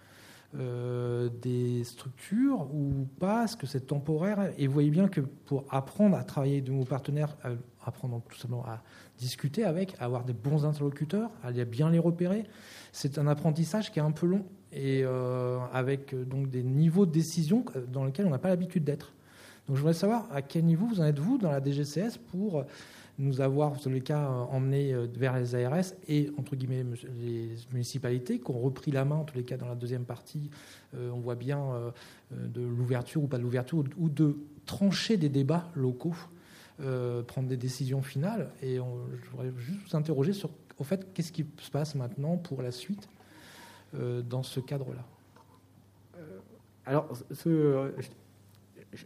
euh, 0.57 1.29
des 1.41 1.83
structures 1.83 2.67
ou 2.73 3.07
pas 3.19 3.43
Est-ce 3.43 3.57
que 3.57 3.67
c'est 3.67 3.87
temporaire? 3.87 4.51
Et 4.57 4.67
vous 4.67 4.73
voyez 4.73 4.89
bien 4.89 5.07
que 5.07 5.21
pour 5.21 5.65
apprendre 5.69 6.15
à 6.15 6.23
travailler 6.23 6.61
de 6.61 6.71
nouveaux 6.71 6.85
partenaires, 6.85 7.35
apprendre 7.83 8.21
tout 8.29 8.37
simplement 8.37 8.65
à 8.65 8.81
discuter 9.17 9.63
avec, 9.63 9.95
à 9.99 10.05
avoir 10.05 10.23
des 10.23 10.33
bons 10.33 10.65
interlocuteurs, 10.65 11.29
à 11.43 11.51
bien 11.51 11.89
les 11.89 11.99
repérer, 11.99 12.45
c'est 12.91 13.17
un 13.17 13.27
apprentissage 13.27 13.91
qui 13.91 13.99
est 13.99 14.03
un 14.03 14.11
peu 14.11 14.25
long 14.25 14.45
et 14.71 15.01
euh, 15.03 15.59
avec 15.73 16.13
euh, 16.13 16.25
donc 16.25 16.49
des 16.49 16.63
niveaux 16.63 17.05
de 17.05 17.11
décision 17.11 17.65
dans 17.91 18.05
lesquels 18.05 18.25
on 18.25 18.31
n'a 18.31 18.39
pas 18.39 18.49
l'habitude 18.49 18.83
d'être. 18.83 19.13
Donc 19.67 19.77
je 19.77 19.81
voudrais 19.81 19.93
savoir 19.93 20.27
à 20.31 20.41
quel 20.41 20.65
niveau 20.65 20.85
vous 20.85 21.01
en 21.01 21.05
êtes 21.05 21.19
vous 21.19 21.37
dans 21.37 21.51
la 21.51 21.61
DGCS 21.63 22.17
pour 22.31 22.63
nous 23.17 23.41
avoir, 23.41 23.79
dans 23.79 23.91
les 23.91 24.01
cas, 24.01 24.23
euh, 24.23 24.43
emmenés 24.51 24.93
euh, 24.93 25.07
vers 25.15 25.37
les 25.37 25.55
ARS 25.55 25.93
et, 26.07 26.31
entre 26.37 26.55
guillemets, 26.55 26.85
les 27.19 27.55
municipalités 27.71 28.39
qui 28.39 28.51
ont 28.51 28.59
repris 28.59 28.91
la 28.91 29.05
main, 29.05 29.17
en 29.17 29.23
tous 29.23 29.37
les 29.37 29.43
cas, 29.43 29.57
dans 29.57 29.67
la 29.67 29.75
deuxième 29.75 30.05
partie, 30.05 30.49
euh, 30.95 31.11
on 31.11 31.19
voit 31.19 31.35
bien 31.35 31.93
de 32.31 32.61
l'ouverture 32.61 33.23
ou 33.23 33.27
pas 33.27 33.37
de 33.37 33.43
l'ouverture, 33.43 33.83
ou 33.97 34.09
de 34.09 34.37
trancher 34.65 35.17
des 35.17 35.29
débats 35.29 35.69
locaux 35.75 36.15
prendre 37.27 37.47
des 37.47 37.55
décisions 37.55 38.01
finales. 38.01 38.49
Et 38.61 38.75
je 38.75 39.29
voudrais 39.31 39.51
juste 39.57 39.79
vous 39.87 39.95
interroger 39.95 40.33
sur, 40.33 40.49
au 40.77 40.83
fait, 40.83 41.13
qu'est-ce 41.13 41.31
qui 41.31 41.45
se 41.59 41.71
passe 41.71 41.95
maintenant 41.95 42.35
pour 42.35 42.61
la 42.61 42.71
suite 42.71 43.07
dans 43.93 44.43
ce 44.43 44.59
cadre-là? 44.59 45.05
Alors, 46.85 47.09
ce, 47.31 47.93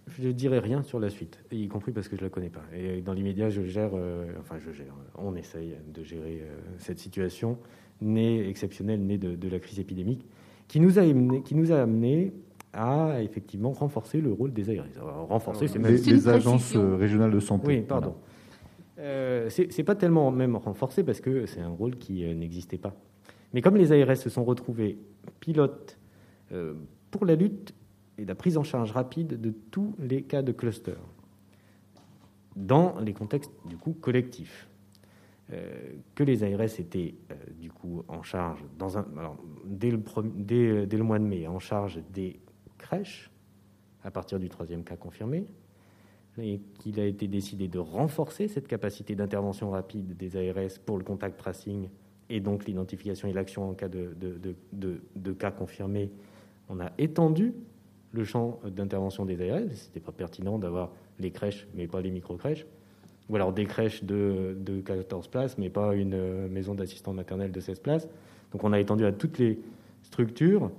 je 0.08 0.28
ne 0.28 0.32
dirai 0.32 0.60
rien 0.60 0.84
sur 0.84 1.00
la 1.00 1.10
suite, 1.10 1.40
y 1.52 1.68
compris 1.68 1.92
parce 1.92 2.08
que 2.08 2.16
je 2.16 2.22
ne 2.22 2.28
la 2.28 2.30
connais 2.30 2.50
pas. 2.50 2.64
Et 2.76 3.02
dans 3.02 3.14
l'immédiat, 3.14 3.50
je 3.50 3.64
gère, 3.64 3.92
enfin 4.40 4.58
je 4.60 4.72
gère, 4.72 4.94
on 5.18 5.36
essaye 5.36 5.76
de 5.94 6.04
gérer 6.04 6.44
cette 6.78 7.00
situation 7.00 7.58
née 8.02 8.48
exceptionnelle, 8.48 9.06
née 9.06 9.18
de, 9.18 9.36
de, 9.36 9.50
la 9.50 9.60
crise 9.60 9.80
épidémique, 9.80 10.26
qui 10.68 10.80
nous 10.80 11.00
a 11.00 11.02
amené, 11.02 11.42
qui 11.42 11.56
nous 11.56 11.72
a 11.72 11.82
amené 11.82 12.34
à 12.74 13.22
effectivement 13.22 13.72
renforcer 13.72 14.22
le 14.22 14.32
rôle 14.32 14.54
des 14.54 14.70
ARS. 14.70 14.86
renforcer, 15.28 15.68
c'est 15.68 15.80
même 15.80 15.94
les, 15.94 16.28
agences 16.28 16.76
euh, 16.76 16.96
régionales 16.96 17.32
de 17.32 17.40
santé. 17.40 17.68
Oui, 17.68 17.82
pardon. 17.82 18.16
Euh, 19.00 19.50
c'est 19.50 19.84
pas 19.84 19.96
tellement 19.96 20.30
même 20.30 20.58
renforcé 20.58 21.04
parce 21.04 21.22
que 21.22 21.46
c'est 21.46 21.62
un 21.62 21.70
rôle 21.70 21.96
qui 21.96 22.26
euh, 22.26 22.34
n'existait 22.34 22.78
pas. 22.78 22.94
Mais 23.54 23.62
comme 23.62 23.78
les 23.78 23.92
ARS 23.92 24.18
se 24.18 24.30
sont 24.30 24.44
retrouvés 24.44 25.00
pilotes 25.40 25.98
euh, 26.52 26.74
pour 27.10 27.26
la 27.26 27.36
lutte 27.36 27.74
et 28.20 28.26
la 28.26 28.36
prise 28.36 28.58
en 28.58 28.64
charge 28.64 28.92
rapide 28.92 29.40
de 29.40 29.52
tous 29.72 29.96
les 30.00 30.24
cas 30.24 30.42
de 30.42 30.52
cluster 30.52 30.96
dans 32.56 33.00
les 33.00 33.14
contextes 33.14 33.52
du 33.66 33.78
coup 33.78 33.94
collectifs, 33.94 34.68
que 36.14 36.24
les 36.24 36.44
ARS 36.44 36.80
étaient 36.80 37.16
du 37.60 37.72
coup 37.72 38.04
en 38.08 38.22
charge 38.22 38.64
dans 38.78 38.98
un, 38.98 39.06
dès, 39.66 39.90
le, 39.90 40.00
dès, 40.36 40.98
le 40.98 41.04
mois 41.04 41.18
de 41.18 41.24
mai 41.24 41.48
en 41.48 41.60
charge 41.60 42.02
des 42.12 42.40
crèche 42.78 43.32
à 44.04 44.12
partir 44.12 44.40
du 44.40 44.50
troisième 44.50 44.84
cas 44.84 44.96
confirmé, 44.96 45.46
et 46.42 46.62
qu'il 46.80 47.00
a 47.00 47.06
été 47.06 47.28
décidé 47.28 47.68
de 47.68 47.80
renforcer 47.80 48.48
cette 48.48 48.68
capacité 48.68 49.16
d'intervention 49.16 49.72
rapide 49.72 50.16
des 50.16 50.38
ARS 50.38 50.80
pour 50.86 50.98
le 50.98 51.04
contact 51.04 51.38
tracing 51.38 51.90
et 52.30 52.40
donc 52.40 52.66
l'identification 52.66 53.28
et 53.28 53.34
l'action 53.34 53.70
en 53.70 53.74
cas 53.74 53.90
de, 53.90 54.16
de, 54.16 55.34
cas 55.34 55.52
confirmés. 55.52 56.12
On 56.70 56.80
a 56.80 56.92
étendu 56.98 57.54
le 58.12 58.24
champ 58.24 58.60
d'intervention 58.66 59.26
des 59.26 59.50
ARS. 59.50 59.60
Ce 59.76 59.86
n'était 59.88 60.00
pas 60.00 60.12
pertinent 60.12 60.58
d'avoir 60.58 60.92
les 61.20 61.32
crèches, 61.32 61.68
mais 61.76 61.88
pas 61.88 62.02
les 62.02 62.12
micro-crèches. 62.12 62.66
Ou 63.30 63.36
alors 63.36 63.54
des 63.54 63.66
crèches 63.66 64.04
de, 64.04 64.58
de 64.60 64.82
14 64.82 65.28
places, 65.28 65.58
mais 65.58 65.70
pas 65.70 65.94
une 65.94 66.16
euh, 66.16 66.50
maison 66.50 66.74
d'assistants 66.74 67.14
maternels 67.14 67.52
de 67.52 67.60
16 67.60 67.80
places. 67.80 68.08
Donc 68.52 68.64
on 68.64 68.74
a 68.74 68.80
étendu 68.80 69.06
à 69.06 69.12
toutes 69.12 69.38
les 69.38 69.60
structures 70.02 70.72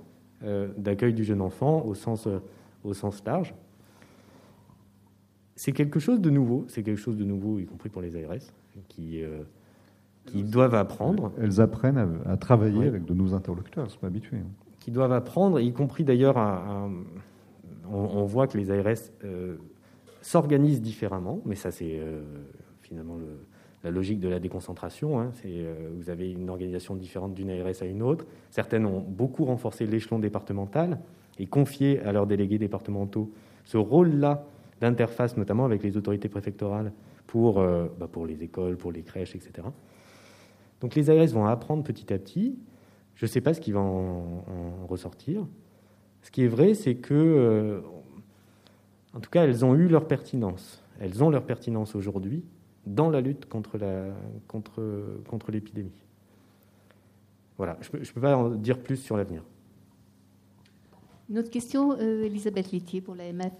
euh, 0.43 0.69
d'accueil 0.75 1.13
du 1.13 1.23
jeune 1.23 1.41
enfant 1.41 1.83
au 1.85 1.93
sens, 1.93 2.25
euh, 2.25 2.39
au 2.83 2.93
sens 2.93 3.23
large. 3.25 3.53
C'est 5.55 5.71
quelque 5.71 5.99
chose 5.99 6.19
de 6.19 6.31
nouveau, 6.31 6.65
c'est 6.67 6.81
quelque 6.81 6.99
chose 6.99 7.15
de 7.15 7.23
nouveau, 7.23 7.59
y 7.59 7.65
compris 7.65 7.89
pour 7.89 8.01
les 8.01 8.15
ARS, 8.15 8.41
qui, 8.87 9.21
euh, 9.21 9.43
qui 10.25 10.41
doivent 10.41 10.73
apprendre. 10.73 11.31
Elles 11.39 11.61
apprennent 11.61 12.19
à, 12.25 12.37
travailler 12.37 12.87
avec 12.87 13.05
de 13.05 13.13
nouveaux 13.13 13.35
interlocuteurs, 13.35 13.85
elles 13.85 13.91
sont 13.91 14.03
habituées. 14.03 14.37
Hein. 14.37 14.60
Qui 14.81 14.91
doivent 14.91 15.13
apprendre, 15.13 15.61
y 15.61 15.71
compris 15.71 16.03
d'ailleurs, 16.03 16.35
on, 17.89 18.25
voit 18.25 18.47
que 18.47 18.57
les 18.57 18.71
ARS 18.71 18.97
s'organisent 20.21 20.81
différemment, 20.81 21.39
mais 21.45 21.55
ça 21.55 21.71
c'est 21.71 22.01
finalement 22.81 23.15
le, 23.15 23.45
la 23.83 23.91
logique 23.91 24.19
de 24.19 24.29
la 24.29 24.39
déconcentration. 24.39 25.19
Hein, 25.19 25.31
euh, 25.45 25.89
vous 25.95 26.09
avez 26.09 26.31
une 26.31 26.49
organisation 26.49 26.95
différente 26.95 27.33
d'une 27.33 27.49
ARS 27.49 27.81
à 27.81 27.85
une 27.85 28.01
autre. 28.01 28.25
Certaines 28.49 28.85
ont 28.85 29.01
beaucoup 29.01 29.45
renforcé 29.45 29.85
l'échelon 29.85 30.19
départemental 30.19 30.99
et 31.39 31.47
confié 31.47 31.99
à 32.01 32.11
leurs 32.11 32.27
délégués 32.27 32.59
départementaux 32.59 33.31
ce 33.65 33.77
rôle-là 33.77 34.45
d'interface, 34.79 35.37
notamment 35.37 35.65
avec 35.65 35.83
les 35.83 35.97
autorités 35.97 36.29
préfectorales 36.29 36.91
pour, 37.27 37.59
euh, 37.59 37.87
bah, 37.99 38.07
pour 38.11 38.25
les 38.25 38.43
écoles, 38.43 38.77
pour 38.77 38.91
les 38.91 39.03
crèches, 39.03 39.35
etc. 39.35 39.67
Donc 40.79 40.95
les 40.95 41.09
ARS 41.09 41.27
vont 41.27 41.45
apprendre 41.45 41.83
petit 41.83 42.11
à 42.13 42.17
petit. 42.17 42.57
Je 43.15 43.25
ne 43.25 43.29
sais 43.29 43.41
pas 43.41 43.53
ce 43.53 43.61
qui 43.61 43.71
va 43.71 43.79
en, 43.79 44.43
ressortir. 44.87 45.45
Ce 46.21 46.31
qui 46.31 46.43
est 46.43 46.47
vrai, 46.47 46.73
c'est 46.73 46.95
que, 46.95 47.13
euh, 47.13 47.81
en 49.13 49.19
tout 49.19 49.29
cas, 49.29 49.43
elles 49.43 49.63
ont 49.65 49.75
eu 49.75 49.87
leur 49.87 50.07
pertinence. 50.07 50.83
Elles 50.99 51.23
ont 51.23 51.29
leur 51.29 51.45
pertinence 51.45 51.95
aujourd'hui 51.95 52.43
dans 52.85 53.09
la 53.09 53.21
lutte 53.21 53.45
contre, 53.47 53.77
la, 53.77 54.05
contre, 54.47 54.81
contre 55.27 55.51
l'épidémie. 55.51 55.91
Voilà, 57.57 57.77
je 57.81 57.95
ne 57.95 58.03
peux 58.03 58.21
pas 58.21 58.35
en 58.35 58.49
dire 58.49 58.79
plus 58.79 58.97
sur 58.97 59.17
l'avenir. 59.17 59.43
Une 61.29 61.39
autre 61.39 61.49
question, 61.49 61.93
euh, 61.93 62.23
Elisabeth 62.23 62.71
Littier 62.71 63.01
pour 63.01 63.15
l'AMF. 63.15 63.53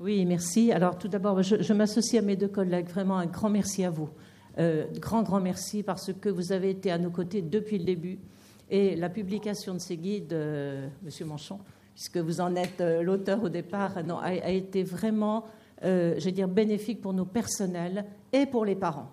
Oui, 0.00 0.24
merci. 0.26 0.72
Alors 0.72 0.98
tout 0.98 1.08
d'abord, 1.08 1.42
je, 1.42 1.72
m'associe 1.72 2.22
à 2.22 2.26
mes 2.26 2.36
deux 2.36 2.48
collègues. 2.48 2.88
Vraiment 2.88 3.18
un 3.18 3.26
grand 3.26 3.48
merci 3.48 3.84
à 3.84 3.90
vous. 3.90 4.08
Euh, 4.58 4.86
grand, 5.00 5.22
grand 5.22 5.40
merci 5.40 5.82
parce 5.82 6.12
que 6.12 6.28
vous 6.28 6.52
avez 6.52 6.70
été 6.70 6.90
à 6.90 6.98
nos 6.98 7.10
côtés 7.10 7.42
depuis 7.42 7.78
le 7.78 7.84
début. 7.84 8.18
Et 8.70 8.96
la 8.96 9.08
publication 9.08 9.74
de 9.74 9.78
ces 9.78 9.96
guides, 9.96 10.32
euh, 10.32 10.88
Monsieur 11.02 11.24
Manchon, 11.24 11.58
puisque 11.94 12.18
vous 12.18 12.40
en 12.40 12.54
êtes 12.56 12.82
l'auteur 13.02 13.42
au 13.42 13.48
départ, 13.48 14.04
non, 14.04 14.18
a, 14.18 14.50
été 14.50 14.82
vraiment 14.82 15.44
euh, 15.84 16.14
je 16.18 16.24
veux 16.24 16.32
dire, 16.32 16.48
bénéfique 16.48 17.00
pour 17.00 17.12
nos 17.12 17.24
personnels 17.24 18.06
et 18.32 18.46
pour 18.46 18.64
les 18.64 18.76
parents. 18.76 19.10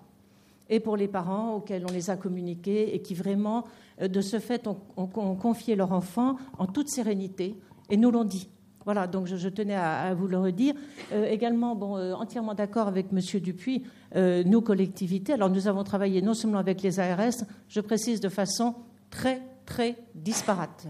Et 0.70 0.80
pour 0.80 0.96
les 0.96 1.08
parents 1.08 1.56
auxquels 1.56 1.84
on 1.86 1.92
les 1.92 2.08
a 2.08 2.16
communiqués 2.16 2.94
et 2.94 3.02
qui 3.02 3.14
vraiment, 3.14 3.64
euh, 4.00 4.08
de 4.08 4.20
ce 4.20 4.38
fait, 4.38 4.66
ont, 4.66 5.06
confié 5.06 5.76
leur 5.76 5.92
enfant 5.92 6.36
en 6.58 6.66
toute 6.66 6.88
sérénité 6.88 7.54
et 7.90 7.96
nous 7.96 8.10
l'ont 8.10 8.24
dit. 8.24 8.48
Voilà, 8.86 9.06
donc 9.06 9.26
je, 9.26 9.48
tenais 9.48 9.76
à, 9.76 10.12
vous 10.14 10.26
le 10.26 10.38
redire. 10.38 10.74
Euh, 11.12 11.26
également, 11.26 11.74
bon, 11.74 11.96
entièrement 12.14 12.54
d'accord 12.54 12.86
avec 12.86 13.06
M. 13.12 13.40
Dupuis, 13.40 13.82
nous, 14.14 14.60
collectivités, 14.60 15.32
alors 15.32 15.50
nous 15.50 15.68
avons 15.68 15.84
travaillé 15.84 16.22
non 16.22 16.34
seulement 16.34 16.58
avec 16.58 16.82
les 16.82 17.00
ARS, 17.00 17.44
je 17.68 17.80
précise 17.80 18.20
de 18.20 18.28
façon 18.28 18.74
très, 19.14 19.40
très 19.64 19.96
disparate 20.14 20.88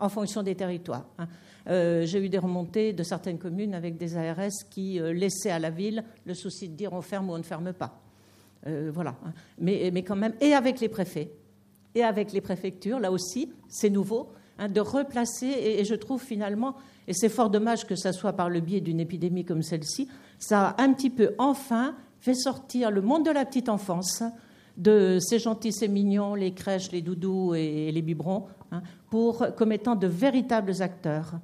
en 0.00 0.08
fonction 0.08 0.42
des 0.42 0.56
territoires. 0.56 1.06
Hein. 1.18 1.28
Euh, 1.68 2.04
j'ai 2.04 2.24
eu 2.24 2.28
des 2.28 2.38
remontées 2.38 2.92
de 2.92 3.02
certaines 3.02 3.38
communes 3.38 3.74
avec 3.74 3.96
des 3.96 4.16
ARS 4.16 4.50
qui 4.70 4.98
euh, 4.98 5.12
laissaient 5.12 5.50
à 5.50 5.58
la 5.58 5.70
ville 5.70 6.02
le 6.24 6.34
souci 6.34 6.68
de 6.68 6.74
dire 6.74 6.92
on 6.92 7.00
ferme 7.00 7.30
ou 7.30 7.34
on 7.34 7.38
ne 7.38 7.42
ferme 7.42 7.72
pas. 7.72 8.00
Euh, 8.66 8.90
voilà. 8.92 9.14
Hein. 9.24 9.32
Mais, 9.58 9.90
mais, 9.92 10.02
quand 10.02 10.16
même, 10.16 10.34
et 10.40 10.52
avec 10.52 10.80
les 10.80 10.88
préfets, 10.88 11.30
et 11.94 12.02
avec 12.02 12.32
les 12.32 12.40
préfectures, 12.40 12.98
là 12.98 13.12
aussi, 13.12 13.52
c'est 13.68 13.90
nouveau, 13.90 14.32
hein, 14.58 14.68
de 14.68 14.80
replacer, 14.80 15.46
et, 15.46 15.84
je 15.84 15.94
trouve 15.94 16.22
finalement, 16.22 16.76
et 17.06 17.14
c'est 17.14 17.28
fort 17.28 17.50
dommage 17.50 17.86
que 17.86 17.94
ça 17.94 18.12
soit 18.12 18.32
par 18.32 18.50
le 18.50 18.60
biais 18.60 18.80
d'une 18.80 19.00
épidémie 19.00 19.44
comme 19.44 19.62
celle-ci, 19.62 20.08
ça 20.38 20.68
a 20.68 20.82
un 20.82 20.92
petit 20.92 21.10
peu 21.10 21.34
enfin 21.38 21.94
fait 22.20 22.34
sortir 22.34 22.90
le 22.90 23.00
monde 23.00 23.24
de 23.24 23.30
la 23.30 23.44
petite 23.44 23.68
enfance 23.68 24.22
de 24.76 25.18
ces 25.20 25.38
gentils, 25.38 25.72
ces 25.72 25.88
mignons, 25.88 26.34
les 26.34 26.52
crèches, 26.52 26.92
les 26.92 27.02
doudous 27.02 27.54
et 27.54 27.90
les 27.92 28.02
biberons, 28.02 28.46
hein, 28.72 28.82
pour, 29.10 29.46
comme 29.56 29.72
étant 29.72 29.96
de 29.96 30.06
véritables 30.06 30.82
acteurs 30.82 31.34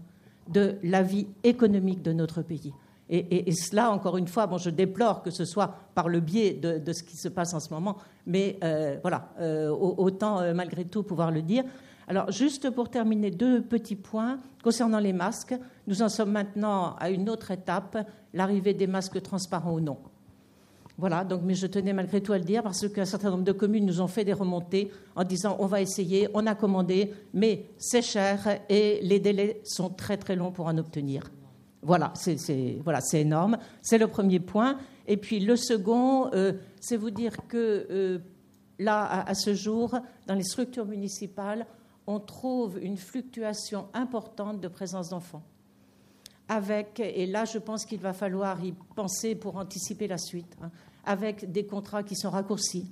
de 0.48 0.76
la 0.82 1.02
vie 1.02 1.26
économique 1.44 2.02
de 2.02 2.12
notre 2.12 2.42
pays. 2.42 2.72
Et, 3.08 3.52
cela, 3.52 3.92
encore 3.92 4.16
une 4.16 4.26
fois, 4.26 4.48
bon, 4.48 4.58
je 4.58 4.68
déplore 4.68 5.22
que 5.22 5.30
ce 5.30 5.44
soit 5.44 5.72
par 5.94 6.08
le 6.08 6.18
biais 6.18 6.54
de, 6.54 6.92
ce 6.92 7.04
qui 7.04 7.16
se 7.16 7.28
passe 7.28 7.54
en 7.54 7.60
ce 7.60 7.72
moment, 7.72 7.98
mais 8.26 8.58
euh, 8.64 8.96
voilà, 9.00 9.28
euh, 9.38 9.70
autant 9.70 10.40
euh, 10.40 10.52
malgré 10.54 10.84
tout 10.84 11.04
pouvoir 11.04 11.30
le 11.30 11.42
dire. 11.42 11.62
Alors, 12.08 12.32
juste 12.32 12.68
pour 12.70 12.90
terminer, 12.90 13.30
deux 13.30 13.62
petits 13.62 13.94
points 13.94 14.40
concernant 14.62 14.98
les 14.98 15.12
masques. 15.12 15.54
Nous 15.86 16.02
en 16.02 16.08
sommes 16.08 16.32
maintenant 16.32 16.96
à 16.98 17.10
une 17.10 17.30
autre 17.30 17.52
étape, 17.52 17.96
l'arrivée 18.34 18.74
des 18.74 18.88
masques 18.88 19.22
transparents 19.22 19.74
ou 19.74 19.80
non. 19.80 19.98
Voilà, 20.98 21.24
donc, 21.24 21.42
mais 21.44 21.54
je 21.54 21.66
tenais 21.66 21.92
malgré 21.92 22.22
tout 22.22 22.32
à 22.32 22.38
le 22.38 22.44
dire 22.44 22.62
parce 22.62 22.88
qu'un 22.88 23.04
certain 23.04 23.30
nombre 23.30 23.44
de 23.44 23.52
communes 23.52 23.84
nous 23.84 24.00
ont 24.00 24.06
fait 24.06 24.24
des 24.24 24.32
remontées 24.32 24.90
en 25.14 25.24
disant 25.24 25.56
on 25.58 25.66
va 25.66 25.82
essayer, 25.82 26.28
on 26.32 26.46
a 26.46 26.54
commandé, 26.54 27.12
mais 27.34 27.66
c'est 27.76 28.02
cher 28.02 28.60
et 28.70 29.00
les 29.02 29.20
délais 29.20 29.60
sont 29.64 29.90
très 29.90 30.16
très 30.16 30.36
longs 30.36 30.52
pour 30.52 30.66
en 30.66 30.78
obtenir. 30.78 31.24
Voilà, 31.82 32.12
c'est 32.16 33.20
énorme. 33.20 33.58
C'est 33.80 33.98
le 33.98 34.08
premier 34.08 34.40
point. 34.40 34.78
Et 35.06 35.16
puis 35.16 35.38
le 35.38 35.54
second, 35.54 36.32
euh, 36.34 36.54
c'est 36.80 36.96
vous 36.96 37.10
dire 37.10 37.32
que 37.46 37.86
euh, 37.90 38.18
là, 38.78 39.04
à, 39.04 39.34
ce 39.34 39.54
jour, 39.54 39.96
dans 40.26 40.34
les 40.34 40.42
structures 40.42 40.86
municipales, 40.86 41.66
on 42.06 42.18
trouve 42.18 42.78
une 42.82 42.96
fluctuation 42.96 43.86
importante 43.94 44.60
de 44.60 44.68
présence 44.68 45.10
d'enfants. 45.10 45.42
Avec, 46.48 47.00
et 47.00 47.26
là 47.26 47.44
je 47.44 47.58
pense 47.58 47.84
qu'il 47.84 48.00
va 48.00 48.12
falloir 48.12 48.64
y 48.64 48.72
penser 48.94 49.34
pour 49.34 49.56
anticiper 49.56 50.06
la 50.06 50.18
suite, 50.18 50.56
hein, 50.62 50.70
avec 51.06 51.50
des 51.50 51.64
contrats 51.64 52.02
qui 52.02 52.16
sont 52.16 52.30
raccourcis, 52.30 52.90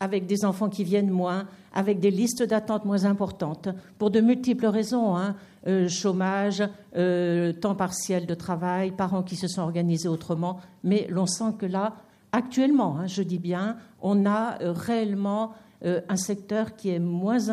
avec 0.00 0.26
des 0.26 0.44
enfants 0.44 0.68
qui 0.68 0.84
viennent 0.84 1.10
moins, 1.10 1.46
avec 1.72 2.00
des 2.00 2.10
listes 2.10 2.42
d'attente 2.42 2.84
moins 2.84 3.04
importantes, 3.04 3.68
pour 3.98 4.10
de 4.10 4.20
multiples 4.20 4.66
raisons, 4.66 5.16
hein, 5.16 5.36
euh, 5.66 5.88
chômage, 5.88 6.62
euh, 6.96 7.52
temps 7.52 7.74
partiel 7.74 8.26
de 8.26 8.34
travail, 8.34 8.92
parents 8.92 9.22
qui 9.22 9.36
se 9.36 9.48
sont 9.48 9.62
organisés 9.62 10.08
autrement, 10.08 10.60
mais 10.84 11.06
l'on 11.10 11.26
sent 11.26 11.54
que 11.58 11.66
là, 11.66 11.94
actuellement, 12.32 12.98
hein, 12.98 13.06
je 13.06 13.22
dis 13.22 13.38
bien, 13.38 13.76
on 14.00 14.26
a 14.26 14.60
euh, 14.62 14.72
réellement 14.72 15.52
un 15.80 16.16
secteur 16.16 16.74
qui 16.74 16.90
est 16.90 16.98
moins 16.98 17.50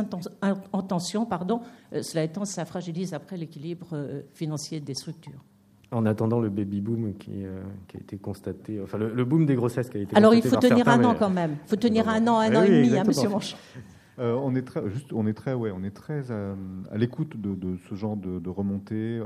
en 0.72 0.82
tension, 0.82 1.28
pardon. 1.28 1.62
cela 2.02 2.24
étant, 2.24 2.44
ça 2.44 2.66
fragilise 2.66 3.14
après 3.14 3.38
l'équilibre 3.38 4.24
financier 4.34 4.80
des 4.80 4.96
structures. 4.96 5.44
En 5.96 6.06
attendant 6.06 6.40
le 6.40 6.50
baby 6.50 6.82
boom 6.82 7.14
qui, 7.14 7.46
qui 7.88 7.98
a 7.98 8.00
été 8.00 8.18
constaté, 8.18 8.82
enfin 8.82 8.98
le, 8.98 9.24
boom 9.24 9.46
des 9.46 9.56
grossesses 9.56 9.90
qui 9.90 9.98
a 9.98 10.02
été 10.02 10.16
Alors 10.16 10.34
il 10.34 10.44
faut 10.44 10.58
tenir 10.58 10.88
un 10.90 11.04
an 11.06 11.16
quand 11.18 11.30
même. 11.30 11.58
Il 11.66 11.70
faut 11.70 11.76
tenir 11.78 12.10
un 12.10 12.28
an, 12.28 12.40
un 12.40 12.56
an 12.56 12.64
et 12.64 12.70
demi, 12.70 12.98
hein, 12.98 13.04
monsieur 13.08 13.30
Manche. 13.30 13.56
on 14.18 14.54
est 14.56 14.64
très, 14.64 14.90
juste, 14.90 15.14
on 15.14 15.26
est 15.26 15.34
très, 15.34 15.54
ouais, 15.54 15.72
on 15.72 15.84
est 15.84 15.96
très 15.96 16.32
à, 16.32 16.98
l'écoute 16.98 17.40
de, 17.40 17.78
ce 17.90 17.96
genre 17.96 18.18
de, 18.18 18.40
de 18.40 18.50
remontée. 18.50 19.22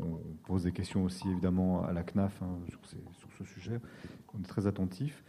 On, 0.00 0.18
pose 0.46 0.64
des 0.64 0.72
questions 0.72 1.04
aussi 1.04 1.28
évidemment 1.30 1.84
à 1.84 1.92
la 1.92 2.02
CNAF 2.02 2.40
hein, 2.42 2.58
sur, 2.68 2.78
sur, 2.86 3.28
ce 3.38 3.44
sujet. 3.44 3.78
On 4.34 4.40
est 4.40 4.48
très 4.48 4.66
attentif. 4.66 5.22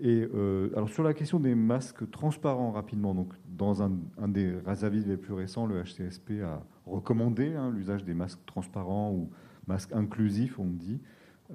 Et 0.00 0.28
euh, 0.34 0.70
alors 0.74 0.88
sur 0.88 1.04
la 1.04 1.14
question 1.14 1.38
des 1.38 1.54
masques 1.54 2.10
transparents 2.10 2.72
rapidement, 2.72 3.14
donc 3.14 3.32
dans 3.46 3.82
un, 3.82 3.92
des 4.26 4.54
avis 4.82 5.04
les 5.04 5.16
plus 5.16 5.34
récents, 5.34 5.66
le 5.66 5.82
HCSP 5.82 6.42
a 6.42 6.62
recommandé 6.86 7.54
hein, 7.54 7.70
l'usage 7.72 8.04
des 8.04 8.14
masques 8.14 8.44
transparents 8.46 9.12
ou 9.12 9.30
masques 9.66 9.92
inclusifs, 9.92 10.58
on 10.58 10.66
dit, 10.66 11.00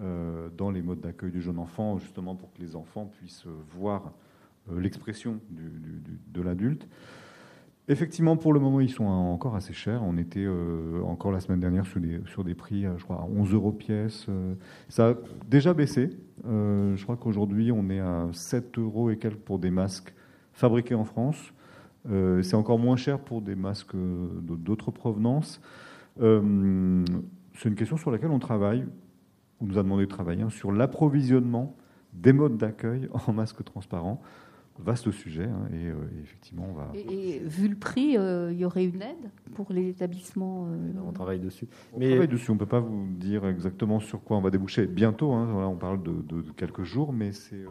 euh, 0.02 0.50
dans 0.56 0.70
les 0.70 0.84
modes 0.84 1.02
d'accueil 1.02 1.32
du 1.32 1.42
jeune 1.42 1.58
enfant, 1.58 1.98
justement 1.98 2.36
pour 2.36 2.54
que 2.54 2.62
les 2.62 2.76
enfants 2.76 3.06
puissent 3.06 3.46
voir 3.76 4.14
euh, 4.72 4.80
l'expression 4.80 5.40
de 5.50 6.42
l'adulte. 6.42 6.88
Effectivement, 7.88 8.38
pour 8.38 8.54
le 8.54 8.60
moment, 8.60 8.82
ils 8.82 8.92
sont 8.92 9.06
encore 9.06 9.56
assez 9.56 9.74
chers. 9.74 10.04
On 10.04 10.16
était 10.18 10.46
euh, 10.46 11.02
encore 11.02 11.32
la 11.32 11.40
semaine 11.40 11.60
dernière 11.60 11.88
sur 11.88 12.00
des, 12.00 12.22
sur 12.28 12.44
des 12.44 12.54
prix, 12.54 12.84
je 12.84 13.04
crois, 13.04 13.18
à 13.18 13.26
11 13.26 13.52
euros 13.56 13.72
pièce. 13.72 14.28
Ça 14.90 15.10
a 15.10 15.14
déjà 15.50 15.74
baissé. 15.74 16.12
je 16.46 17.04
crois 17.04 17.18
qu'aujourd'hui, 17.18 17.72
on 17.72 17.90
est 17.90 18.00
à 18.00 18.28
7 18.32 18.78
euros 18.78 19.10
et 19.10 19.18
quelques 19.18 19.40
pour 19.40 19.58
des 19.58 19.72
masques 19.72 20.14
fabriqués 20.54 20.94
en 20.94 21.04
France. 21.04 21.52
C'est 22.06 22.54
encore 22.54 22.78
moins 22.78 22.96
cher 22.96 23.20
pour 23.20 23.42
des 23.42 23.56
masques 23.56 23.96
d'autres 23.96 24.92
provenances. 24.92 25.60
C'est 27.60 27.68
une 27.68 27.76
question 27.76 27.98
sur 27.98 28.10
laquelle 28.10 28.32
on 28.32 28.40
travaille. 28.40 28.86
On 29.60 29.66
nous 29.66 29.78
a 29.78 29.84
demandé 29.84 30.06
de 30.06 30.10
travailler 30.10 30.44
hein, 30.44 30.50
sur 30.50 30.72
l'approvisionnement 30.72 31.76
des 32.14 32.32
modes 32.32 32.56
d'accueil 32.56 33.10
en 33.28 33.34
masques 33.34 33.64
transparents 33.66 34.22
vaste 34.82 35.12
sujet. 35.12 35.44
Hein, 35.44 35.68
euh, 35.74 35.94
et, 36.16 36.22
effectivement, 36.22 36.68
on 36.70 36.74
va. 36.74 36.90
Et, 36.96 37.40
vu 37.40 37.68
le 37.68 37.76
prix, 37.76 38.18
euh, 38.18 38.54
il 38.54 38.60
y 38.60 38.64
aurait 38.64 38.86
une 38.86 39.02
aide 39.02 39.30
pour 39.56 39.74
les 39.74 39.90
établissements. 39.90 40.68
Euh, 40.70 41.02
on 41.06 41.12
travaille 41.12 41.40
dessus. 41.40 41.68
On 41.94 42.00
travaille 42.00 42.30
dessus. 42.30 42.50
On 42.52 42.54
ne 42.54 42.60
peut 42.60 42.66
pas 42.66 42.80
vous 42.80 43.08
dire 43.12 43.46
exactement 43.46 44.00
sur 44.00 44.24
quoi 44.24 44.38
on 44.38 44.42
va 44.42 44.52
déboucher 44.52 44.88
bientôt. 44.88 45.34
Hein, 45.34 45.66
on 45.66 45.76
parle 45.76 46.02
de, 46.02 46.42
quelques 46.56 46.84
jours, 46.84 47.12
mais 47.12 47.34
c'est 47.34 47.66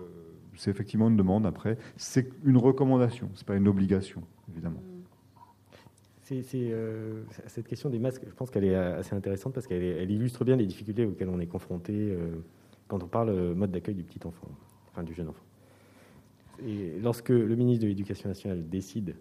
c'est 0.54 0.70
effectivement 0.70 1.08
une 1.08 1.16
demande. 1.16 1.46
Après, 1.46 1.78
c'est 1.96 2.28
une 2.44 2.58
recommandation. 2.58 3.30
C'est 3.34 3.46
pas 3.46 3.56
une 3.56 3.68
obligation, 3.68 4.22
évidemment. 4.50 4.82
C'est, 6.28 6.74
cette 7.46 7.66
question 7.66 7.88
des 7.88 7.98
masques, 7.98 8.22
je 8.26 8.34
pense 8.34 8.50
qu'elle 8.50 8.64
est 8.64 8.74
assez 8.74 9.14
intéressante 9.14 9.54
parce 9.54 9.66
qu'elle 9.66 9.82
elle 9.82 10.10
illustre 10.10 10.44
bien 10.44 10.56
les 10.56 10.66
difficultés 10.66 11.06
auxquelles 11.06 11.30
on 11.30 11.40
est 11.40 11.46
confronté 11.46 12.14
quand 12.86 13.02
on 13.02 13.06
parle 13.06 13.54
mode 13.54 13.70
d'accueil 13.70 13.94
du 13.94 14.04
petit 14.04 14.20
enfant, 14.26 14.48
enfin 14.90 15.02
du 15.02 15.14
jeune 15.14 15.28
enfant. 15.28 15.44
Et 16.66 16.98
lorsque 17.00 17.28
le 17.30 17.54
ministre 17.54 17.84
de 17.84 17.88
l'Éducation 17.88 18.28
nationale 18.28 18.68
décide 18.68 19.16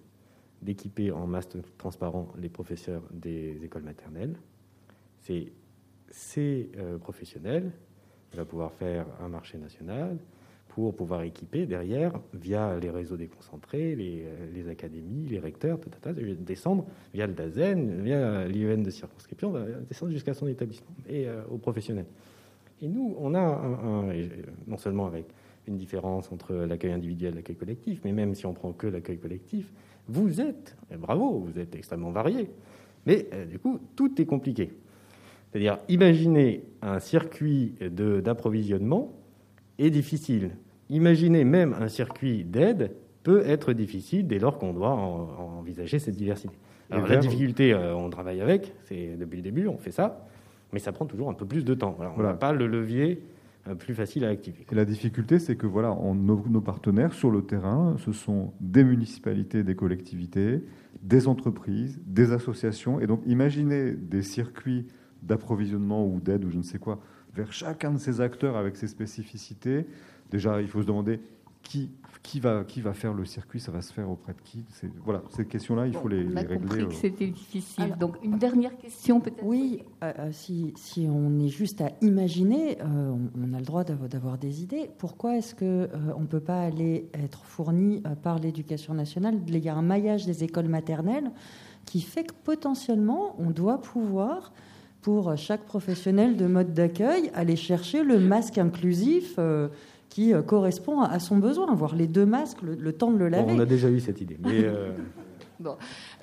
d'équiper 0.61 1.11
en 1.11 1.27
masque 1.27 1.57
transparent 1.77 2.33
les 2.37 2.49
professeurs 2.49 3.03
des 3.11 3.63
écoles 3.63 3.83
maternelles, 3.83 4.35
c'est 5.19 5.51
ces 6.09 6.71
euh, 6.77 6.97
professionnels 6.97 7.71
qui 8.31 8.37
va 8.37 8.45
pouvoir 8.45 8.71
faire 8.73 9.05
un 9.21 9.29
marché 9.29 9.57
national 9.57 10.17
pour 10.70 10.95
pouvoir 10.95 11.24
équiper 11.24 11.65
derrière, 11.65 12.13
via 12.34 12.78
les 12.80 12.89
réseaux 12.89 13.18
déconcentrés, 13.18 13.95
les, 13.95 14.24
euh, 14.26 14.47
les 14.53 14.70
académies, 14.70 15.28
les 15.28 15.39
recteurs, 15.39 15.80
descendre 16.39 16.86
via 17.13 17.26
le 17.26 17.34
DAZEN, 17.34 18.01
via 18.03 18.47
l'IEN 18.47 18.84
de 18.84 18.89
circonscription, 18.89 19.53
descendre 19.88 20.11
jusqu'à 20.11 20.34
son 20.34 20.47
établissement 20.47 20.95
et 21.09 21.28
euh, 21.28 21.41
aux 21.49 21.57
professionnels. 21.57 22.05
Et 22.82 22.88
nous, 22.88 23.15
on 23.20 23.34
a 23.34 23.59
non 24.68 24.78
seulement 24.78 25.07
avec 25.07 25.26
une 25.68 25.78
différence 25.78 26.32
entre 26.32 26.53
l'accueil 26.53 26.91
individuel 26.91 27.34
et 27.34 27.36
l'accueil 27.38 27.55
collectif, 27.55 28.01
mais 28.05 28.11
même 28.11 28.36
si 28.36 28.45
on 28.45 28.53
prend 28.53 28.72
que 28.72 28.86
l'accueil 28.86 29.18
collectif, 29.18 29.72
vous 30.07 30.39
êtes, 30.39 30.76
bravo, 30.97 31.39
vous 31.39 31.59
êtes 31.59 31.76
extrêmement 31.76 32.11
varié. 32.11 32.49
Mais 33.05 33.28
euh, 33.34 33.45
du 33.45 33.59
coup, 33.59 33.80
tout 33.95 34.22
est 34.22 34.26
compliqué. 34.26 34.72
C'est-à-dire, 35.49 35.80
imaginer 35.88 36.63
un 36.82 36.99
circuit 36.99 37.74
d'approvisionnement 37.80 39.13
est 39.80 39.89
difficile. 39.89 40.51
Imaginer 40.89 41.43
même 41.43 41.75
un 41.80 41.88
circuit 41.88 42.43
d'aide 42.43 42.91
peut 43.23 43.43
être 43.45 43.73
difficile 43.73 44.25
dès 44.28 44.39
lors 44.39 44.57
qu'on 44.57 44.73
doit 44.73 44.91
envisager 44.91 45.99
cette 45.99 46.15
diversité. 46.15 46.55
Alors, 46.89 47.07
la 47.07 47.17
difficulté, 47.17 47.73
euh, 47.73 47.93
on 47.95 48.09
travaille 48.09 48.39
avec, 48.39 48.73
c'est 48.86 49.17
depuis 49.17 49.38
le 49.38 49.43
début, 49.43 49.67
on 49.67 49.78
fait 49.78 49.91
ça, 49.91 50.25
mais 50.71 50.80
ça 50.80 50.93
prend 50.93 51.05
toujours 51.05 51.30
un 51.30 51.34
peu 51.34 51.45
plus 51.45 51.65
de 51.65 51.73
temps. 51.73 51.97
on 52.17 52.23
n'a 52.23 52.34
pas 52.34 52.53
le 52.53 52.67
levier 52.67 53.21
euh, 53.67 53.75
plus 53.75 53.93
facile 53.93 54.23
à 54.23 54.30
activer. 54.30 54.65
Et 54.71 54.75
la 54.75 54.86
difficulté, 54.86 55.39
c'est 55.39 55.55
que 55.55 55.67
voilà, 55.67 55.95
nos, 56.15 56.61
partenaires 56.61 57.13
sur 57.13 57.30
le 57.30 57.41
terrain, 57.41 57.95
ce 57.97 58.11
sont 58.11 58.53
des 58.61 58.84
municipalités, 58.84 59.63
des 59.63 59.75
collectivités, 59.75 60.63
des 61.01 61.28
entreprises, 61.28 61.99
des 62.05 62.32
associations. 62.32 62.99
Et 62.99 63.07
donc, 63.07 63.21
imaginez 63.25 63.91
des 63.91 64.23
circuits 64.23 64.88
d'approvisionnement 65.21 66.05
ou 66.05 66.19
d'aide 66.21 66.45
ou 66.45 66.49
je 66.49 66.57
ne 66.57 66.63
sais 66.63 66.80
quoi 66.80 66.99
vers 67.34 67.51
chacun 67.53 67.91
de 67.91 67.97
ces 67.97 68.21
acteurs 68.21 68.57
avec 68.57 68.75
ses 68.75 68.88
spécificités. 68.88 69.86
Déjà, 70.32 70.61
il 70.61 70.67
faut 70.67 70.82
se 70.82 70.88
demander 70.88 71.19
qui, 71.67 71.89
qui, 72.23 72.39
va, 72.39 72.63
qui 72.63 72.82
va 72.82 72.93
faire 72.93 73.13
le 73.13 73.25
circuit 73.25 73.59
Ça 73.59 73.71
va 73.71 73.82
se 73.82 73.91
faire 73.91 74.09
auprès 74.09 74.34
de 74.34 74.41
qui 74.41 74.63
Voilà, 75.03 75.21
ces 75.30 75.45
questions-là, 75.45 75.88
il 75.88 75.93
faut 75.93 76.07
les, 76.07 76.25
on 76.25 76.36
a 76.36 76.43
compris 76.43 76.88
que 76.88 76.93
c'était 76.93 77.28
difficile. 77.28 77.95
Donc, 77.99 78.15
une 78.23 78.38
dernière 78.38 78.78
question 78.78 79.19
peut-être 79.19 79.43
Oui, 79.43 79.84
euh, 80.03 80.13
euh, 80.19 80.30
si, 80.32 80.73
si, 80.78 81.07
on 81.09 81.39
est 81.39 81.49
juste 81.49 81.82
à 81.82 81.91
imaginer, 82.01 82.78
euh, 82.82 83.15
on, 83.36 83.53
a 83.53 83.59
le 83.59 83.65
droit 83.65 83.84
d'avoir 83.84 84.38
des 84.38 84.63
idées. 84.63 84.89
Pourquoi 84.97 85.38
est-ce 85.38 85.55
qu'on 85.55 86.19
ne 86.19 86.28
peut 86.28 86.39
pas 86.39 86.61
aller 86.61 87.09
être 87.13 87.43
fourni 87.43 88.01
par 88.23 88.39
l'éducation 88.39 88.93
nationale? 88.93 89.39
Il 89.47 89.57
y 89.57 89.69
a 89.69 89.75
un 89.75 89.82
maillage 89.82 90.25
des 90.25 90.43
écoles 90.43 90.69
maternelles 90.69 91.32
qui 91.86 92.01
fait 92.01 92.23
que 92.23 92.34
potentiellement, 92.43 93.36
on 93.39 93.49
doit 93.49 93.82
pouvoir 93.82 94.53
pour 95.07 95.37
chaque 95.37 95.63
professionnel 95.63 96.35
de 96.35 96.47
mode 96.47 96.73
d'accueil, 96.73 97.31
aller 97.33 97.55
chercher 97.55 98.03
le 98.03 98.19
masque 98.19 98.57
inclusif 98.57 99.39
qui 100.09 100.33
euh, 100.33 100.41
correspond 100.41 100.99
à 100.99 101.19
son 101.19 101.37
besoin, 101.37 101.71
avoir 101.71 101.95
les 101.95 102.07
deux 102.07 102.25
masques, 102.25 102.61
le, 102.61 102.91
temps 102.91 103.11
de 103.11 103.17
le 103.17 103.29
laver. 103.29 103.53
on 103.53 103.59
a 103.59 103.65
déjà 103.65 103.89
eu 103.89 104.01
cette 104.01 104.19
idée. 104.19 104.37
Mais 104.43 104.65
euh, 104.65 104.91
bon. 105.61 105.75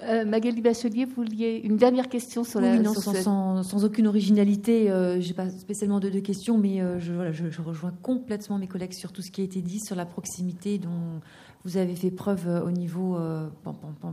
Euh, 0.02 0.26
Magali 0.26 0.60
Bachelier, 0.60 1.06
vous 1.06 1.14
vouliez 1.14 1.62
une 1.64 1.78
dernière 1.78 2.10
question 2.10 2.44
sur 2.44 2.60
la. 2.60 2.76
Non, 2.78 2.92
sans, 2.92 3.84
aucune 3.86 4.06
originalité, 4.06 4.88
je 4.88 5.26
n'ai 5.26 5.32
pas 5.32 5.48
spécialement 5.48 5.98
de, 5.98 6.10
questions, 6.18 6.58
mais 6.58 6.82
je, 6.98 7.10
voilà, 7.12 7.32
je, 7.32 7.62
rejoins 7.62 7.94
complètement 8.02 8.58
mes 8.58 8.66
collègues 8.66 8.92
sur 8.92 9.12
tout 9.12 9.22
ce 9.22 9.30
qui 9.30 9.40
a 9.40 9.44
été 9.44 9.62
dit 9.62 9.80
sur 9.80 9.96
la 9.96 10.04
proximité 10.04 10.76
dont 10.76 11.22
vous 11.64 11.78
avez 11.78 11.94
fait 11.94 12.10
preuve 12.10 12.62
au 12.66 12.70
niveau 12.70 13.16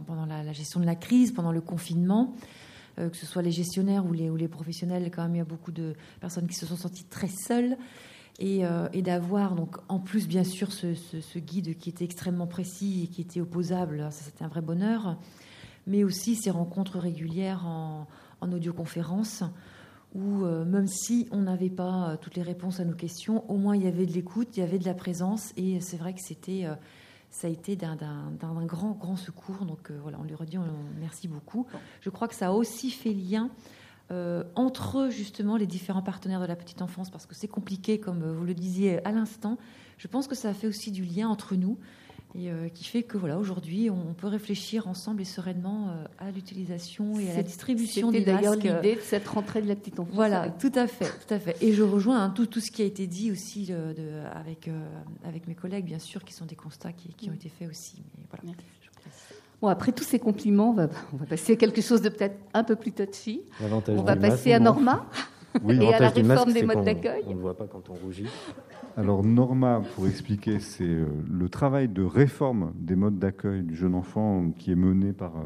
pendant 0.07 0.26
la, 0.26 0.53
gestion 0.53 0.80
de 0.80 0.86
la 0.86 0.95
crise, 0.95 1.34
pendant 1.34 1.51
le 1.51 1.59
confinement. 1.59 2.34
Que 2.98 3.16
ce 3.18 3.26
soit 3.26 3.42
les 3.42 3.52
gestionnaires 3.52 4.06
ou 4.06 4.14
les, 4.14 4.48
professionnels, 4.48 5.10
quand 5.12 5.24
même, 5.24 5.36
il 5.36 5.38
y 5.39 5.42
a 5.42 5.46
beaucoup 5.46 5.72
de 5.72 5.94
personnes 6.20 6.48
qui 6.48 6.56
se 6.56 6.66
sont 6.66 6.76
senties 6.76 7.06
très 7.06 7.28
seules. 7.28 7.78
Euh, 8.44 8.89
et, 8.92 9.02
d'avoir 9.04 9.54
donc 9.54 9.78
en 9.88 10.00
plus 10.00 10.28
bien 10.28 10.44
sûr 10.44 10.72
ce, 10.72 11.38
guide 11.38 11.78
qui 11.78 11.89
était 11.89 12.06
extrêmement 12.06 12.48
précis 12.48 13.04
et 13.04 13.08
qui 13.08 13.22
était 13.22 13.42
opposable, 13.42 14.08
ça 14.10 14.24
c'était 14.24 14.44
un 14.44 14.48
vrai 14.48 14.62
bonheur, 14.62 15.18
mais 15.86 16.04
aussi 16.04 16.36
ces 16.36 16.50
rencontres 16.50 16.98
régulières 16.98 17.68
en, 17.68 18.08
audioconférence 18.42 19.44
où 20.16 20.44
euh, 20.44 20.66
même 20.66 20.88
si 20.88 21.28
on 21.32 21.42
n'avait 21.42 21.70
pas 21.70 22.10
euh, 22.10 22.18
toutes 22.20 22.36
les 22.36 22.42
réponses 22.42 22.80
à 22.80 22.86
nos 22.86 22.96
questions, 22.96 23.50
au 23.50 23.58
moins 23.58 23.76
il 23.76 23.84
y 23.84 23.88
avait 23.88 24.08
de 24.08 24.14
l'écoute, 24.14 24.58
il 24.58 24.62
y 24.62 24.64
avait 24.64 24.80
de 24.80 24.86
la 24.86 24.96
présence 24.96 25.54
et 25.56 25.80
c'est 25.80 25.98
vrai 25.98 26.14
que 26.14 26.22
c'était 26.22 26.66
ça 27.32 27.48
a 27.48 27.50
été 27.50 27.76
d'un 27.76 27.98
grand 28.66 28.92
grand 28.92 29.16
secours. 29.16 29.66
Donc 29.66 29.90
voilà, 29.90 30.20
on 30.20 30.24
lui 30.24 30.36
redit 30.36 30.58
on, 30.58 30.66
merci 31.00 31.28
beaucoup. 31.28 31.66
Je 32.02 32.10
crois 32.10 32.28
que 32.28 32.36
ça 32.36 32.50
a 32.50 32.52
aussi 32.52 32.92
fait 32.92 33.14
lien 33.14 33.50
euh, 34.12 34.44
entre 34.56 35.10
justement 35.10 35.56
les 35.56 35.66
différents 35.66 36.02
partenaires 36.02 36.42
de 36.42 36.46
la 36.46 36.58
petite 36.58 36.82
enfance, 36.82 37.10
parce 37.10 37.26
que 37.26 37.34
c'est 37.34 37.48
compliqué, 37.48 37.98
comme 37.98 38.30
vous 38.30 38.46
le 38.46 38.54
disiez 38.54 39.04
à 39.06 39.12
l'instant. 39.12 39.58
Je 39.98 40.08
pense 40.08 40.28
que 40.28 40.36
ça 40.36 40.50
a 40.50 40.54
fait 40.54 40.68
aussi 40.68 40.92
du 40.92 41.04
lien 41.04 41.30
entre 41.30 41.56
nous 41.56 41.78
et 42.36 42.50
euh, 42.50 42.70
qui 42.70 42.86
fait 42.86 43.04
que 43.04 43.18
voilà 43.18 43.38
aujourd'hui 43.38 43.90
on 43.90 44.14
peut 44.14 44.28
réfléchir 44.28 44.88
ensemble 44.88 45.22
et 45.22 45.26
sereinement 45.26 45.90
euh, 45.90 46.06
à 46.18 46.32
l'utilisation 46.32 47.20
et 47.20 47.30
à 47.30 47.36
la 47.36 47.44
distribution 47.44 48.12
des 48.12 48.20
masques. 48.20 48.42
d'ailleurs 48.42 48.56
l'idée 48.56 48.96
de 48.96 49.02
cette 49.02 49.28
rentrée 49.28 49.62
de 49.62 49.68
la 49.68 49.76
petite 49.76 50.00
enfance. 50.00 50.16
Voilà, 50.16 50.50
tout 50.50 50.72
à 50.76 50.88
fait, 50.88 51.06
tout 51.06 51.34
à 51.34 51.40
fait. 51.40 51.58
Et 51.62 51.74
je 51.74 51.84
rejoins 51.84 52.24
hein, 52.24 52.30
tout, 52.30 52.46
tout 52.46 52.60
ce 52.60 52.72
qui 52.72 52.82
a 52.82 52.86
été 52.86 53.08
dit 53.08 53.32
aussi 53.32 53.66
de, 53.68 54.24
avec 54.34 54.70
avec 55.24 55.48
mes 55.48 55.56
collègues 55.56 55.86
bien 55.86 56.00
sûr, 56.00 56.24
qui 56.24 56.34
sont 56.34 56.46
des 56.46 56.56
constats 56.56 56.94
qui, 56.94 57.14
qui 57.14 57.30
ont 57.30 57.34
été 57.34 57.50
faits 57.50 57.70
aussi. 57.70 58.04
Mais 58.18 58.26
voilà. 58.30 58.54
Bon, 59.62 59.68
après 59.68 59.92
tous 59.92 60.04
ces 60.04 60.18
compliments, 60.18 60.72
on 60.72 60.74
va, 60.74 60.88
on 61.14 61.18
va 61.18 61.26
passer 61.26 61.54
à 61.54 61.56
quelque 61.56 61.82
chose 61.82 62.02
de 62.02 62.10
peut-être 62.10 62.36
un 62.54 62.64
peu 62.64 62.76
plus 62.76 62.92
touchy. 62.92 63.44
On 63.62 64.02
va 64.02 64.16
passer 64.16 64.54
à 64.54 64.60
Norma 64.60 65.06
et 65.68 65.93
à 65.93 65.99
la 65.99 66.10
réforme 66.10 66.54
des 66.54 66.64
modes 66.64 66.84
d'accueil. 66.84 67.24
On 67.28 67.36
ne 67.36 67.39
voit 67.39 67.58
pas 67.58 67.68
quand 67.68 67.89
on 67.89 67.93
rougit. 67.93 68.28
Alors 68.97 69.24
Norma, 69.24 69.82
pour 69.95 70.08
expliquer, 70.08 70.60
c'est 70.60 70.84
euh, 70.84 71.06
le 71.30 71.49
travail 71.49 71.88
de 71.88 72.04
réforme 72.04 72.74
des 72.76 72.95
modes 72.95 73.20
d'accueil 73.20 73.64
du 73.64 73.76
jeune 73.76 73.95
enfant 73.95 74.52
qui 74.58 74.72
est 74.72 74.76
mené 74.76 75.14
par 75.14 75.38
euh, 75.38 75.43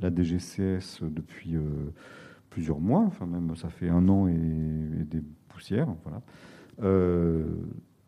la 0.00 0.14
DGCS 0.14 1.02
depuis 1.02 1.56
euh, 1.56 1.62
plusieurs 2.50 2.78
mois, 2.78 3.04
enfin 3.06 3.26
même 3.26 3.54
ça 3.56 3.70
fait 3.70 3.88
un 3.88 4.08
an 4.08 4.28
et, 4.28 4.34
des 4.34 5.22
poussières. 5.48 5.88
Voilà. 6.04 7.42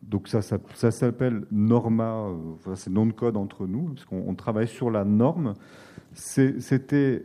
donc 0.02 0.28
ça, 0.28 0.42
ça, 0.42 0.90
s'appelle 0.90 1.44
Norma, 1.50 2.26
c'est 2.74 2.90
nom 2.90 3.06
de 3.06 3.12
code 3.12 3.36
entre 3.36 3.66
nous, 3.66 3.94
parce 3.94 4.04
qu'on 4.04 4.34
travaille 4.34 4.68
sur 4.68 4.90
la 4.90 5.04
norme. 5.04 5.54
C'était 6.14 7.22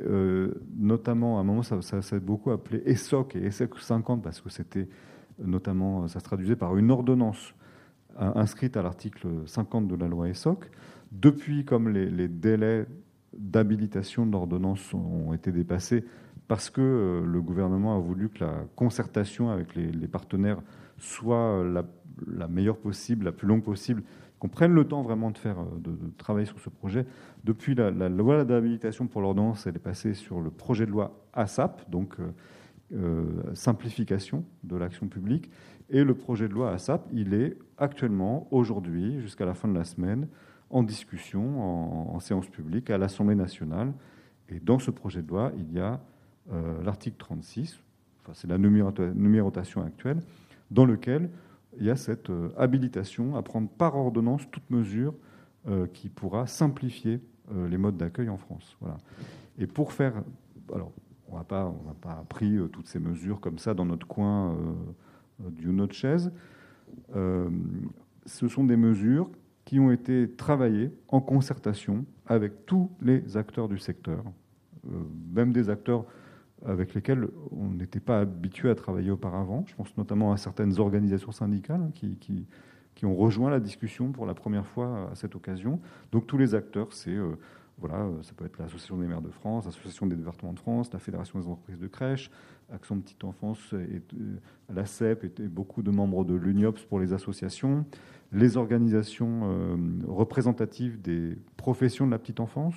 notamment, 0.76 1.38
à 1.38 1.42
un 1.42 1.44
moment, 1.44 1.64
ça, 1.64 2.02
s'est 2.02 2.20
beaucoup 2.20 2.52
appelé 2.52 2.84
ESOC 2.86 3.36
et 3.36 3.46
ESOC 3.46 3.80
50, 3.80 4.22
parce 4.22 4.42
que 4.42 4.50
c'était 4.50 4.88
notamment, 5.40 6.08
ça 6.08 6.20
se 6.20 6.24
traduisait 6.24 6.56
par 6.56 6.78
une 6.78 6.92
ordonnance 6.92 7.56
inscrite 8.18 8.78
à 8.78 8.82
l'article 8.82 9.28
50 9.46 9.88
de 9.88 9.96
la 9.96 10.08
loi 10.08 10.30
ESOC. 10.30 10.70
Depuis, 11.12 11.66
comme 11.66 11.90
les, 11.90 12.28
délais 12.28 12.86
d'habilitation 13.38 14.26
de 14.26 14.32
l'ordonnance 14.32 14.94
ont 14.94 15.34
été 15.34 15.52
dépassés, 15.52 16.04
parce 16.48 16.70
que 16.70 16.82
euh, 16.82 17.26
le 17.26 17.42
gouvernement 17.42 17.96
a 17.96 18.00
voulu 18.00 18.30
que 18.30 18.44
la 18.44 18.66
concertation 18.76 19.50
avec 19.50 19.76
les, 19.76 20.08
partenaires 20.08 20.62
soit 20.98 21.64
la, 21.64 22.48
meilleure 22.48 22.78
possible, 22.78 23.26
la 23.26 23.32
plus 23.32 23.48
longue 23.48 23.64
possible, 23.64 24.04
qu'on 24.44 24.50
prenne 24.50 24.74
le 24.74 24.86
temps 24.86 25.04
vraiment 25.04 25.32
de 25.32 25.38
faire, 25.38 25.56
de, 25.78 25.96
travailler 26.18 26.46
sur 26.46 26.60
ce 26.60 26.70
projet. 26.70 27.06
Depuis 27.46 27.76
la, 27.76 27.92
loi 28.10 28.44
d'habilitation 28.44 29.08
pour 29.08 29.22
l'ordonnance, 29.22 29.68
elle 29.68 29.78
est 29.78 29.80
passée 29.80 30.14
sur 30.14 30.42
le 30.42 30.52
projet 30.52 30.86
de 30.86 30.92
loi 30.92 31.18
ASAP, 31.32 31.90
donc 31.90 32.20
euh, 32.20 32.34
euh, 32.94 33.24
simplification 33.54 34.44
de 34.66 34.76
l'action 34.76 35.08
publique. 35.08 35.50
Et 35.90 36.04
le 36.04 36.14
projet 36.14 36.50
de 36.50 36.54
loi 36.54 36.74
ASAP, 36.74 37.08
il 37.14 37.34
est 37.34 37.58
actuellement, 37.78 38.50
aujourd'hui, 38.52 39.22
jusqu'à 39.22 39.46
la 39.46 39.54
fin 39.54 39.70
de 39.70 39.76
la 39.76 39.86
semaine, 39.86 40.28
en 40.70 40.84
discussion, 40.84 42.14
en, 42.14 42.20
séance 42.20 42.50
publique, 42.50 42.90
à 42.90 42.98
l'Assemblée 42.98 43.36
nationale. 43.36 43.94
Et 44.50 44.60
dans 44.60 44.78
ce 44.78 44.92
projet 44.92 45.22
de 45.22 45.30
loi, 45.30 45.54
il 45.58 45.72
y 45.72 45.80
a 45.80 46.02
euh, 46.52 46.84
l'article 46.84 47.16
36, 47.18 47.80
enfin, 48.22 48.34
c'est 48.36 48.50
la 48.50 48.58
numérotation 48.58 49.84
actuelle, 49.84 50.20
dans 50.70 50.84
lequel 50.84 51.30
il 51.80 51.86
y 51.86 51.90
a 51.90 51.96
cette 51.96 52.30
euh, 52.30 52.50
habilitation 52.58 53.36
à 53.36 53.42
prendre 53.42 53.70
par 53.70 53.96
ordonnance 53.96 54.50
toute 54.52 54.70
mesure 54.70 55.14
euh, 55.68 55.88
qui 55.88 56.10
pourra 56.10 56.48
simplifier 56.48 57.22
les 57.68 57.78
modes 57.78 57.98
d'accueil 57.98 58.30
en 58.30 58.38
France. 58.38 58.78
Voilà. 58.80 58.98
Et 59.60 59.68
pour 59.68 59.92
faire. 59.92 60.24
Alors, 60.74 60.94
on 61.28 61.38
n'a 61.38 61.44
pas, 61.44 61.76
pas 62.00 62.24
pris 62.30 62.58
toutes 62.72 62.88
ces 62.88 63.00
mesures 63.00 63.42
comme 63.42 63.58
ça 63.58 63.74
dans 63.74 63.86
notre 63.86 64.08
coin 64.08 64.58
d'une 65.40 65.82
autre 65.82 65.94
chaise. 65.94 66.32
ce 67.14 68.48
sont 68.48 68.64
des 68.64 68.78
mesures 68.78 69.30
qui 69.66 69.78
ont 69.78 69.92
été 69.92 70.32
travaillées 70.32 70.90
en 71.10 71.20
concertation 71.20 72.06
avec 72.26 72.66
tous 72.66 72.90
les 73.02 73.36
acteurs 73.36 73.68
du 73.68 73.78
secteur, 73.78 74.24
même 75.34 75.52
des 75.52 75.70
acteurs 75.70 76.06
avec 76.66 76.94
lesquels 76.94 77.28
on 77.52 77.70
n'était 77.70 78.00
pas 78.00 78.22
habitué 78.22 78.70
à 78.70 78.76
travailler 78.76 79.12
auparavant. 79.12 79.64
Je 79.68 79.76
pense 79.76 79.96
notamment 79.98 80.32
à 80.32 80.38
certaines 80.38 80.80
organisations 80.80 81.32
syndicales 81.32 81.92
qui, 81.94 82.18
qui, 82.20 83.06
ont 83.06 83.16
rejoint 83.16 83.50
la 83.50 83.60
discussion 83.60 84.14
pour 84.14 84.26
la 84.26 84.34
première 84.34 84.66
fois 84.66 85.10
à 85.12 85.16
cette 85.16 85.36
occasion. 85.36 85.82
Donc 86.14 86.26
tous 86.26 86.38
les 86.38 86.56
acteurs, 86.56 86.94
c'est 86.94 87.14
euh, 87.14 87.36
voilà, 87.78 88.08
ça 88.22 88.32
peut 88.34 88.46
être 88.46 88.58
l'Association 88.60 88.98
des 88.98 89.08
maires 89.08 89.22
de 89.22 89.30
France, 89.30 89.66
l'Association 89.66 90.06
des 90.06 90.16
départements 90.16 90.54
de 90.54 90.60
France, 90.60 90.90
la 90.94 91.00
Fédération 91.00 91.38
des 91.38 91.48
entreprises 91.48 91.80
de 91.80 91.88
crèche, 91.88 92.32
Action 92.72 92.98
Petite 93.00 93.24
Enfance, 93.26 93.74
et, 93.74 94.02
euh, 94.14 94.38
la 94.74 94.86
CEP 94.86 95.26
et, 95.26 95.48
beaucoup 95.48 95.82
de 95.82 95.92
membres 95.92 96.24
de 96.24 96.34
l'UNIOPS 96.34 96.84
pour 96.86 97.00
les 97.00 97.12
associations, 97.12 97.86
les 98.32 98.56
organisations 98.58 99.42
euh, 99.44 99.76
représentatives 100.08 101.02
des 101.02 101.38
professions 101.58 102.06
de 102.06 102.12
la 102.12 102.20
petite 102.20 102.40
enfance, 102.40 102.76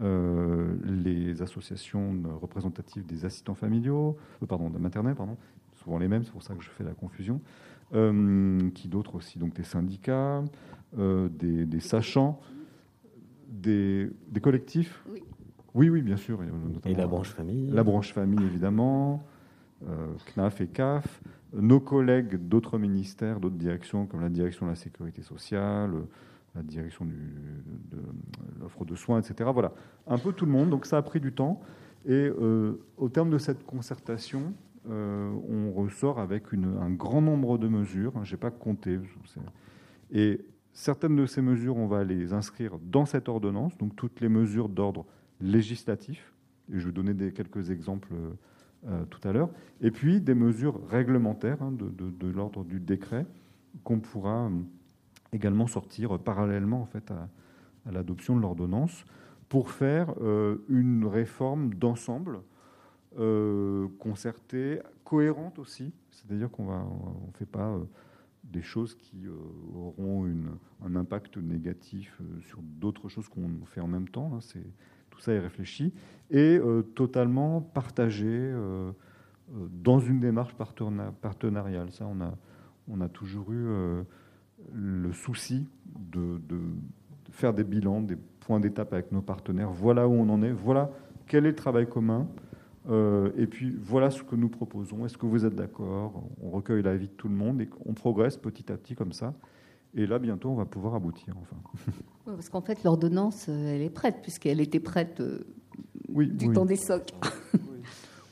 euh, 0.00 0.74
les 0.84 1.42
associations 1.42 2.14
représentatives 2.40 3.04
des 3.04 3.26
assistants 3.26 3.54
familiaux, 3.54 4.16
euh, 4.42 4.46
pardon, 4.46 4.70
de 4.70 4.78
maternelle, 4.78 5.14
pardon, 5.14 5.36
souvent 5.74 5.98
les 5.98 6.08
mêmes, 6.08 6.24
c'est 6.24 6.32
pour 6.32 6.42
ça 6.42 6.54
que 6.54 6.62
je 6.62 6.70
fais 6.70 6.84
la 6.84 6.94
confusion. 6.94 7.40
Euh, 7.94 8.70
qui 8.70 8.88
d'autres 8.88 9.16
aussi? 9.16 9.38
Donc 9.38 9.52
des 9.52 9.64
syndicats, 9.64 10.42
des, 10.96 11.80
sachants, 11.80 12.40
des, 13.48 14.10
collectifs? 14.40 15.04
Oui. 15.74 15.90
oui, 15.90 16.00
bien 16.00 16.16
sûr. 16.16 16.38
Et 16.86 16.94
la 16.94 17.06
branche 17.06 17.28
famille. 17.28 17.68
La 17.70 17.82
branche 17.82 18.14
famille, 18.14 18.44
évidemment. 18.44 19.22
CNAF 20.26 20.60
et 20.60 20.68
CAF. 20.68 21.20
Nos 21.52 21.80
collègues 21.80 22.36
d'autres 22.36 22.78
ministères, 22.78 23.40
d'autres 23.40 23.56
directions, 23.56 24.06
comme 24.06 24.22
la 24.22 24.30
direction 24.30 24.64
de 24.64 24.70
la 24.70 24.76
sécurité 24.76 25.20
sociale 25.20 25.92
la 26.54 26.62
direction 26.62 27.04
de 27.04 27.12
l'offre 28.60 28.84
de 28.84 28.94
soins, 28.94 29.20
etc. 29.20 29.50
Voilà, 29.52 29.72
un 30.06 30.18
peu 30.18 30.32
tout 30.32 30.46
le 30.46 30.52
monde. 30.52 30.70
Donc 30.70 30.86
ça 30.86 30.98
a 30.98 31.02
pris 31.02 31.20
du 31.20 31.32
temps. 31.32 31.60
Et 32.04 32.10
euh, 32.12 32.84
au 32.96 33.08
terme 33.08 33.30
de 33.30 33.38
cette 33.38 33.64
concertation, 33.64 34.54
euh, 34.88 35.32
on 35.48 35.72
ressort 35.72 36.18
avec 36.18 36.52
un 36.52 36.90
grand 36.90 37.22
nombre 37.22 37.58
de 37.58 37.68
mesures. 37.68 38.12
Je 38.24 38.34
n'ai 38.34 38.40
pas 38.40 38.50
compté. 38.50 38.98
Et 40.10 40.40
certaines 40.72 41.16
de 41.16 41.26
ces 41.26 41.42
mesures, 41.42 41.76
on 41.76 41.86
va 41.86 42.04
les 42.04 42.32
inscrire 42.32 42.78
dans 42.82 43.06
cette 43.06 43.28
ordonnance, 43.28 43.76
donc 43.78 43.94
toutes 43.96 44.20
les 44.20 44.28
mesures 44.28 44.68
d'ordre 44.68 45.06
législatif. 45.40 46.34
Et 46.72 46.78
je 46.78 46.86
vais 46.86 46.92
donner 46.92 47.14
quelques 47.32 47.70
exemples 47.70 48.12
euh, 48.86 49.04
tout 49.06 49.26
à 49.26 49.32
l'heure. 49.32 49.50
Et 49.80 49.90
puis 49.90 50.20
des 50.20 50.34
mesures 50.34 50.80
réglementaires 50.88 51.62
hein, 51.62 51.72
de, 51.72 51.88
de 51.88 52.26
l'ordre 52.28 52.64
du 52.64 52.80
décret 52.80 53.26
qu'on 53.84 54.00
pourra 54.00 54.50
également 55.32 55.66
sortir 55.66 56.18
parallèlement 56.18 56.82
en 56.82 56.86
fait 56.86 57.10
à, 57.10 57.28
l'adoption 57.90 58.36
de 58.36 58.42
l'ordonnance 58.42 59.04
pour 59.48 59.70
faire 59.70 60.14
euh, 60.20 60.58
une 60.68 61.04
réforme 61.04 61.74
d'ensemble 61.74 62.40
euh, 63.18 63.88
concertée, 63.98 64.80
cohérente 65.04 65.58
aussi. 65.58 65.92
C'est-à-dire 66.10 66.50
qu'on 66.50 66.70
on 66.70 67.32
fait 67.34 67.46
pas 67.46 67.70
euh, 67.70 67.84
des 68.44 68.62
choses 68.62 68.94
qui 68.94 69.26
auront 69.74 70.26
une, 70.26 70.50
un 70.84 70.96
impact 70.96 71.38
négatif 71.38 72.20
sur 72.42 72.60
d'autres 72.62 73.08
choses 73.08 73.28
qu'on 73.28 73.50
fait 73.66 73.80
en 73.80 73.88
même 73.88 74.08
temps. 74.08 74.32
Hein. 74.34 74.40
c'est 74.40 74.64
tout 75.10 75.20
ça 75.20 75.32
est 75.32 75.40
réfléchi 75.40 75.92
et 76.30 76.58
totalement 76.94 77.60
partagé 77.60 78.50
dans 79.70 80.00
une 80.00 80.20
démarche 80.20 80.54
partenariale. 80.54 81.90
Ça, 81.92 82.06
on 82.06 82.20
a, 82.22 82.34
on 82.88 83.00
a 83.02 83.08
toujours 83.10 83.52
eu 83.52 83.68
le 84.72 85.12
souci 85.12 85.66
de, 86.12 86.40
faire 87.30 87.54
des 87.54 87.64
bilans, 87.64 88.00
des 88.00 88.16
points 88.40 88.60
d'étape 88.60 88.92
avec 88.92 89.12
nos 89.12 89.22
partenaires. 89.22 89.70
Voilà 89.70 90.06
où 90.08 90.12
on 90.12 90.28
en 90.28 90.42
est, 90.42 90.52
voilà 90.52 90.90
quel 91.26 91.46
est 91.46 91.50
le 91.50 91.56
travail 91.56 91.88
commun, 91.88 92.28
euh, 92.90 93.30
et 93.36 93.46
puis 93.46 93.74
voilà 93.80 94.10
ce 94.10 94.22
que 94.22 94.34
nous 94.34 94.48
proposons. 94.48 95.06
Est-ce 95.06 95.16
que 95.16 95.26
vous 95.26 95.44
êtes 95.46 95.54
d'accord? 95.54 96.24
On 96.42 96.50
recueille 96.50 96.82
l'avis 96.82 97.06
de 97.06 97.12
tout 97.12 97.28
le 97.28 97.34
monde 97.34 97.60
et 97.60 97.70
on 97.86 97.94
progresse 97.94 98.36
petit 98.36 98.70
à 98.72 98.76
petit 98.76 98.94
comme 98.94 99.12
ça. 99.12 99.34
Et 99.94 100.06
là, 100.06 100.18
bientôt, 100.18 100.50
on 100.50 100.54
va 100.54 100.64
pouvoir 100.64 100.94
aboutir, 100.94 101.34
enfin. 101.38 101.56
parce 102.24 102.48
qu'en 102.48 102.62
fait, 102.62 102.82
l'ordonnance, 102.82 103.46
euh, 103.48 103.74
elle 103.74 103.82
est 103.82 103.90
prête, 103.90 104.22
puisqu'elle 104.22 104.60
était 104.60 104.80
prête 104.80 105.20
euh, 105.20 105.44
du 106.08 106.50
temps 106.50 106.64
des 106.64 106.76
socs. 106.76 107.12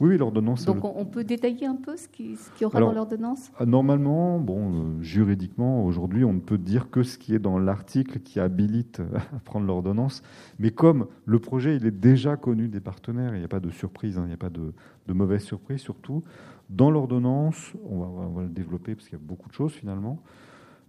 Oui, 0.00 0.16
l'ordonnance. 0.16 0.64
Donc 0.64 0.82
on 0.82 1.04
peut 1.04 1.24
détailler 1.24 1.66
un 1.66 1.76
peu 1.76 1.94
ce 1.98 2.08
qui, 2.08 2.38
y 2.58 2.64
aura 2.64 2.80
dans 2.80 2.92
l'ordonnance? 2.92 3.52
euh, 3.60 3.66
Normalement, 3.66 4.38
bon, 4.38 4.72
euh, 4.72 5.02
juridiquement, 5.02 5.84
aujourd'hui, 5.84 6.24
on 6.24 6.32
ne 6.32 6.40
peut 6.40 6.56
dire 6.56 6.88
que 6.90 7.02
ce 7.02 7.18
qui 7.18 7.34
est 7.34 7.38
dans 7.38 7.58
l'article 7.58 8.20
qui 8.20 8.40
habilite 8.40 9.00
à 9.36 9.38
prendre 9.40 9.66
l'ordonnance. 9.66 10.22
Mais 10.58 10.70
comme 10.70 11.06
le 11.26 11.38
projet, 11.38 11.76
il 11.76 11.84
est 11.84 11.90
déjà 11.90 12.36
connu 12.36 12.68
des 12.68 12.80
partenaires, 12.80 13.34
il 13.34 13.40
n'y 13.40 13.44
a 13.44 13.48
pas 13.48 13.60
de 13.60 13.70
surprise, 13.70 14.18
hein, 14.18 14.22
il 14.24 14.28
n'y 14.28 14.34
a 14.34 14.38
pas 14.38 14.48
de, 14.48 14.72
mauvaise 15.12 15.42
surprise 15.42 15.80
surtout. 15.80 16.22
Dans 16.70 16.90
l'ordonnance, 16.90 17.72
on 17.84 17.98
va, 17.98 18.42
le 18.42 18.48
développer 18.48 18.94
parce 18.94 19.06
qu'il 19.06 19.18
y 19.18 19.20
a 19.20 19.24
beaucoup 19.24 19.50
de 19.50 19.54
choses 19.54 19.72
finalement. 19.72 20.22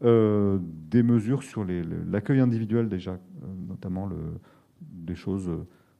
Euh, 0.03 0.57
des 0.61 1.03
mesures 1.03 1.43
sur 1.43 1.65
l'accueil 1.65 2.39
individuel 2.39 2.87
déjà, 2.87 3.17
notamment 3.67 4.05
le, 4.05 4.15
des 4.79 5.15
choses 5.15 5.51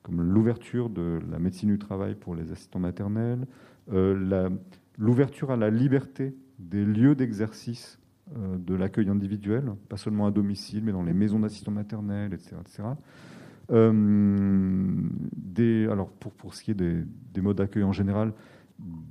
comme 0.04 0.22
l'ouverture 0.22 0.90
de 0.90 1.20
la 1.30 1.40
médecine 1.40 1.70
du 1.70 1.80
travail 1.80 2.16
pour 2.16 2.36
les 2.36 2.52
assistants 2.52 2.80
maternels, 2.80 3.46
euh, 3.92 4.50
l'ouverture 4.98 5.52
à 5.52 5.58
la 5.58 5.70
liberté 5.70 6.36
des 6.60 6.86
lieux 6.86 7.16
d'exercice 7.16 8.00
euh, 8.36 8.58
de 8.58 8.76
l'accueil 8.76 9.10
individuel, 9.10 9.74
pas 9.90 9.98
seulement 9.98 10.28
à 10.28 10.32
domicile, 10.32 10.84
mais 10.84 10.92
dans 10.92 11.04
les 11.04 11.14
maisons 11.14 11.40
d'assistants 11.40 11.72
maternels, 11.72 12.34
etc. 12.34 12.56
etc. 12.62 12.84
Euh, 13.72 15.10
alors 15.90 16.10
pour, 16.12 16.34
pour 16.34 16.54
ce 16.56 16.64
qui 16.64 16.72
est 16.72 16.76
des 16.76 17.42
modes 17.42 17.58
d'accueil 17.58 17.84
en 17.84 17.94
général, 17.94 18.34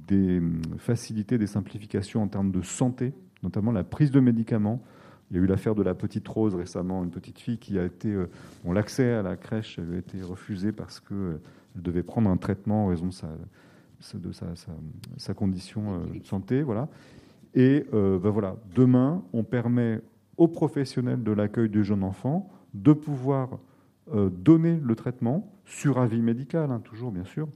des 0.07 0.43
facilités, 0.78 1.38
des 1.38 1.47
simplifications 1.47 2.22
en 2.22 2.28
termes 2.28 2.51
de 2.51 2.62
santé, 2.62 3.14
notamment 3.43 3.72
la 3.72 3.84
prise 3.84 4.11
de 4.11 4.20
médicaments, 4.20 4.82
il 5.31 5.37
y 5.37 5.41
a 5.41 5.43
eu 5.43 5.47
l'affaire 5.47 5.74
de 5.74 5.83
la 5.83 5.95
petite 5.95 6.26
Rose 6.26 6.55
récemment, 6.55 7.05
une 7.05 7.11
petite 7.11 7.39
fille 7.39 7.59
qui 7.59 7.78
a 7.78 7.85
été. 7.85 8.12
Euh, 8.12 8.28
bon, 8.64 8.72
l'accès 8.72 9.12
à 9.12 9.22
la 9.22 9.37
crèche 9.37 9.78
avait 9.78 9.99
été 9.99 10.20
refusé 10.22 10.72
parce 10.72 10.99
qu'elle 10.99 11.16
euh, 11.16 11.41
devait 11.76 12.03
prendre 12.03 12.28
un 12.28 12.37
traitement 12.37 12.87
en 12.87 12.89
raison 12.89 13.07
de 13.07 13.12
sa, 13.12 13.28
de 14.14 14.33
sa, 14.33 14.47
sa, 15.16 15.35
condition 15.35 15.95
euh, 15.95 16.18
de 16.18 16.26
santé. 16.26 16.62
Voilà. 16.62 16.89
Et 17.55 17.85
ben 17.93 18.31
voilà, 18.31 18.55
demain, 18.76 19.24
on 19.33 19.43
permet 19.43 20.01
aux 20.37 20.47
professionnels 20.47 21.24
de 21.24 21.33
l'accueil 21.33 21.68
du 21.68 21.83
jeune 21.83 22.05
enfant 22.05 22.49
de 22.74 22.93
pouvoir 22.93 23.59
donner 24.14 24.78
le 24.81 24.95
traitement 24.95 25.53
sur 25.64 25.99
avis 25.99 26.22
médical, 26.22 26.70
hein, 26.70 26.78
toujours 26.78 27.11
bien 27.11 27.24
sûr, 27.24 27.49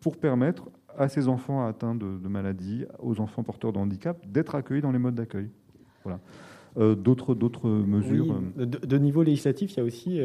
pour 0.00 0.16
permettre 0.16 0.70
à 0.96 1.10
ces 1.10 1.28
enfants 1.28 1.66
atteints 1.66 1.94
de, 1.94 2.26
maladies, 2.26 2.86
aux 3.00 3.20
enfants 3.20 3.42
porteurs 3.42 3.74
de 3.74 3.78
handicap, 3.78 4.18
d'être 4.26 4.54
accueillis 4.54 4.80
dans 4.80 4.92
les 4.92 4.98
modes 4.98 5.14
d'accueil. 5.14 5.50
Voilà. 6.04 6.94
d'autres, 6.94 7.34
d'autres 7.34 7.68
mesures 7.68 8.40
de, 8.56 8.98
niveau 8.98 9.22
législatif, 9.22 9.72
il 9.72 9.76
y 9.78 9.80
a 9.80 9.84
aussi 9.84 10.20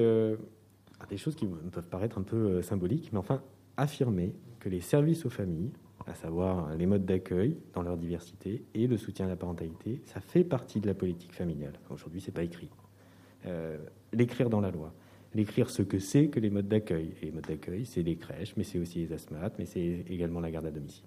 des 1.10 1.18
choses 1.18 1.36
qui 1.36 1.48
peuvent 1.72 1.88
paraître 1.88 2.18
un 2.18 2.24
peu 2.24 2.62
symboliques, 2.62 3.10
mais 3.14 3.20
enfin, 3.20 3.42
affirmer 3.78 4.36
que 4.60 4.70
les 4.70 4.82
services 4.82 5.26
aux 5.26 5.30
familles, 5.30 5.72
à 6.08 6.16
savoir 6.16 6.76
les 6.76 6.86
modes 6.86 7.06
d'accueil 7.06 7.58
dans 7.74 7.82
leur 7.82 7.98
diversité 7.98 8.64
et 8.74 8.88
le 8.88 8.98
soutien 8.98 9.26
à 9.26 9.30
la 9.30 9.36
parentalité, 9.36 10.02
ça 10.06 10.20
fait 10.20 10.44
partie 10.44 10.80
de 10.80 10.88
la 10.88 10.94
politique 10.94 11.34
familiale. 11.34 11.74
Aujourd'hui, 11.90 12.22
c'est 12.22 12.32
pas 12.32 12.44
écrit. 12.44 12.70
Euh, 13.46 13.78
l'écrire 14.12 14.50
dans 14.50 14.60
la 14.60 14.72
loi, 14.72 14.94
l'écrire 15.34 15.70
ce 15.70 15.82
que 15.82 16.00
c'est 16.00 16.28
que 16.28 16.40
les 16.40 16.50
modes 16.50 16.68
d'accueil. 16.68 17.14
Et 17.22 17.26
les 17.26 17.32
modes 17.32 17.48
d'accueil, 17.48 17.86
c'est 17.86 18.02
les 18.02 18.16
crèches, 18.16 18.54
mais 18.58 18.64
c'est 18.64 18.80
aussi 18.80 19.00
les 19.00 19.14
asthmates, 19.14 19.56
mais 19.60 19.66
c'est 19.66 20.04
également 20.10 20.40
la 20.40 20.52
garde 20.52 20.66
à 20.66 20.72
domicile. 20.72 21.06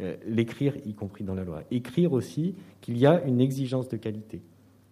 Euh, 0.00 0.16
l'écrire, 0.26 0.74
y 0.86 0.94
compris 0.94 1.24
dans 1.24 1.34
la 1.34 1.44
loi. 1.44 1.62
Écrire 1.70 2.12
aussi 2.12 2.54
qu'il 2.80 2.96
y 2.96 3.06
a 3.06 3.22
une 3.24 3.40
exigence 3.40 3.88
de 3.88 3.96
qualité. 3.96 4.42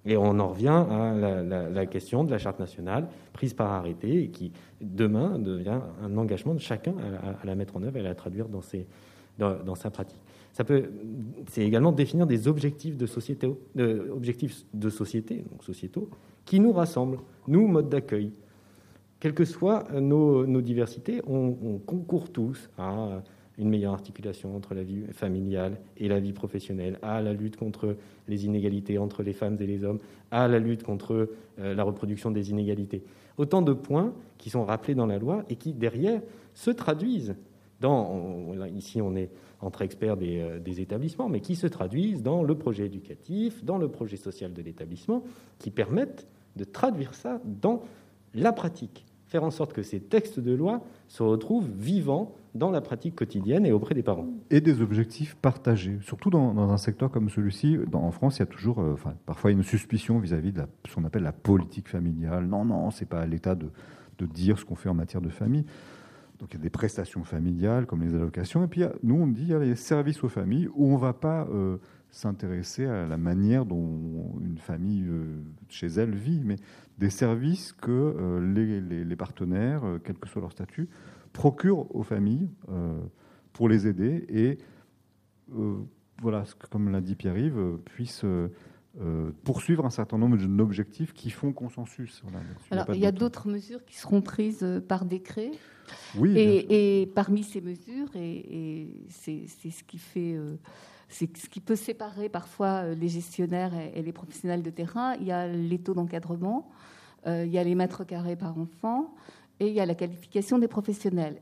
Et 0.04 0.16
on 0.16 0.38
en 0.38 0.48
revient 0.48 0.68
à 0.68 1.14
la, 1.14 1.86
question 1.86 2.24
de 2.24 2.30
la 2.30 2.38
charte 2.38 2.60
nationale 2.60 3.08
prise 3.32 3.54
par 3.54 3.72
arrêté 3.72 4.22
et 4.22 4.28
qui 4.28 4.52
demain 4.80 5.38
devient 5.38 5.80
un 6.02 6.16
engagement 6.16 6.54
de 6.54 6.60
chacun 6.60 6.94
à, 7.24 7.44
la 7.44 7.54
mettre 7.56 7.76
en 7.76 7.82
œuvre 7.82 7.96
et 7.96 8.00
à 8.00 8.04
la 8.04 8.14
traduire 8.14 8.48
dans, 8.48 8.62
ses, 8.62 8.86
dans, 9.38 9.74
sa 9.74 9.90
pratique. 9.90 10.20
Ça 10.52 10.62
peut, 10.62 10.90
c'est 11.48 11.62
également 11.62 11.90
définir 11.90 12.26
des 12.26 12.46
objectifs 12.46 12.96
de 12.96 13.06
société, 13.06 13.52
objectifs 14.12 14.64
de 14.74 14.90
société, 14.90 15.44
donc 15.50 15.64
sociétaux, 15.64 16.08
qui 16.44 16.60
nous 16.60 16.72
rassemblent, 16.72 17.18
nous 17.48 17.66
mode 17.66 17.88
d'accueil. 17.88 18.30
Quelles 19.18 19.34
que 19.34 19.44
soient 19.44 19.84
nos, 19.92 20.60
diversités, 20.60 21.20
on, 21.26 21.56
on 21.62 21.78
concourt 21.78 22.30
tous 22.30 22.70
à 22.78 23.22
une 23.58 23.68
meilleure 23.68 23.92
articulation 23.92 24.54
entre 24.54 24.74
la 24.74 24.82
vie 24.82 25.04
familiale 25.12 25.78
et 25.96 26.08
la 26.08 26.20
vie 26.20 26.32
professionnelle, 26.32 26.98
à 27.02 27.22
la 27.22 27.32
lutte 27.32 27.56
contre 27.56 27.96
les 28.28 28.44
inégalités 28.44 28.98
entre 28.98 29.22
les 29.22 29.32
femmes 29.32 29.56
et 29.60 29.66
les 29.66 29.84
hommes, 29.84 29.98
à 30.30 30.48
la 30.48 30.58
lutte 30.58 30.82
contre 30.82 31.30
euh, 31.58 31.74
la 31.74 31.82
reproduction 31.82 32.30
des 32.30 32.50
inégalités. 32.50 33.02
Autant 33.38 33.62
de 33.62 33.72
points 33.72 34.12
qui 34.38 34.50
sont 34.50 34.64
rappelés 34.64 34.94
dans 34.94 35.06
la 35.06 35.18
loi 35.18 35.44
et 35.48 35.56
qui, 35.56 35.72
derrière, 35.72 36.20
se 36.54 36.70
traduisent 36.70 37.36
dans, 37.80 38.54
ici 38.74 39.02
on 39.02 39.14
est 39.16 39.30
entre 39.60 39.82
experts 39.82 40.16
des, 40.16 40.40
euh, 40.40 40.58
des, 40.58 40.80
établissements, 40.80 41.28
mais 41.28 41.40
qui 41.40 41.56
se 41.56 41.66
traduisent 41.66 42.22
dans 42.22 42.42
le 42.42 42.56
projet 42.56 42.86
éducatif, 42.86 43.64
dans 43.64 43.78
le 43.78 43.88
projet 43.88 44.16
social 44.16 44.52
de 44.52 44.62
l'établissement, 44.62 45.22
qui 45.58 45.70
permettent 45.70 46.26
de 46.56 46.64
traduire 46.64 47.14
ça 47.14 47.40
dans 47.44 47.82
la 48.34 48.52
pratique, 48.52 49.06
faire 49.26 49.44
en 49.44 49.50
sorte 49.50 49.72
que 49.72 49.82
ces 49.82 50.00
textes 50.00 50.40
de 50.40 50.54
loi 50.54 50.84
se 51.08 51.22
retrouvent 51.22 51.68
vivants 51.76 52.34
dans 52.54 52.70
la 52.70 52.80
pratique 52.80 53.14
quotidienne 53.14 53.66
et 53.66 53.72
auprès 53.72 53.94
des 53.94 54.02
parents. 54.02 54.28
Et 54.50 54.60
des 54.60 54.80
objectifs 54.80 55.34
partagés, 55.34 55.98
surtout 56.02 56.30
dans, 56.30 56.58
un 56.58 56.78
secteur 56.78 57.10
comme 57.10 57.28
celui-ci. 57.28 57.78
En 57.92 58.10
France, 58.10 58.38
il 58.38 58.40
y 58.40 58.42
a 58.42 58.46
toujours, 58.46 58.80
euh, 58.80 58.92
enfin, 58.94 59.14
parfois 59.26 59.50
une 59.50 59.62
suspicion 59.62 60.18
vis-à-vis 60.18 60.52
de 60.52 60.62
ce 60.88 60.94
qu'on 60.94 61.04
appelle 61.04 61.22
la 61.22 61.32
politique 61.32 61.88
familiale. 61.88 62.46
Non, 62.46 62.64
non, 62.64 62.90
c'est 62.90 63.06
pas 63.06 63.20
à 63.20 63.26
l'État 63.26 63.54
de, 63.54 63.68
dire 64.18 64.58
ce 64.58 64.64
qu'on 64.64 64.76
fait 64.76 64.88
en 64.88 64.94
matière 64.94 65.20
de 65.20 65.28
famille. 65.28 65.66
Donc 66.38 66.52
il 66.52 66.58
y 66.58 66.60
a 66.60 66.62
des 66.62 66.70
prestations 66.70 67.24
familiales 67.24 67.86
comme 67.86 68.02
les 68.02 68.14
allocations. 68.14 68.64
Et 68.64 68.66
puis 68.66 68.82
nous, 69.02 69.14
on 69.14 69.26
dit 69.26 69.42
il 69.42 69.48
y 69.48 69.54
a 69.54 69.58
les 69.58 69.74
services 69.74 70.22
aux 70.24 70.28
familles 70.28 70.68
où 70.74 70.88
on 70.88 70.96
ne 70.96 71.00
va 71.00 71.12
pas 71.12 71.46
euh, 71.50 71.78
s'intéresser 72.10 72.86
à 72.86 73.06
la 73.06 73.16
manière 73.16 73.64
dont 73.64 74.38
une 74.42 74.58
famille 74.58 75.04
euh, 75.06 75.42
chez 75.68 75.86
elle 75.86 76.14
vit, 76.14 76.40
mais 76.44 76.56
des 76.98 77.10
services 77.10 77.72
que 77.72 78.40
les, 78.40 78.80
les, 78.80 79.04
les, 79.04 79.16
partenaires, 79.16 79.82
quel 80.04 80.16
que 80.16 80.28
soit 80.28 80.40
leur 80.40 80.52
statut, 80.52 80.88
procure 81.36 81.94
aux 81.94 82.02
familles 82.02 82.48
euh, 82.70 82.98
pour 83.52 83.68
les 83.68 83.86
aider 83.86 84.24
et 84.30 84.58
euh, 85.54 85.76
voilà, 86.22 86.44
comme 86.70 86.90
l'a 86.90 87.02
dit 87.02 87.14
Pierre-Yves, 87.14 87.58
euh, 87.58 87.76
puisse 87.84 88.24
poursuivre 89.44 89.84
un 89.84 89.90
certain 89.90 90.16
nombre 90.16 90.38
d'objectifs 90.38 91.12
qui 91.12 91.28
font 91.28 91.52
consensus. 91.52 92.22
Alors, 92.70 92.86
il 92.94 93.00
y 93.00 93.04
a 93.04 93.12
d'autres 93.12 93.46
mesures 93.46 93.84
qui 93.84 93.96
seront 93.98 94.22
prises 94.22 94.66
par 94.88 95.04
décret. 95.04 95.50
Oui. 96.16 96.32
Et, 96.34 97.06
parmi 97.14 97.42
ces 97.42 97.60
mesures, 97.60 98.08
et, 98.14 98.88
c'est 99.10 99.46
ce 99.46 99.84
qui 99.84 99.98
fait, 99.98 100.38
c'est 101.08 101.36
ce 101.36 101.48
qui 101.48 101.60
peut 101.60 101.76
séparer 101.76 102.28
parfois 102.28 102.94
les 102.94 103.08
gestionnaires 103.08 103.72
et, 103.94 104.02
les 104.02 104.12
professionnels 104.12 104.62
de 104.62 104.70
terrain. 104.70 105.14
Il 105.14 105.26
y 105.26 105.32
a 105.32 105.46
les 105.46 105.78
taux 105.78 105.94
d'encadrement, 105.94 106.68
il 107.26 107.46
y 107.46 107.58
a 107.58 107.64
les 107.64 107.74
mètres 107.74 108.04
carrés 108.04 108.36
par 108.36 108.58
enfant, 108.58 109.14
et 109.60 109.68
il 109.68 109.74
y 109.74 109.80
a 109.80 109.86
la 109.86 109.94
qualification 109.94 110.58
des 110.58 110.68
professionnels. 110.68 111.40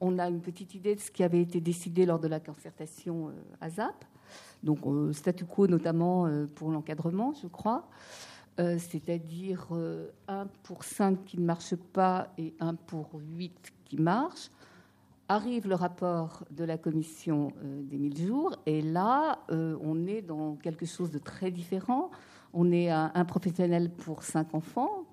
On 0.00 0.18
a 0.18 0.28
une 0.28 0.40
petite 0.40 0.74
idée 0.74 0.94
de 0.94 1.00
ce 1.00 1.10
qui 1.10 1.22
avait 1.22 1.40
été 1.40 1.60
décidé 1.60 2.04
lors 2.04 2.18
de 2.18 2.28
la 2.28 2.40
concertation 2.40 3.32
ASAP, 3.60 4.04
euh, 4.04 4.06
donc 4.62 4.86
euh, 4.86 5.12
statu 5.12 5.44
quo 5.44 5.66
notamment 5.66 6.26
euh, 6.26 6.46
pour 6.46 6.70
l'encadrement, 6.70 7.32
je 7.40 7.46
crois, 7.46 7.88
c'est-à-dire 8.58 9.68
1 10.28 10.46
pour 10.62 10.82
5 10.82 11.26
qui 11.26 11.38
ne 11.38 11.44
marchent 11.44 11.76
pas 11.76 12.32
et 12.38 12.54
1 12.58 12.74
pour 12.74 13.10
8 13.12 13.52
qui 13.84 13.98
marchent. 13.98 14.50
Arrive 15.28 15.68
le 15.68 15.74
rapport 15.74 16.44
de 16.50 16.64
la 16.64 16.78
commission 16.78 17.52
des 17.62 17.98
1000 17.98 18.26
jours, 18.26 18.54
et 18.64 18.80
là, 18.80 19.40
on 19.48 20.06
est 20.06 20.22
dans 20.22 20.54
quelque 20.54 20.86
chose 20.86 21.10
de 21.10 21.18
très 21.18 21.50
différent. 21.50 22.10
On 22.52 22.70
est 22.70 22.90
un 22.90 23.24
professionnel 23.24 23.90
pour 23.90 24.22
5 24.22 24.54
enfants, 24.54 25.04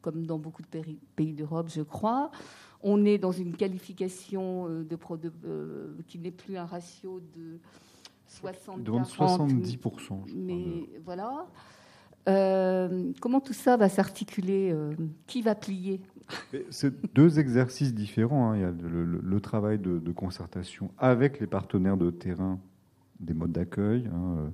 comme 0.00 0.26
dans 0.26 0.38
beaucoup 0.38 0.62
de 0.62 0.82
pays 1.16 1.32
d'Europe, 1.32 1.68
je 1.68 1.82
crois. 1.82 2.30
On 2.82 3.04
est 3.04 3.18
dans 3.18 3.32
une 3.32 3.54
qualification 3.54 4.66
euh, 4.68 4.84
de, 4.84 4.98
euh, 5.44 5.94
qui 6.08 6.18
n'est 6.18 6.32
plus 6.32 6.56
un 6.56 6.66
ratio 6.66 7.20
de 7.20 7.60
60 8.26 8.80
70%. 8.80 10.24
Mais 10.34 10.88
voilà. 11.04 11.46
Euh, 12.28 13.12
comment 13.20 13.40
tout 13.40 13.52
ça 13.52 13.76
va 13.76 13.88
s'articuler 13.88 14.74
Qui 15.26 15.42
va 15.42 15.54
plier? 15.54 16.00
C'est 16.70 17.14
deux 17.14 17.40
exercices 17.40 17.94
différents. 17.94 18.52
Hein. 18.52 18.56
Il 18.56 18.62
y 18.62 18.64
a 18.64 18.72
le, 18.72 19.40
travail 19.40 19.78
de, 19.78 20.12
concertation 20.12 20.90
avec 20.98 21.40
les 21.40 21.46
partenaires 21.46 21.96
de 21.96 22.10
terrain 22.10 22.58
des 23.20 23.34
modes 23.34 23.52
d'accueil. 23.52 24.08
Hein, 24.12 24.52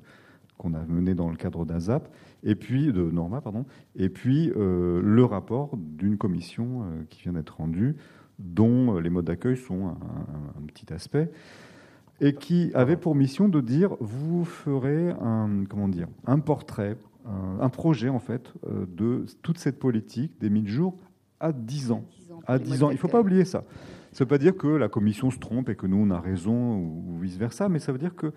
qu'on 0.59 0.75
a 0.75 0.85
mené 0.85 1.15
dans 1.15 1.31
le 1.31 1.37
cadre 1.37 1.65
d'ASAP, 1.65 2.13
et 2.43 2.55
puis 2.55 2.93
de 2.93 3.03
Norma, 3.11 3.41
pardon, 3.41 3.65
et 3.97 4.11
puis 4.11 4.53
euh, 4.57 5.01
le 5.03 5.25
rapport 5.25 5.77
d'une 5.77 6.19
commission 6.19 6.83
euh, 6.83 7.05
qui 7.09 7.23
vient 7.23 7.33
d'être 7.33 7.57
rendue, 7.57 7.97
dont 8.39 8.97
euh, 8.97 9.01
les 9.01 9.09
modes 9.09 9.25
d'accueil 9.25 9.57
sont 9.57 9.87
un, 9.89 10.67
petit 10.67 10.93
aspect, 10.93 11.31
et 12.21 12.35
qui 12.35 12.71
avait 12.75 12.97
pour 12.97 13.15
mission 13.15 13.49
de 13.49 13.61
dire 13.61 13.97
vous 14.01 14.45
ferez 14.45 15.15
comment 15.69 15.89
dire 15.89 16.09
un 16.27 16.41
portrait, 16.41 16.97
un, 17.61 17.69
projet 17.69 18.09
en 18.09 18.19
fait 18.19 18.53
de 18.67 19.25
toute 19.43 19.59
cette 19.59 19.79
politique 19.79 20.39
des 20.41 20.51
1000 20.51 20.69
jours 20.69 20.97
à 21.41 21.53
10 21.53 21.93
ans. 21.93 22.05
À 22.47 22.59
10 22.59 22.83
ans, 22.83 22.91
il 22.91 22.95
ne 22.95 22.99
faut 22.99 23.09
pas 23.09 23.21
oublier 23.21 23.45
ça. 23.45 23.65
Ça 24.13 24.25
ne 24.25 24.27
veut 24.27 24.29
pas 24.29 24.39
dire 24.39 24.57
que 24.57 24.69
la 24.69 24.89
commission 24.89 25.31
se 25.31 25.39
trompe 25.39 25.69
et 25.69 25.77
que 25.77 25.87
nous 25.87 25.99
on 25.99 26.11
a 26.11 26.21
raison 26.21 26.77
ou 26.77 27.19
vice 27.21 27.37
versa, 27.37 27.69
mais 27.69 27.79
ça 27.79 27.93
veut 27.93 27.99
dire 27.99 28.15
que 28.15 28.33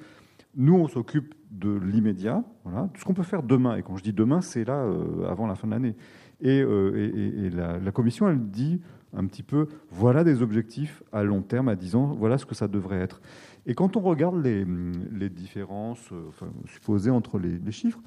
nous, 0.56 0.76
on 0.76 0.88
s'occupe 0.88 1.34
de 1.50 1.72
l'immédiat, 1.72 2.44
voilà, 2.64 2.90
tout 2.94 3.00
ce 3.00 3.06
qu'on 3.06 3.14
peut 3.14 3.24
faire 3.24 3.44
demain. 3.44 3.78
Et 3.78 3.84
quand 3.84 3.96
je 3.96 4.04
dis 4.04 4.14
demain, 4.14 4.42
c'est 4.42 4.66
là, 4.66 4.84
euh, 4.84 5.30
avant 5.30 5.48
la 5.48 5.56
fin 5.56 5.68
de 5.68 5.72
l'année. 5.72 5.96
Et, 6.42 6.62
euh, 6.62 7.80
la, 7.84 7.92
commission, 7.92 8.28
elle 8.28 8.50
dit 8.50 8.82
un 9.14 9.26
petit 9.26 9.44
peu, 9.44 9.68
voilà 9.92 10.24
des 10.24 10.42
objectifs 10.42 11.04
à 11.12 11.24
long 11.24 11.42
terme, 11.42 11.70
à 11.70 11.76
10 11.76 11.96
ans, 11.96 12.16
voilà 12.18 12.38
ce 12.38 12.46
que 12.46 12.56
ça 12.56 12.68
devrait 12.68 13.00
être. 13.00 13.22
Et 13.66 13.76
quand 13.76 13.96
on 13.96 14.02
regarde 14.02 14.44
les, 14.44 15.30
différences 15.30 16.12
euh, 16.12 16.30
supposées 16.66 17.12
entre 17.12 17.40
les, 17.40 17.72
chiffres, 17.72 18.02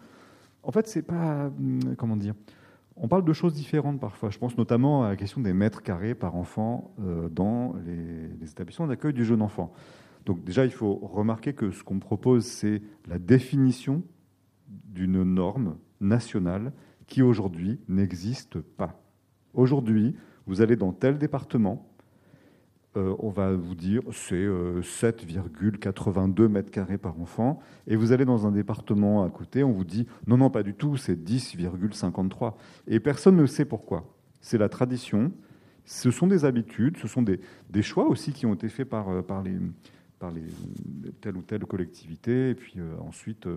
en 0.64 0.72
fait, 0.72 0.86
c'est 0.86 1.02
pas, 1.02 1.50
comment 1.98 2.16
dire, 2.16 2.34
on 2.96 3.08
parle 3.08 3.24
de 3.24 3.32
choses 3.32 3.54
différentes 3.54 4.00
parfois. 4.00 4.30
Je 4.30 4.38
pense 4.38 4.56
notamment 4.56 5.04
à 5.04 5.08
la 5.10 5.16
question 5.16 5.40
des 5.40 5.52
mètres 5.52 5.82
carrés 5.82 6.14
par 6.14 6.36
enfant 6.36 6.94
dans 7.30 7.74
les, 7.84 8.28
les 8.40 8.50
établissements 8.50 8.86
d'accueil 8.86 9.12
du 9.12 9.24
jeune 9.24 9.42
enfant. 9.42 9.72
Donc 10.26 10.44
déjà, 10.44 10.64
il 10.64 10.70
faut 10.70 10.94
remarquer 10.94 11.52
que 11.52 11.70
ce 11.70 11.82
qu'on 11.82 11.98
propose, 11.98 12.44
c'est 12.44 12.82
la 13.06 13.18
définition 13.18 14.02
d'une 14.68 15.22
norme 15.22 15.76
nationale 16.00 16.72
qui 17.06 17.22
aujourd'hui 17.22 17.80
n'existe 17.88 18.60
pas. 18.60 19.00
Aujourd'hui, 19.52 20.16
vous 20.46 20.62
allez 20.62 20.76
dans 20.76 20.92
tel 20.92 21.18
département, 21.18 21.93
euh, 22.96 23.14
on 23.18 23.30
va 23.30 23.52
vous 23.52 23.74
dire 23.74 24.02
c'est 24.12 24.46
7,82 24.46 26.42
euh, 26.42 26.48
mètres 26.48 26.70
carrés 26.70 26.96
par 26.96 27.20
enfant, 27.20 27.58
et 27.88 27.96
vous 27.96 28.12
allez 28.12 28.24
dans 28.24 28.46
un 28.46 28.52
département 28.52 29.24
à 29.24 29.30
côté, 29.30 29.64
on 29.64 29.72
vous 29.72 29.84
dit 29.84 30.06
non, 30.28 30.36
non, 30.36 30.48
pas 30.48 30.62
du 30.62 30.74
tout, 30.74 30.96
c'est 30.96 31.16
10,53. 31.16 32.54
Et 32.86 33.00
personne 33.00 33.34
ne 33.34 33.46
sait 33.46 33.64
pourquoi. 33.64 34.14
C'est 34.40 34.58
la 34.58 34.68
tradition, 34.68 35.32
ce 35.84 36.12
sont 36.12 36.28
des 36.28 36.44
habitudes, 36.44 36.96
ce 36.98 37.08
sont 37.08 37.22
des, 37.22 37.40
choix 37.82 38.06
aussi 38.06 38.32
qui 38.32 38.46
ont 38.46 38.54
été 38.54 38.68
faits 38.68 38.88
par, 38.88 39.08
euh, 39.08 39.22
par 39.22 39.42
les, 39.42 39.56
par 40.20 40.30
les, 40.30 40.44
telle 41.20 41.36
ou 41.36 41.42
telle 41.42 41.64
collectivité, 41.64 42.50
et 42.50 42.54
puis 42.54 42.76
ensuite 43.00 43.48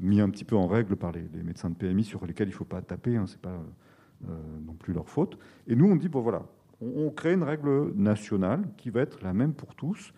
mis 0.00 0.22
un 0.22 0.30
petit 0.30 0.44
peu 0.44 0.56
en 0.56 0.66
règle 0.66 0.96
par 0.96 1.12
les, 1.12 1.28
médecins 1.44 1.68
de 1.68 1.74
PMI 1.74 2.04
sur 2.04 2.24
lesquels 2.24 2.48
il 2.48 2.52
ne 2.52 2.56
faut 2.56 2.64
pas 2.64 2.80
taper, 2.80 3.16
hein, 3.16 3.26
ce 3.26 3.34
n'est 3.34 3.40
pas 3.40 3.62
non 4.66 4.72
plus 4.72 4.94
leur 4.94 5.08
faute. 5.08 5.38
Et 5.66 5.76
nous, 5.76 5.86
on 5.86 5.96
dit, 5.96 6.08
bon 6.08 6.22
voilà, 6.22 6.42
On, 6.80 7.10
crée 7.10 7.34
une 7.34 7.42
règle 7.42 7.92
nationale 7.94 8.62
qui 8.76 8.90
va 8.90 9.00
être 9.00 9.22
la 9.22 9.32
même 9.32 9.52
pour 9.52 9.74
tous 9.74 10.12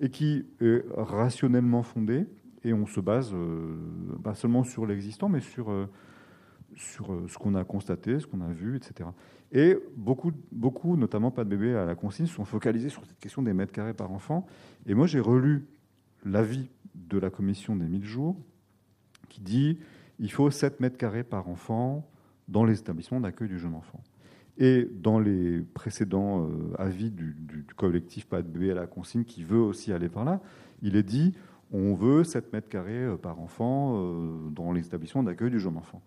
et 0.00 0.08
qui 0.08 0.46
est 0.60 0.84
rationnellement 0.96 1.82
fondée. 1.82 2.26
Et 2.64 2.72
on 2.72 2.86
se 2.86 3.00
base 3.00 3.32
euh, 3.34 3.76
pas 4.22 4.34
seulement 4.34 4.64
sur 4.64 4.86
l'existant, 4.86 5.28
mais 5.28 5.40
sur, 5.40 5.70
euh, 5.70 5.86
euh, 7.08 7.28
ce 7.28 7.38
qu'on 7.38 7.54
a 7.54 7.64
constaté, 7.64 8.18
ce 8.18 8.26
qu'on 8.26 8.40
a 8.40 8.52
vu, 8.52 8.76
etc. 8.76 9.10
Et 9.52 9.76
beaucoup, 9.96 10.32
beaucoup, 10.52 10.96
notamment 10.96 11.30
pas 11.30 11.44
de 11.44 11.50
bébés 11.50 11.74
à 11.74 11.84
la 11.84 11.94
consigne, 11.94 12.26
sont 12.26 12.44
focalisés 12.44 12.88
sur 12.88 13.04
cette 13.04 13.18
question 13.18 13.42
des 13.42 13.52
mètres 13.52 13.72
carrés 13.72 13.94
par 13.94 14.12
enfant. 14.12 14.46
Et 14.86 14.94
moi, 14.94 15.06
j'ai 15.06 15.20
relu 15.20 15.66
l'avis 16.24 16.68
de 16.94 17.18
la 17.18 17.30
commission 17.30 17.76
des 17.76 17.86
1000 17.86 18.04
jours 18.04 18.36
qui 19.28 19.40
dit 19.40 19.78
il 20.18 20.30
faut 20.30 20.50
7 20.50 20.80
mètres 20.80 20.98
carrés 20.98 21.24
par 21.24 21.48
enfant 21.48 22.08
dans 22.48 22.64
les 22.64 22.78
établissements 22.78 23.20
d'accueil 23.20 23.48
du 23.48 23.58
jeune 23.58 23.74
enfant. 23.74 24.02
Et 24.60 24.86
dans 24.92 25.18
les 25.18 25.62
précédents 25.62 26.44
euh, 26.44 26.74
avis 26.78 27.10
du, 27.10 27.34
collectif 27.76 28.26
Pas 28.26 28.42
de 28.42 28.46
bébé 28.46 28.70
à 28.70 28.74
la 28.74 28.86
consigne, 28.86 29.24
qui 29.24 29.42
veut 29.42 29.58
aussi 29.58 29.90
aller 29.90 30.10
par 30.10 30.24
là, 30.24 30.40
il 30.82 30.96
est 30.96 31.02
dit 31.02 31.34
on 31.72 31.94
veut 31.94 32.24
7 32.24 32.52
mètres 32.52 32.68
carrés 32.68 33.04
euh, 33.04 33.16
par 33.16 33.40
enfant 33.40 33.94
euh, 33.96 34.50
dans 34.50 34.72
les 34.72 34.86
établissements 34.86 35.22
d'accueil 35.22 35.50
du 35.50 35.58
jeune 35.58 35.78
enfant. 35.78 36.02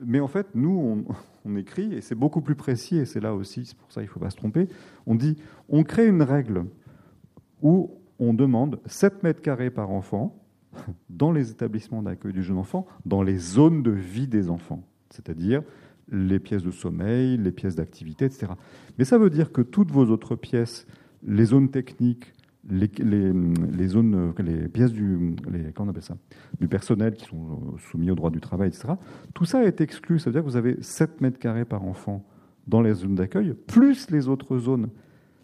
Mais 0.00 0.20
en 0.20 0.28
fait, 0.28 0.46
nous, 0.54 1.04
on, 1.44 1.56
écrit, 1.56 1.92
et 1.92 2.00
c'est 2.00 2.14
beaucoup 2.14 2.40
plus 2.40 2.54
précis, 2.54 2.98
et 2.98 3.04
c'est 3.04 3.20
là 3.20 3.34
aussi, 3.34 3.64
c'est 3.64 3.76
pour 3.76 3.90
ça 3.90 4.00
qu'il 4.00 4.08
ne 4.08 4.12
faut 4.12 4.20
pas 4.20 4.30
se 4.30 4.36
tromper, 4.36 4.68
on 5.06 5.16
dit 5.16 5.36
on 5.68 5.82
crée 5.82 6.06
une 6.06 6.22
règle 6.22 6.66
où 7.62 7.90
on 8.20 8.32
demande 8.32 8.78
7 8.86 9.24
mètres 9.24 9.42
carrés 9.42 9.70
par 9.70 9.90
enfant 9.90 10.38
dans 11.10 11.32
les 11.32 11.50
établissements 11.50 12.02
d'accueil 12.02 12.32
du 12.32 12.44
jeune 12.44 12.58
enfant, 12.58 12.86
dans 13.06 13.22
les 13.22 13.38
zones 13.38 13.82
de 13.82 13.90
vie 13.90 14.28
des 14.28 14.50
enfants, 14.50 14.84
c'est-à-dire 15.10 15.62
les 16.10 16.38
pièces 16.38 16.62
de 16.62 16.70
sommeil, 16.70 17.36
les 17.36 17.52
pièces 17.52 17.76
d'activité, 17.76 18.24
etc. 18.24 18.52
Mais 18.98 19.04
ça 19.04 19.18
veut 19.18 19.30
dire 19.30 19.52
que 19.52 19.62
toutes 19.62 19.90
vos 19.90 20.06
autres 20.06 20.36
pièces, 20.36 20.86
les 21.26 21.46
zones 21.46 21.70
techniques, 21.70 22.32
les, 22.70 22.88
pièces 24.68 24.92
du, 24.92 25.36
personnel 26.68 27.14
qui 27.14 27.24
sont 27.24 27.76
soumis 27.90 28.10
au 28.10 28.14
droit 28.14 28.30
du 28.30 28.40
travail, 28.40 28.68
etc., 28.68 28.94
tout 29.34 29.44
ça 29.44 29.64
est 29.64 29.80
exclu. 29.80 30.18
Ça 30.18 30.30
veut 30.30 30.34
dire 30.34 30.42
que 30.42 30.50
vous 30.50 30.56
avez 30.56 30.76
7 30.82 31.20
mètres 31.20 31.38
carrés 31.38 31.64
par 31.64 31.84
enfant 31.84 32.24
dans 32.66 32.82
les 32.82 32.94
zones 32.94 33.14
d'accueil, 33.14 33.54
plus 33.66 34.10
les 34.10 34.28
autres 34.28 34.58
zones. 34.58 34.90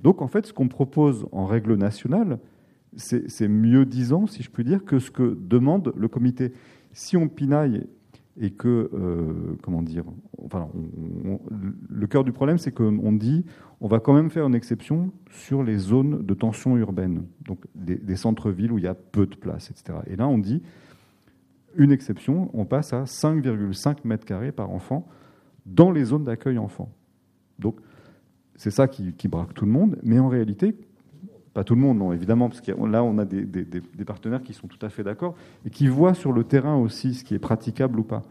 Donc 0.02 0.20
en 0.20 0.28
fait, 0.28 0.46
ce 0.46 0.52
qu'on 0.52 0.68
propose 0.68 1.26
en 1.32 1.46
règle 1.46 1.76
nationale, 1.76 2.38
c'est 2.96 3.48
mieux 3.48 3.86
disant, 3.86 4.26
si 4.26 4.42
je 4.42 4.50
puis 4.50 4.62
dire, 4.62 4.84
que 4.84 4.98
ce 4.98 5.10
que 5.10 5.36
demande 5.40 5.92
le 5.96 6.08
comité. 6.08 6.52
Si 6.92 7.16
on 7.16 7.28
pinaille 7.28 7.86
et 8.40 8.50
que, 8.50 8.90
euh, 8.92 9.56
comment 9.62 9.82
dire, 9.82 10.04
enfin, 10.44 10.68
le 11.88 12.06
cœur 12.06 12.24
du 12.24 12.32
problème, 12.32 12.58
c'est 12.58 12.72
qu'on 12.72 13.12
dit, 13.12 13.44
on 13.80 13.86
va 13.86 14.00
quand 14.00 14.12
même 14.12 14.30
faire 14.30 14.46
une 14.46 14.54
exception 14.54 15.12
sur 15.30 15.62
les 15.62 15.78
zones 15.78 16.24
de 16.24 16.34
tension 16.34 16.76
urbaine, 16.76 17.24
donc 17.46 17.64
des, 17.74 18.16
centres-villes 18.16 18.72
où 18.72 18.78
il 18.78 18.84
y 18.84 18.88
a 18.88 18.94
peu 18.94 19.26
de 19.26 19.36
place, 19.36 19.70
etc. 19.70 19.98
Et 20.08 20.16
là, 20.16 20.26
on 20.26 20.38
dit, 20.38 20.62
une 21.76 21.92
exception, 21.92 22.50
on 22.54 22.64
passe 22.64 22.92
à 22.92 23.04
5,5 23.04 23.98
mètres 24.04 24.24
carrés 24.24 24.52
par 24.52 24.70
enfant 24.70 25.06
dans 25.66 25.92
les 25.92 26.04
zones 26.04 26.24
d'accueil 26.24 26.58
enfants. 26.58 26.92
Donc, 27.58 27.80
c'est 28.56 28.70
ça 28.70 28.88
qui, 28.88 29.12
qui, 29.12 29.28
braque 29.28 29.54
tout 29.54 29.64
le 29.64 29.72
monde, 29.72 29.98
mais 30.02 30.18
en 30.18 30.28
réalité, 30.28 30.76
pas 31.54 31.62
tout 31.62 31.76
le 31.76 31.80
monde, 31.80 31.98
non, 31.98 32.12
évidemment, 32.12 32.48
parce 32.48 32.60
que 32.60 32.72
là, 32.72 33.04
on 33.04 33.16
a 33.18 33.24
des, 33.24 34.04
partenaires 34.04 34.42
qui 34.42 34.52
sont 34.52 34.66
tout 34.66 34.84
à 34.84 34.88
fait 34.88 35.04
d'accord 35.04 35.36
et 35.64 35.70
qui 35.70 35.86
voient 35.86 36.14
sur 36.14 36.32
le 36.32 36.42
terrain 36.42 36.76
aussi 36.76 37.14
ce 37.14 37.24
qui 37.24 37.34
est 37.34 37.38
praticable 37.38 38.00
ou 38.00 38.02
pas. 38.02 38.22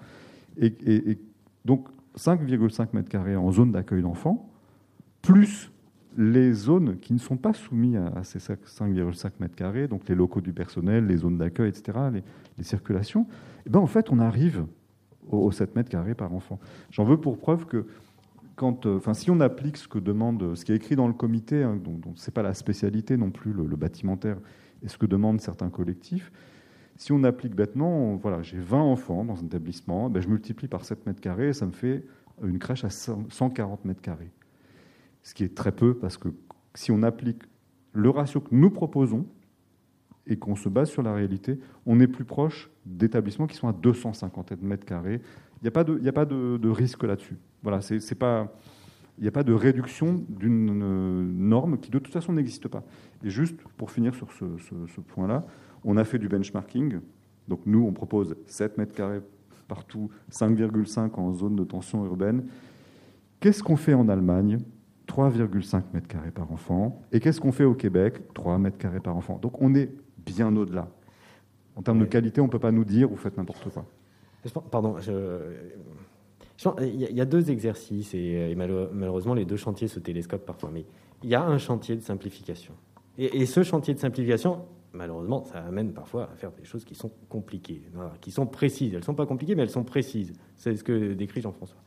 Et, 0.57 1.17
donc, 1.63 1.87
5,5 2.17 2.89
mètres 2.93 3.09
carrés 3.09 3.37
en 3.37 3.51
zone 3.51 3.71
d'accueil 3.71 4.01
d'enfants, 4.01 4.49
plus 5.21 5.71
les 6.17 6.51
zones 6.51 6.97
qui 6.97 7.13
ne 7.13 7.17
sont 7.17 7.37
pas 7.37 7.53
soumises 7.53 7.97
à 8.13 8.23
ces 8.23 8.39
5,5 8.39 9.31
mètres 9.39 9.55
carrés, 9.55 9.87
donc 9.87 10.07
les 10.09 10.15
locaux 10.15 10.41
du 10.41 10.51
personnel, 10.51 11.07
les 11.07 11.17
zones 11.17 11.37
d'accueil, 11.37 11.69
etc., 11.69 11.97
les, 12.57 12.63
circulations, 12.63 13.21
et 13.21 13.67
eh 13.67 13.69
ben 13.69 13.79
en 13.79 13.87
fait, 13.87 14.11
on 14.11 14.19
arrive 14.19 14.65
aux 15.29 15.51
7 15.51 15.75
mètres 15.75 15.89
carrés 15.89 16.13
par 16.13 16.33
enfant. 16.33 16.59
J'en 16.91 17.05
veux 17.05 17.17
pour 17.17 17.37
preuve 17.37 17.65
que 17.65 17.87
euh, 18.61 19.13
si 19.13 19.31
on 19.31 19.39
applique 19.39 19.77
ce 19.77 19.87
que 19.87 19.99
demande, 19.99 20.55
ce 20.55 20.65
qui 20.65 20.71
est 20.71 20.75
écrit 20.75 20.95
dans 20.95 21.07
le 21.07 21.13
comité, 21.13 21.63
hein, 21.63 21.75
dont, 21.75 21.99
ce 22.15 22.29
n'est 22.29 22.33
pas 22.33 22.43
la 22.43 22.53
spécialité 22.53 23.17
non 23.17 23.31
plus, 23.31 23.53
le, 23.53 23.75
bâtimentaire, 23.75 24.37
et 24.83 24.87
ce 24.87 24.97
que 24.97 25.05
demandent 25.05 25.41
certains 25.41 25.69
collectifs, 25.69 26.31
si 26.95 27.11
on 27.11 27.23
applique 27.23 27.55
bêtement, 27.55 28.15
voilà, 28.17 28.43
j'ai 28.43 28.59
20 28.59 28.79
enfants 28.79 29.25
dans 29.25 29.39
un 29.39 29.45
établissement, 29.45 30.09
ben 30.09 30.21
je 30.21 30.27
multiplie 30.27 30.67
par 30.67 30.85
7 30.85 31.05
mètres 31.07 31.21
carrés, 31.21 31.49
et 31.49 31.53
ça 31.53 31.65
me 31.65 31.71
fait 31.71 32.05
une 32.43 32.59
crèche 32.59 32.83
à 32.83 32.89
140 32.89 33.85
mètres 33.85 34.01
carrés. 34.01 34.31
Ce 35.23 35.33
qui 35.33 35.43
est 35.43 35.55
très 35.55 35.71
peu, 35.71 35.95
parce 35.95 36.17
que 36.17 36.29
si 36.75 36.91
on 36.91 37.01
applique 37.01 37.43
le 37.93 38.09
ratio 38.09 38.41
que 38.41 38.53
nous 38.53 38.69
proposons, 38.69 39.25
et 40.27 40.37
qu'on 40.37 40.55
se 40.55 40.69
base 40.69 40.89
sur 40.89 41.03
la 41.03 41.13
réalité, 41.13 41.59
on 41.85 41.99
est 41.99 42.07
plus 42.07 42.25
proche 42.25 42.69
d'établissements 42.85 43.47
qui 43.47 43.57
sont 43.57 43.67
à 43.67 43.73
250 43.73 44.61
mètres 44.61 44.85
carrés. 44.85 45.21
Il 45.63 45.67
n'y 45.67 45.69
a 45.69 45.71
pas 45.71 45.85
de, 45.85 46.07
a 46.07 46.11
pas 46.11 46.25
de 46.25 46.69
risque 46.69 47.03
là-dessus. 47.03 47.37
Voilà, 47.63 47.79
c'est 47.79 48.15
pas. 48.15 48.53
Il 49.17 49.21
n'y 49.21 49.27
a 49.27 49.31
pas 49.31 49.43
de 49.43 49.53
réduction 49.53 50.23
d'une 50.27 50.81
euh, 50.83 51.23
norme 51.23 51.77
qui 51.77 51.91
de 51.91 51.99
toute 51.99 52.11
façon 52.11 52.33
n'existe 52.33 52.67
pas. 52.67 52.83
Et 53.23 53.29
juste 53.29 53.55
pour 53.77 53.91
finir 53.91 54.15
sur 54.15 54.31
ce, 54.31 55.01
point-là, 55.01 55.41
on 55.83 55.97
a 55.97 56.03
fait 56.03 56.17
du 56.17 56.27
benchmarking. 56.27 56.99
Donc 57.47 57.61
nous, 57.65 57.85
on 57.85 57.93
propose 57.93 58.35
7 58.47 58.77
mètres 58.77 58.95
carrés 58.95 59.21
partout, 59.67 60.09
5,5 60.31 61.11
en 61.13 61.31
zone 61.33 61.55
de 61.55 61.63
tension 61.63 62.03
urbaine. 62.05 62.45
Qu'est-ce 63.39 63.61
qu'on 63.61 63.75
fait 63.75 63.93
en 63.93 64.09
Allemagne? 64.09 64.57
3,5 65.07 65.83
mètres 65.93 66.07
carrés 66.07 66.31
par 66.31 66.51
enfant. 66.51 67.01
Et 67.11 67.19
qu'est-ce 67.19 67.39
qu'on 67.39 67.51
fait 67.51 67.65
au 67.65 67.75
Québec? 67.75 68.33
3 68.33 68.57
mètres 68.57 68.79
carrés 68.79 68.99
par 68.99 69.15
enfant. 69.15 69.37
Donc 69.39 69.61
on 69.61 69.75
est 69.75 69.91
bien 70.25 70.55
au-delà. 70.55 70.89
En 71.75 71.83
termes 71.83 71.99
de 71.99 72.05
qualité, 72.05 72.41
on 72.41 72.45
ne 72.45 72.51
peut 72.51 72.59
pas 72.59 72.71
nous 72.71 72.85
dire 72.85 73.09
vous 73.09 73.15
faites 73.15 73.37
n'importe 73.37 73.69
quoi. 73.69 73.85
Pardon, 74.71 74.95
il 76.81 77.01
y 77.01 77.21
a 77.21 77.25
deux 77.25 77.51
exercices 77.51 78.13
et, 78.13 78.55
malheureusement 78.55 79.33
les 79.33 79.45
deux 79.45 79.57
chantiers 79.57 79.87
se 79.87 79.99
télescopent 79.99 80.45
parfois, 80.45 80.69
mais 80.73 80.85
il 81.23 81.29
y 81.29 81.35
a 81.35 81.43
un 81.43 81.57
chantier 81.57 81.95
de 81.95 82.01
simplification. 82.01 82.73
Et, 83.17 83.45
ce 83.45 83.63
chantier 83.63 83.93
de 83.93 83.99
simplification, 83.99 84.65
malheureusement, 84.91 85.43
ça 85.45 85.59
amène 85.59 85.93
parfois 85.93 86.29
à 86.31 86.35
faire 86.35 86.51
des 86.51 86.65
choses 86.65 86.83
qui 86.83 86.95
sont 86.95 87.11
compliquées, 87.29 87.81
qui 88.21 88.31
sont 88.31 88.47
précises. 88.47 88.93
Elles 88.93 88.99
ne 88.99 89.05
sont 89.05 89.15
pas 89.15 89.25
compliquées, 89.25 89.55
mais 89.55 89.63
elles 89.63 89.69
sont 89.69 89.83
précises. 89.83 90.33
C'est 90.55 90.75
ce 90.75 90.83
que 90.83 91.13
décrit 91.13 91.41
Jean-François. 91.41 91.77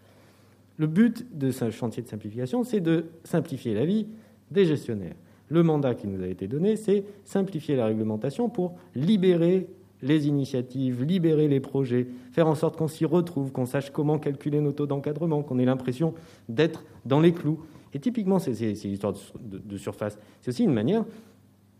Le 0.78 0.86
but 0.86 1.36
de 1.36 1.50
ce 1.50 1.70
chantier 1.70 2.02
de 2.02 2.08
simplification, 2.08 2.62
c'est 2.62 2.80
de 2.80 3.06
simplifier 3.24 3.74
la 3.74 3.84
vie 3.84 4.06
des 4.50 4.66
gestionnaires. 4.66 5.16
Le 5.48 5.62
mandat 5.62 5.94
qui 5.94 6.06
nous 6.06 6.22
a 6.22 6.26
été 6.26 6.48
donné, 6.48 6.76
c'est 6.76 7.04
simplifier 7.24 7.76
la 7.76 7.86
réglementation 7.86 8.48
pour 8.48 8.76
libérer 8.94 9.68
les 10.06 10.28
initiatives, 10.28 11.02
libérer 11.02 11.48
les 11.48 11.60
projets, 11.60 12.06
faire 12.32 12.46
en 12.46 12.54
sorte 12.54 12.76
qu'on 12.76 12.88
s'y 12.88 13.04
retrouve, 13.04 13.52
qu'on 13.52 13.66
sache 13.66 13.90
comment 13.90 14.18
calculer 14.18 14.60
nos 14.60 14.72
taux 14.72 14.86
d'encadrement, 14.86 15.42
qu'on 15.42 15.58
ait 15.58 15.64
l'impression 15.64 16.14
d'être 16.48 16.84
dans 17.04 17.20
les 17.20 17.32
clous. 17.32 17.60
Et 17.94 17.98
typiquement, 17.98 18.38
c'est 18.38 18.52
l'histoire 18.52 19.14
de, 19.40 19.76
surface. 19.76 20.18
C'est 20.40 20.50
aussi 20.50 20.64
une 20.64 20.72
manière, 20.72 21.04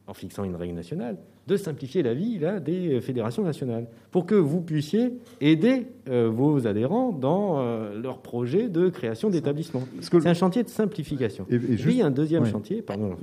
en 0.06 0.14
fixant 0.14 0.44
une 0.44 0.56
règle 0.56 0.74
nationale, 0.74 1.16
de 1.46 1.56
simplifier 1.56 2.02
la 2.02 2.14
vie 2.14 2.38
là, 2.38 2.58
des 2.58 3.00
fédérations 3.00 3.42
nationales, 3.42 3.86
pour 4.10 4.26
que 4.26 4.34
vous 4.34 4.60
puissiez 4.60 5.12
aider 5.40 5.86
euh, 6.08 6.28
vos 6.28 6.66
adhérents 6.66 7.12
dans 7.12 7.60
euh, 7.60 8.00
leur 8.00 8.18
projet 8.18 8.68
de 8.68 8.88
création 8.88 9.30
d'établissements. 9.30 9.82
C'est 10.00 10.26
un 10.26 10.34
chantier 10.34 10.64
de 10.64 10.68
simplification. 10.68 11.46
Et, 11.50 11.58
puis 11.58 11.92
il 11.92 11.96
y 11.98 12.02
a 12.02 12.06
un 12.06 12.10
deuxième 12.10 12.46
chantier, 12.46 12.82
pardon, 12.82 13.16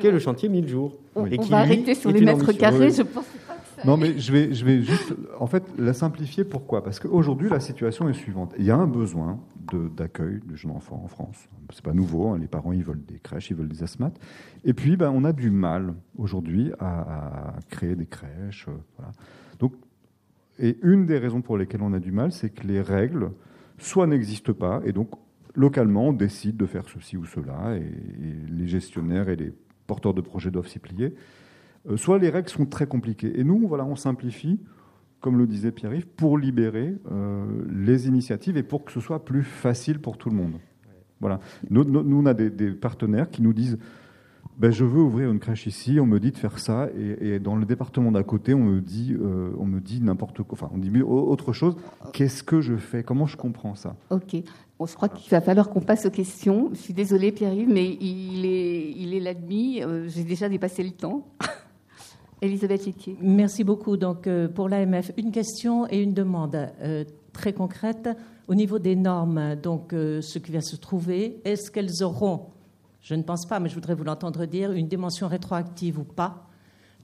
qui 0.00 0.06
est 0.06 0.12
le 0.12 0.18
chantier 0.18 0.48
1000 0.48 0.68
jours. 0.68 0.98
Et 1.30 1.38
On 1.38 1.42
va 1.42 1.58
arrêter 1.58 1.94
sur 1.94 2.12
les 2.12 2.20
mètres 2.20 2.52
carrés, 2.52 2.90
je 2.90 3.02
pense 3.02 3.26
non, 3.84 3.96
mais 3.96 4.18
je 4.18 4.32
vais, 4.32 4.54
je 4.54 4.64
vais 4.64 4.82
juste, 4.82 5.14
en 5.38 5.46
fait, 5.46 5.64
la 5.78 5.92
simplifier. 5.92 6.44
Pourquoi? 6.44 6.82
Parce 6.82 6.98
qu'aujourd'hui, 7.00 7.48
la 7.48 7.60
situation 7.60 8.08
est 8.08 8.14
suivante. 8.14 8.54
Il 8.58 8.64
y 8.64 8.70
a 8.70 8.76
un 8.76 8.86
besoin 8.86 9.40
d'accueil 9.96 10.40
de, 10.46 10.56
jeunes 10.56 10.72
enfants 10.72 11.00
en 11.04 11.08
France. 11.08 11.48
C'est 11.72 11.84
pas 11.84 11.92
nouveau. 11.92 12.28
Hein. 12.28 12.38
les 12.38 12.46
parents, 12.46 12.72
ils 12.72 12.84
veulent 12.84 13.04
des 13.04 13.18
crèches, 13.18 13.50
ils 13.50 13.56
veulent 13.56 13.68
des 13.68 13.82
asthmates. 13.82 14.18
Et 14.64 14.72
puis, 14.72 14.96
ben, 14.96 15.10
on 15.14 15.24
a 15.24 15.32
du 15.32 15.50
mal 15.50 15.94
aujourd'hui 16.16 16.72
à, 16.78 17.54
créer 17.68 17.94
des 17.94 18.06
crèches. 18.06 18.66
Euh, 18.68 18.76
voilà. 18.96 19.12
Donc, 19.58 19.74
et 20.58 20.78
une 20.82 21.06
des 21.06 21.18
raisons 21.18 21.40
pour 21.40 21.56
lesquelles 21.56 21.82
on 21.82 21.92
a 21.92 22.00
du 22.00 22.12
mal, 22.12 22.32
c'est 22.32 22.50
que 22.50 22.66
les 22.66 22.80
règles 22.80 23.30
soit 23.78 24.06
n'existent 24.08 24.52
pas, 24.52 24.80
et 24.84 24.92
donc 24.92 25.10
localement, 25.54 26.08
on 26.08 26.12
décide 26.12 26.56
de 26.56 26.66
faire 26.66 26.88
ceci 26.88 27.16
ou 27.16 27.24
cela, 27.24 27.76
et 27.76 27.92
les 28.48 28.66
gestionnaires 28.66 29.28
et 29.28 29.36
les 29.36 29.52
porteurs 29.86 30.14
de 30.14 30.20
projets 30.20 30.50
doivent 30.50 30.68
s'y 30.68 30.78
plier. 30.78 31.14
Euh, 31.88 31.96
soit 31.96 32.18
les 32.18 32.30
règles 32.30 32.48
sont 32.48 32.66
très 32.66 32.86
compliquées. 32.86 33.38
Et 33.38 33.44
nous, 33.44 33.66
voilà, 33.66 33.84
on 33.84 33.96
simplifie, 33.96 34.60
comme 35.20 35.38
le 35.38 35.46
disait 35.46 35.72
Pierre-Yves, 35.72 36.06
pour 36.06 36.38
libérer 36.38 36.94
euh, 37.10 37.44
les 37.70 38.08
initiatives 38.08 38.56
et 38.56 38.62
pour 38.62 38.84
que 38.84 38.92
ce 38.92 39.00
soit 39.00 39.24
plus 39.24 39.42
facile 39.42 40.00
pour 40.00 40.18
tout 40.18 40.30
le 40.30 40.36
monde. 40.36 40.54
Voilà. 41.20 41.40
Nous, 41.70 41.82
on 41.82 42.26
a 42.26 42.34
des, 42.34 42.70
partenaires 42.70 43.30
qui 43.30 43.42
nous 43.42 43.52
disent 43.52 43.78
ben, 44.56 44.70
je 44.72 44.84
veux 44.84 45.00
ouvrir 45.00 45.30
une 45.30 45.38
crèche 45.38 45.66
ici, 45.66 45.98
on 46.00 46.06
me 46.06 46.18
dit 46.18 46.32
de 46.32 46.36
faire 46.36 46.58
ça, 46.58 46.88
et, 46.96 47.38
dans 47.38 47.54
le 47.54 47.64
département 47.64 48.10
d'à 48.10 48.24
côté, 48.24 48.54
on 48.54 48.64
me 48.64 48.80
dit, 48.80 49.16
euh, 49.20 49.50
on 49.56 49.66
me 49.66 49.80
dit 49.80 50.00
n'importe 50.00 50.42
quoi, 50.42 50.58
enfin, 50.60 50.70
on 50.74 50.78
dit 50.78 50.90
autre 51.02 51.52
chose. 51.52 51.76
Qu'est-ce 52.12 52.42
que 52.42 52.60
je 52.60 52.76
fais? 52.76 53.04
Comment 53.04 53.26
je 53.26 53.36
comprends 53.36 53.74
ça? 53.74 53.96
Ok. 54.10 54.34
Je 54.34 54.94
crois 54.94 55.08
qu'il 55.08 55.30
va 55.30 55.40
falloir 55.40 55.70
qu'on 55.70 55.80
passe 55.80 56.06
aux 56.06 56.10
questions. 56.10 56.70
Je 56.72 56.78
suis 56.78 56.94
désolée, 56.94 57.32
Pierre-Yves, 57.32 57.68
mais 57.68 57.98
il 58.00 58.46
est, 58.46 58.92
il 58.96 59.14
est 59.14 59.20
l'admis. 59.20 59.82
J'ai 60.06 60.24
déjà 60.24 60.48
dépassé 60.48 60.84
le 60.84 60.92
temps. 60.92 61.26
Elisabeth 62.40 62.86
Liquier. 62.86 63.16
Merci 63.20 63.64
beaucoup. 63.64 63.96
Donc, 63.96 64.26
euh, 64.26 64.48
pour 64.48 64.68
l'AMF, 64.68 65.12
une 65.16 65.32
question 65.32 65.86
et 65.88 66.02
une 66.02 66.14
demande 66.14 66.56
très 67.32 67.52
concrète. 67.52 68.08
Au 68.46 68.54
niveau 68.54 68.78
des 68.78 68.96
normes, 68.96 69.56
donc, 69.56 69.90
ce 69.92 70.38
qui 70.38 70.52
va 70.52 70.60
se 70.60 70.76
trouver, 70.76 71.40
est-ce 71.44 71.70
qu'elles 71.70 72.02
auront 72.02 72.46
je 73.08 73.14
ne 73.14 73.22
pense 73.22 73.46
pas, 73.46 73.58
mais 73.58 73.70
je 73.70 73.74
voudrais 73.74 73.94
vous 73.94 74.04
l'entendre 74.04 74.44
dire, 74.44 74.72
une 74.72 74.86
dimension 74.86 75.28
rétroactive 75.28 75.98
ou 75.98 76.04
pas, 76.04 76.46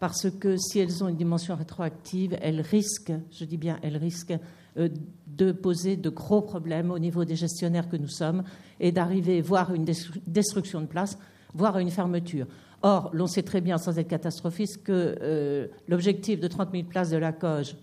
parce 0.00 0.28
que 0.28 0.56
si 0.58 0.78
elles 0.78 1.02
ont 1.02 1.08
une 1.08 1.16
dimension 1.16 1.56
rétroactive, 1.56 2.36
elles 2.42 2.60
risquent, 2.60 3.14
je 3.30 3.46
dis 3.46 3.56
bien 3.56 3.78
elles 3.82 3.96
risquent, 3.96 4.38
euh, 4.76 4.90
de 5.26 5.50
poser 5.50 5.96
de 5.96 6.10
gros 6.10 6.42
problèmes 6.42 6.90
au 6.90 6.98
niveau 6.98 7.24
des 7.24 7.36
gestionnaires 7.36 7.88
que 7.88 7.96
nous 7.96 8.08
sommes 8.08 8.42
et 8.80 8.92
d'arriver 8.92 9.40
voire 9.40 9.72
une 9.72 9.86
destruction 10.26 10.82
de 10.82 10.86
place, 10.86 11.16
voire 11.54 11.78
une 11.78 11.90
fermeture. 11.90 12.46
Or, 12.86 13.08
l'on 13.14 13.26
sait 13.26 13.42
très 13.42 13.62
bien, 13.62 13.78
sans 13.78 13.98
être 13.98 14.08
catastrophiste, 14.08 14.82
que 14.82 15.16
euh, 15.22 15.68
l'objectif 15.88 16.38
de 16.38 16.46
30 16.46 16.70
000 16.70 16.84
places 16.84 17.08
de 17.08 17.16
la 17.16 17.32
COGE, 17.32 17.76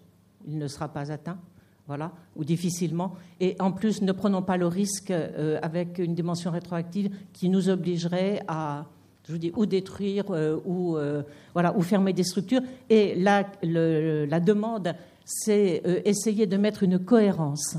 il 0.45 0.59
ne 0.59 0.67
sera 0.67 0.89
pas 0.89 1.11
atteint 1.11 1.39
voilà, 1.87 2.11
ou 2.35 2.45
difficilement. 2.45 3.15
Et 3.39 3.55
en 3.59 3.71
plus, 3.71 4.03
ne 4.03 4.11
prenons 4.11 4.43
pas 4.43 4.57
le 4.57 4.67
risque 4.67 5.09
euh, 5.09 5.57
avec 5.63 5.97
une 5.97 6.13
dimension 6.13 6.51
rétroactive 6.51 7.09
qui 7.33 7.49
nous 7.49 7.67
obligerait 7.67 8.43
à, 8.47 8.85
je 9.27 9.31
vous 9.31 9.39
dis, 9.39 9.51
ou 9.55 9.65
détruire 9.65 10.25
euh, 10.29 10.59
ou, 10.65 10.97
voilà, 11.53 11.75
ou 11.75 11.81
fermer 11.81 12.13
des 12.13 12.23
structures. 12.23 12.61
Et 12.91 13.15
là, 13.15 13.47
la 13.63 14.39
demande, 14.39 14.93
c'est 15.25 15.81
essayer 16.05 16.45
de 16.45 16.57
mettre 16.57 16.83
une 16.83 16.99
cohérence 16.99 17.75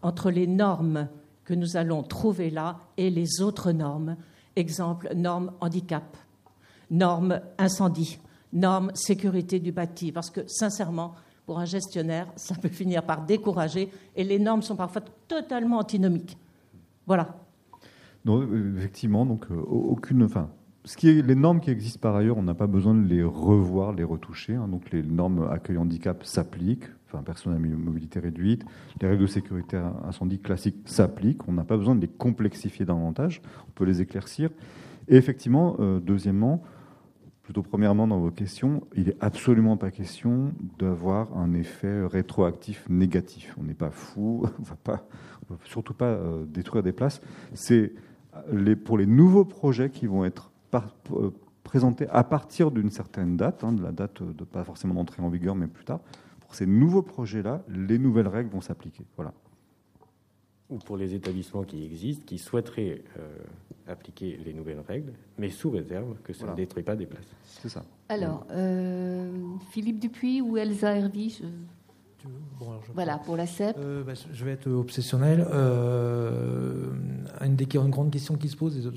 entre 0.00 0.30
les 0.30 0.46
normes 0.46 1.06
que 1.44 1.52
nous 1.52 1.76
allons 1.76 2.02
trouver 2.02 2.48
là 2.48 2.78
et 2.96 3.10
les 3.10 3.42
autres 3.42 3.72
normes. 3.72 4.16
Exemple, 4.56 5.10
normes 5.14 5.52
handicap, 5.60 6.16
normes 6.92 7.40
incendie, 7.58 8.20
normes 8.52 8.92
sécurité 8.94 9.58
du 9.58 9.72
bâti. 9.72 10.12
Parce 10.12 10.30
que 10.30 10.42
sincèrement, 10.46 11.14
pour 11.46 11.58
un 11.58 11.64
gestionnaire, 11.64 12.28
ça 12.36 12.54
peut 12.54 12.68
finir 12.68 13.02
par 13.02 13.24
décourager 13.24 13.90
et 14.14 14.22
les 14.22 14.38
normes 14.38 14.62
sont 14.62 14.76
parfois 14.76 15.02
totalement 15.26 15.78
antinomiques. 15.78 16.38
Voilà. 17.06 17.34
Non, 18.24 18.46
effectivement, 18.78 19.26
donc 19.26 19.46
euh, 19.50 19.56
aucune. 19.56 20.22
Enfin, 20.22 20.50
ce 20.84 20.96
qui 20.96 21.08
est, 21.08 21.22
les 21.22 21.34
normes 21.34 21.60
qui 21.60 21.70
existent 21.70 21.98
par 22.00 22.14
ailleurs, 22.14 22.38
on 22.38 22.42
n'a 22.42 22.54
pas 22.54 22.68
besoin 22.68 22.94
de 22.94 23.06
les 23.06 23.24
revoir, 23.24 23.92
les 23.92 24.04
retoucher. 24.04 24.54
Hein. 24.54 24.68
donc 24.68 24.90
les 24.92 25.02
normes 25.02 25.48
accueil 25.50 25.78
handicap 25.78 26.24
s'appliquent. 26.24 26.86
Enfin, 27.08 27.22
personne 27.24 27.52
à 27.52 27.58
mobilité 27.58 28.20
réduite. 28.20 28.64
Les 29.00 29.08
règles 29.08 29.22
de 29.22 29.26
sécurité 29.26 29.76
incendie 30.06 30.38
classiques 30.38 30.78
s'appliquent. 30.86 31.46
On 31.46 31.52
n'a 31.52 31.64
pas 31.64 31.76
besoin 31.76 31.94
de 31.94 32.00
les 32.00 32.08
complexifier 32.08 32.86
davantage. 32.86 33.42
On 33.68 33.70
peut 33.72 33.84
les 33.84 34.00
éclaircir. 34.00 34.48
Et 35.08 35.16
effectivement, 35.16 35.76
euh, 35.80 36.00
deuxièmement, 36.00 36.62
plutôt 37.42 37.62
premièrement 37.62 38.06
dans 38.06 38.18
vos 38.18 38.30
questions, 38.30 38.82
il 38.94 39.06
n'est 39.06 39.16
absolument 39.20 39.76
pas 39.76 39.90
question 39.90 40.52
d'avoir 40.78 41.36
un 41.36 41.54
effet 41.54 42.04
rétroactif 42.06 42.88
négatif. 42.88 43.54
On 43.58 43.64
n'est 43.64 43.74
pas 43.74 43.90
fou, 43.90 44.46
on 44.58 44.62
ne 44.62 44.86
va 44.86 45.02
surtout 45.64 45.94
pas 45.94 46.06
euh, 46.06 46.44
détruire 46.46 46.82
des 46.82 46.92
places. 46.92 47.20
C'est 47.54 47.92
les, 48.50 48.76
pour 48.76 48.96
les 48.96 49.06
nouveaux 49.06 49.44
projets 49.44 49.90
qui 49.90 50.06
vont 50.06 50.24
être 50.24 50.52
euh, 50.74 51.30
présentés 51.64 52.08
à 52.08 52.24
partir 52.24 52.70
d'une 52.70 52.90
certaine 52.90 53.36
date, 53.36 53.64
hein, 53.64 53.72
de 53.72 53.82
la 53.82 53.92
date 53.92 54.22
de 54.22 54.44
pas 54.44 54.64
forcément 54.64 54.94
d'entrée 54.94 55.22
en 55.22 55.28
vigueur, 55.28 55.54
mais 55.54 55.66
plus 55.66 55.84
tard. 55.84 56.00
Pour 56.40 56.54
ces 56.54 56.66
nouveaux 56.66 57.02
projets-là, 57.02 57.62
les 57.68 57.98
nouvelles 57.98 58.28
règles 58.28 58.50
vont 58.50 58.60
s'appliquer. 58.60 59.04
Voilà 59.16 59.32
ou 60.72 60.78
pour 60.78 60.96
les 60.96 61.14
établissements 61.14 61.62
qui 61.62 61.84
existent, 61.84 62.24
qui 62.26 62.38
souhaiteraient 62.38 63.02
euh, 63.18 63.36
appliquer 63.86 64.38
les 64.44 64.54
nouvelles 64.54 64.80
règles, 64.86 65.12
mais 65.38 65.50
sous 65.50 65.70
réserve 65.70 66.16
que 66.24 66.32
ça 66.32 66.46
ne 66.46 66.54
détruit 66.54 66.82
pas 66.82 66.96
des 66.96 67.06
places. 67.06 67.26
C'est 67.44 67.68
ça. 67.68 67.84
Alors, 68.08 68.46
euh, 68.50 69.30
Philippe 69.70 70.00
Dupuis 70.00 70.40
ou 70.40 70.56
Elsa 70.56 70.96
Hervy 70.96 71.42
Voilà, 72.94 73.18
pour 73.18 73.36
la 73.36 73.46
CEP. 73.46 73.76
Euh, 73.78 74.02
bah, 74.02 74.12
je 74.32 74.44
vais 74.44 74.52
être 74.52 74.70
obsessionnel. 74.70 75.46
une 77.40 77.56
des 77.56 77.66
grandes 77.66 78.10
questions 78.10 78.36
qui 78.36 78.48
se 78.48 78.56
posent, 78.56 78.90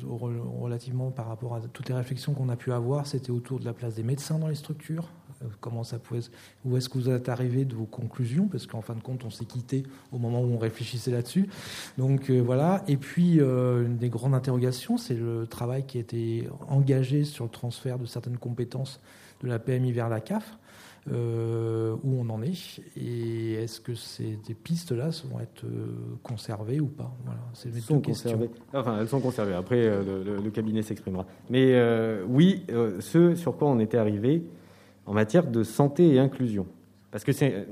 relativement 0.62 1.12
par 1.12 1.28
rapport 1.28 1.56
à 1.56 1.62
toutes 1.62 1.90
les 1.90 1.96
réflexions 1.96 2.34
qu'on 2.34 2.50
a 2.50 2.56
pu 2.56 2.72
avoir, 2.72 3.08
c'était 3.08 3.32
autour 3.32 3.60
de 3.60 3.66
la 3.66 3.74
place 3.74 3.96
des 3.96 4.04
médecins 4.04 4.40
dans 4.40 4.48
les 4.48 4.56
structures. 4.56 5.10
Euh, 5.46 5.50
comment 5.62 5.84
ça 5.84 6.00
pouvait, 6.00 6.22
où 6.64 6.78
est-ce 6.78 6.90
que 6.90 6.98
vous 6.98 7.10
êtes 7.10 7.30
arrivé 7.30 7.66
de 7.66 7.76
vos 7.76 7.86
conclusions 7.86 8.48
Parce 8.48 8.68
qu'en 8.68 8.82
fin 8.82 8.96
de 8.96 9.02
compte, 9.02 9.24
on 9.26 9.30
s'est 9.30 9.46
quitté 9.46 9.84
au 10.12 10.18
moment 10.18 10.42
où 10.42 10.54
on 10.54 10.58
réfléchissait 10.58 11.12
là-dessus. 11.12 11.48
Donc 11.98 12.30
euh, 12.30 12.40
voilà. 12.40 12.84
Et 12.88 12.98
puis, 12.98 13.40
euh, 13.40 13.86
une 13.86 13.98
des 13.98 14.10
grandes 14.10 14.34
interrogations, 14.34 14.98
c'est 14.98 15.16
le 15.16 15.48
travail 15.48 15.86
qui 15.86 15.98
a 15.98 16.02
été 16.02 16.48
engagé 16.70 17.24
sur 17.24 17.46
le 17.46 17.52
transfert 17.52 18.00
de 18.00 18.06
certaines 18.06 18.38
compétences 18.38 19.00
de 19.42 19.48
la 19.48 19.60
PMI 19.60 19.92
vers 19.92 20.10
la 20.10 20.22
CAF. 20.22 20.58
où 21.08 21.12
on 21.14 22.30
en 22.30 22.42
est 22.42 22.82
et 22.98 23.54
est-ce 23.54 23.80
que 23.80 23.94
ces 23.94 24.40
pistes-là 24.64 25.10
vont 25.30 25.40
être 25.40 25.64
conservées 26.24 26.80
ou 26.80 26.88
pas? 26.88 27.16
Voilà, 27.26 27.42
c'est 27.54 27.70
elles 27.70 27.82
sont 27.82 28.02
conservées. 28.02 28.50
Enfin, 28.74 29.00
elles 29.00 29.08
sont 29.08 29.20
conservées. 29.20 29.54
Après, 29.54 29.84
le, 29.86 30.50
cabinet 30.50 30.82
s'exprimera. 30.82 31.26
Mais 31.50 31.76
oui, 32.28 32.64
ce 33.00 33.36
sur 33.36 33.56
quoi 33.58 33.68
on 33.68 33.80
était 33.80 33.98
arrivé, 33.98 34.44
en 35.06 35.14
matière 35.14 35.48
de 35.48 35.64
santé 35.64 36.14
et 36.14 36.20
inclusion. 36.20 36.66
Parce 37.16 37.24
que 37.24 37.32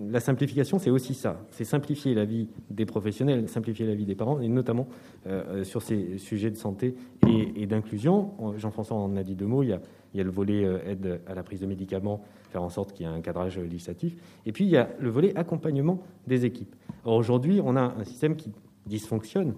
la 0.09 0.21
simplification, 0.21 0.79
c'est 0.79 0.89
aussi 0.89 1.13
ça. 1.13 1.45
C'est 1.51 1.65
simplifier 1.65 2.13
la 2.13 2.23
vie 2.23 2.47
des 2.69 2.85
professionnels, 2.85 3.49
simplifier 3.49 3.85
la 3.85 3.93
vie 3.93 4.05
des 4.05 4.15
parents, 4.15 4.39
et 4.39 4.47
notamment 4.47 4.87
euh, 5.27 5.43
euh, 5.47 5.63
sur 5.65 5.81
ces 5.81 6.17
sujets 6.17 6.49
de 6.49 6.55
santé 6.55 6.95
et, 7.27 7.65
d'inclusion. 7.65 8.31
Jean-François 8.55 8.95
en 8.95 9.17
a 9.17 9.23
dit 9.23 9.35
deux 9.35 9.45
mots. 9.45 9.61
Il 9.61 9.77
y, 10.13 10.21
a, 10.21 10.23
le 10.23 10.29
volet 10.29 10.63
euh, 10.63 10.79
aide 10.89 11.19
à 11.27 11.33
la 11.33 11.43
prise 11.43 11.59
de 11.59 11.65
médicaments, 11.65 12.23
faire 12.51 12.63
en 12.63 12.69
sorte 12.69 12.93
qu'il 12.93 13.05
y 13.05 13.09
ait 13.09 13.11
un 13.11 13.19
cadrage 13.19 13.59
législatif. 13.59 14.15
Et 14.45 14.53
puis, 14.53 14.63
il 14.63 14.69
y 14.69 14.77
a 14.77 14.87
le 14.97 15.09
volet 15.09 15.35
accompagnement 15.35 16.01
des 16.25 16.45
équipes. 16.45 16.73
Aujourd'hui, 17.03 17.59
on 17.61 17.75
a 17.75 17.81
un 17.81 18.05
système 18.05 18.37
qui 18.37 18.49
dysfonctionne 18.85 19.55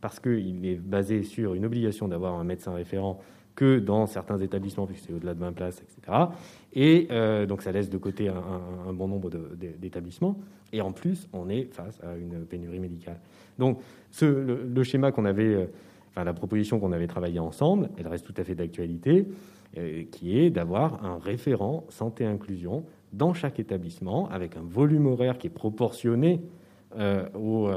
parce 0.00 0.18
qu'il 0.18 0.64
est 0.64 0.76
basé 0.76 1.22
sur 1.22 1.52
une 1.52 1.66
obligation 1.66 2.08
d'avoir 2.08 2.36
un 2.36 2.44
médecin 2.44 2.72
référent 2.72 3.20
que 3.56 3.78
dans 3.78 4.06
certains 4.06 4.38
établissements, 4.38 4.86
puisque 4.86 5.06
c'est 5.06 5.12
au-delà 5.12 5.34
de 5.34 5.40
20 5.40 5.52
places, 5.52 5.82
etc. 5.82 6.16
Et 6.78 7.08
euh, 7.10 7.46
donc 7.46 7.62
ça 7.62 7.72
laisse 7.72 7.88
de 7.88 7.96
côté 7.96 8.28
un, 8.28 8.92
bon 8.92 9.08
nombre 9.08 9.30
d'établissements. 9.30 10.38
Et 10.74 10.82
en 10.82 10.92
plus, 10.92 11.26
on 11.32 11.48
est 11.48 11.72
face 11.72 11.98
à 12.04 12.16
une 12.16 12.44
pénurie 12.44 12.78
médicale. 12.78 13.18
Donc 13.58 13.80
le, 14.20 14.82
schéma 14.82 15.10
qu'on 15.10 15.24
avait, 15.24 15.54
euh, 15.54 15.66
enfin 16.10 16.24
la 16.24 16.34
proposition 16.34 16.78
qu'on 16.78 16.92
avait 16.92 17.06
travaillée 17.06 17.38
ensemble, 17.38 17.88
elle 17.96 18.06
reste 18.06 18.26
tout 18.26 18.34
à 18.36 18.44
fait 18.44 18.54
d'actualité, 18.54 19.26
euh, 19.78 20.04
qui 20.12 20.38
est 20.38 20.50
d'avoir 20.50 21.02
un 21.02 21.18
référent 21.18 21.84
santé-inclusion 21.88 22.84
dans 23.14 23.32
chaque 23.32 23.58
établissement, 23.58 24.28
avec 24.28 24.58
un 24.58 24.62
volume 24.62 25.06
horaire 25.06 25.38
qui 25.38 25.46
est 25.46 25.50
proportionné 25.50 26.40
au 27.34 27.68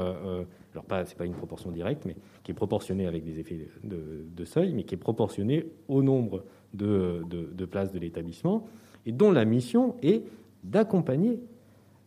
alors 0.72 0.84
pas, 0.84 1.04
c'est 1.04 1.18
pas 1.18 1.26
une 1.26 1.34
proportion 1.34 1.72
directe, 1.72 2.04
mais 2.06 2.14
qui 2.44 2.52
est 2.52 2.54
proportionnée 2.54 3.06
avec 3.06 3.24
des 3.24 3.40
effets 3.40 3.68
de, 3.82 4.44
seuil, 4.44 4.72
mais 4.72 4.84
qui 4.84 4.94
est 4.94 4.98
proportionnée 4.98 5.66
au 5.88 6.02
nombre 6.02 6.44
de 6.72 7.64
places 7.64 7.92
de 7.92 7.98
l'établissement, 7.98 8.68
et 9.06 9.12
dont 9.12 9.30
la 9.30 9.44
mission 9.44 9.96
est 10.02 10.22
d'accompagner 10.64 11.40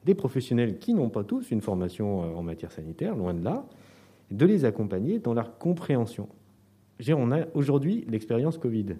des 0.06 0.16
professionnels 0.16 0.80
qui 0.80 0.94
n'ont 0.94 1.10
pas 1.10 1.24
tous 1.24 1.52
une 1.52 1.62
formation 1.62 2.24
euh, 2.24 2.36
en 2.36 2.44
matière 2.44 2.72
sanitaire, 2.72 3.16
loin 3.16 3.34
de 3.34 3.44
là, 3.44 3.66
de 4.32 4.46
les 4.46 4.66
accompagner 4.66 5.20
dans 5.20 5.34
leur 5.34 5.58
compréhension. 5.58 6.28
On 7.10 7.32
a 7.32 7.46
aujourd'hui 7.54 8.06
l'expérience 8.08 8.58
Covid. 8.58 8.96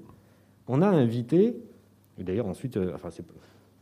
On 0.68 0.82
a 0.82 0.88
invité, 0.88 1.56
d'ailleurs 2.18 2.48
ensuite, 2.48 2.78
euh, 2.78 2.94
enfin 2.96 3.10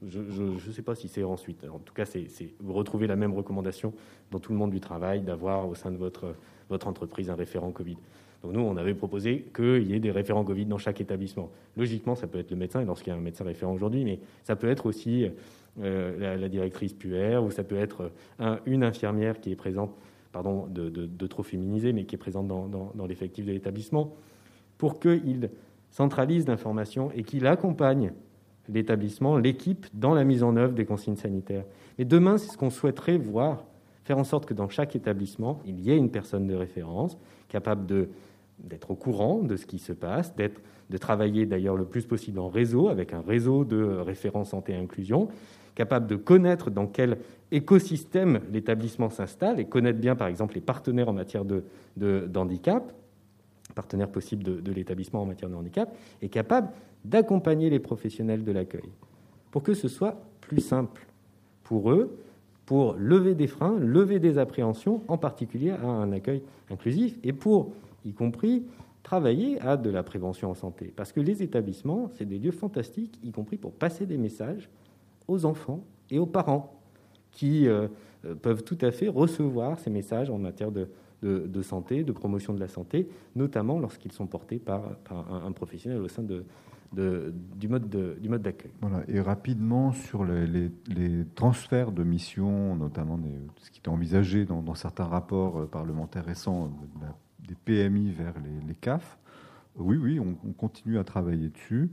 je 0.08 0.20
ne 0.20 0.74
sais 0.74 0.82
pas 0.82 0.96
si 0.96 1.08
c'est 1.08 1.24
ensuite. 1.24 1.66
En 1.72 1.80
tout 1.80 1.94
cas, 1.94 2.06
vous 2.60 2.74
retrouvez 2.74 3.08
la 3.08 3.16
même 3.16 3.34
recommandation 3.34 3.94
dans 4.32 4.40
tout 4.40 4.52
le 4.52 4.58
monde 4.58 4.72
du 4.72 4.80
travail 4.80 5.22
d'avoir 5.22 5.68
au 5.68 5.76
sein 5.76 5.92
de 5.92 5.98
votre 5.98 6.88
entreprise 6.88 7.30
un 7.30 7.36
référent 7.36 7.72
Covid. 7.72 7.98
Donc 8.44 8.54
nous, 8.54 8.62
on 8.62 8.76
avait 8.78 8.94
proposé 8.94 9.46
qu'il 9.56 9.90
y 9.90 9.94
ait 9.94 10.00
des 10.00 10.12
référents 10.12 10.44
Covid 10.44 10.66
dans 10.66 10.78
chaque 10.78 11.00
établissement. 11.00 11.52
Logiquement, 11.78 12.16
ça 12.16 12.28
peut 12.28 12.40
être 12.40 12.52
le 12.52 12.58
médecin, 12.58 12.84
lorsqu'il 12.84 13.12
y 13.12 13.16
a 13.16 13.20
un 13.20 13.22
médecin 13.22 13.44
référent 13.44 13.74
aujourd'hui, 13.74 14.04
mais 14.04 14.20
ça 14.44 14.56
peut 14.56 14.70
être 14.70 14.88
aussi 14.88 15.28
euh, 15.82 16.38
la, 16.38 16.50
directrice 16.50 16.94
puère, 16.94 17.44
ou 17.44 17.52
ça 17.52 17.64
peut 17.64 17.78
être 17.78 18.12
une 18.66 18.84
infirmière 18.84 19.40
qui 19.40 19.52
est 19.52 19.56
présente, 19.56 19.96
pardon 20.32 20.66
de, 20.68 21.28
trop 21.28 21.44
féminiser, 21.44 21.94
mais 21.94 22.06
qui 22.06 22.16
est 22.16 22.18
présente 22.18 22.48
dans, 22.48 22.68
dans 22.68 23.06
l'effectif 23.06 23.46
de 23.46 23.52
l'établissement, 23.52 24.16
pour 24.78 25.00
qu'il 25.00 25.52
centralise 25.92 26.48
l'information 26.48 27.12
et 27.14 27.24
qu'il 27.24 27.46
accompagne 27.46 28.14
l'établissement, 28.70 29.38
l'équipe, 29.38 29.86
dans 29.94 30.14
la 30.14 30.24
mise 30.24 30.44
en 30.44 30.56
œuvre 30.56 30.74
des 30.74 30.86
consignes 30.86 31.18
sanitaires. 31.18 31.66
Mais 31.98 32.06
demain, 32.06 32.38
c'est 32.38 32.52
ce 32.52 32.58
qu'on 32.58 32.70
souhaiterait 32.70 33.18
voir, 33.18 33.66
faire 34.04 34.18
en 34.18 34.24
sorte 34.24 34.46
que 34.46 34.54
dans 34.54 34.70
chaque 34.70 34.96
établissement, 34.96 35.60
il 35.66 35.80
y 35.82 35.92
ait 35.92 35.98
une 35.98 36.10
personne 36.10 36.48
de 36.48 36.56
référence 36.56 37.18
capable 37.50 37.86
de 37.86 38.10
d'être 38.64 38.92
au 38.92 38.96
courant 38.96 39.40
de 39.40 39.56
ce 39.56 39.66
qui 39.66 39.80
se 39.80 39.94
passe, 39.94 40.36
d'être, 40.36 40.62
de 40.90 40.98
travailler 40.98 41.46
d'ailleurs 41.46 41.76
le 41.76 41.86
plus 41.86 42.06
possible 42.06 42.40
en 42.40 42.50
réseau, 42.50 42.90
avec 42.90 43.14
un 43.14 43.22
réseau 43.22 43.66
de 43.66 43.84
référents 43.84 44.44
santé 44.44 44.74
et 44.74 44.76
inclusion, 44.76 45.30
capable 45.76 46.08
de 46.08 46.16
connaître 46.16 46.70
dans 46.70 46.88
quel 46.88 47.18
écosystème 47.52 48.42
l'établissement 48.52 49.10
s'installe 49.10 49.60
et 49.60 49.66
connaître 49.66 50.00
bien, 50.00 50.16
par 50.16 50.28
exemple, 50.28 50.56
les 50.56 50.62
partenaires 50.62 51.10
en 51.10 51.14
matière 51.14 51.46
de, 51.46 51.64
handicap, 52.36 52.94
partenaires 53.76 54.12
possibles 54.12 54.44
de, 54.44 54.60
de 54.60 54.72
l'établissement 54.72 55.22
en 55.22 55.26
matière 55.26 55.50
de 55.50 55.56
handicap, 55.56 55.96
et 56.22 56.30
capable 56.30 56.70
d'accompagner 57.06 57.70
les 57.70 57.80
professionnels 57.80 58.44
de 58.44 58.52
l'accueil. 58.52 58.90
Pour 59.50 59.64
que 59.64 59.74
ce 59.74 59.88
soit 59.88 60.22
plus 60.42 60.62
simple 60.62 61.08
pour 61.64 61.92
eux, 61.92 62.18
pour 62.66 62.94
lever 62.94 63.36
des 63.36 63.48
freins, 63.48 63.78
lever 63.80 64.20
des 64.20 64.38
appréhensions, 64.38 65.02
en 65.08 65.18
particulier 65.18 65.72
à 65.72 65.86
un 65.86 66.12
accueil 66.12 66.42
inclusif, 66.70 67.18
et 67.24 67.34
pour, 67.34 67.74
y 68.06 68.14
compris, 68.14 68.66
travailler 69.04 69.60
à 69.62 69.78
de 69.78 69.90
la 69.90 70.04
prévention 70.04 70.52
en 70.52 70.54
santé. 70.54 70.94
Parce 70.96 71.12
que 71.12 71.20
les 71.20 71.44
établissements, 71.44 72.10
c'est 72.14 72.26
des 72.26 72.40
lieux 72.40 72.52
fantastiques, 72.52 73.20
y 73.24 73.32
compris 73.32 73.58
pour 73.58 73.74
passer 73.74 74.06
des 74.06 74.18
messages 74.18 74.70
aux 75.28 75.46
enfants 75.46 75.84
et 76.10 76.20
aux 76.20 76.26
parents, 76.26 76.80
qui 77.32 77.68
euh, 77.68 77.88
euh, 78.26 78.36
peuvent 78.36 78.64
tout 78.64 78.78
à 78.82 78.92
fait 78.92 79.08
recevoir 79.08 79.80
ces 79.80 79.90
messages 79.90 80.30
en 80.30 80.38
matière 80.38 80.72
de, 80.72 80.90
de, 81.24 81.62
santé, 81.62 82.04
de 82.04 82.12
promotion 82.12 82.54
de 82.54 82.60
la 82.60 82.68
santé, 82.68 83.08
notamment 83.36 83.80
lorsqu'ils 83.80 84.12
sont 84.12 84.28
portés 84.28 84.60
par, 84.60 84.84
un, 85.10 85.52
professionnel 85.52 86.02
au 86.02 86.08
sein 86.08 86.24
de, 86.24 86.44
du 87.56 87.68
mode 87.68 87.88
d'accueil. 87.90 88.72
Voilà, 88.82 89.04
et 89.08 89.22
rapidement 89.22 89.92
sur 89.92 90.26
les, 90.26 90.72
transferts 91.36 91.92
de 91.92 92.04
missions, 92.04 92.76
notamment 92.76 93.20
ce 93.58 93.70
qui 93.70 93.82
est 93.84 93.88
envisagé 93.88 94.46
dans, 94.46 94.76
certains 94.76 95.06
rapports 95.06 95.60
euh, 95.60 95.66
parlementaires 95.68 96.26
récents 96.26 96.72
des 97.52 97.56
PMI 97.66 98.12
vers 98.12 98.34
les, 98.68 98.76
CAF. 98.76 99.18
Oui, 99.76 99.98
oui, 99.98 100.20
on, 100.20 100.34
continue 100.54 100.98
à 100.98 101.04
travailler 101.04 101.50
dessus. 101.50 101.92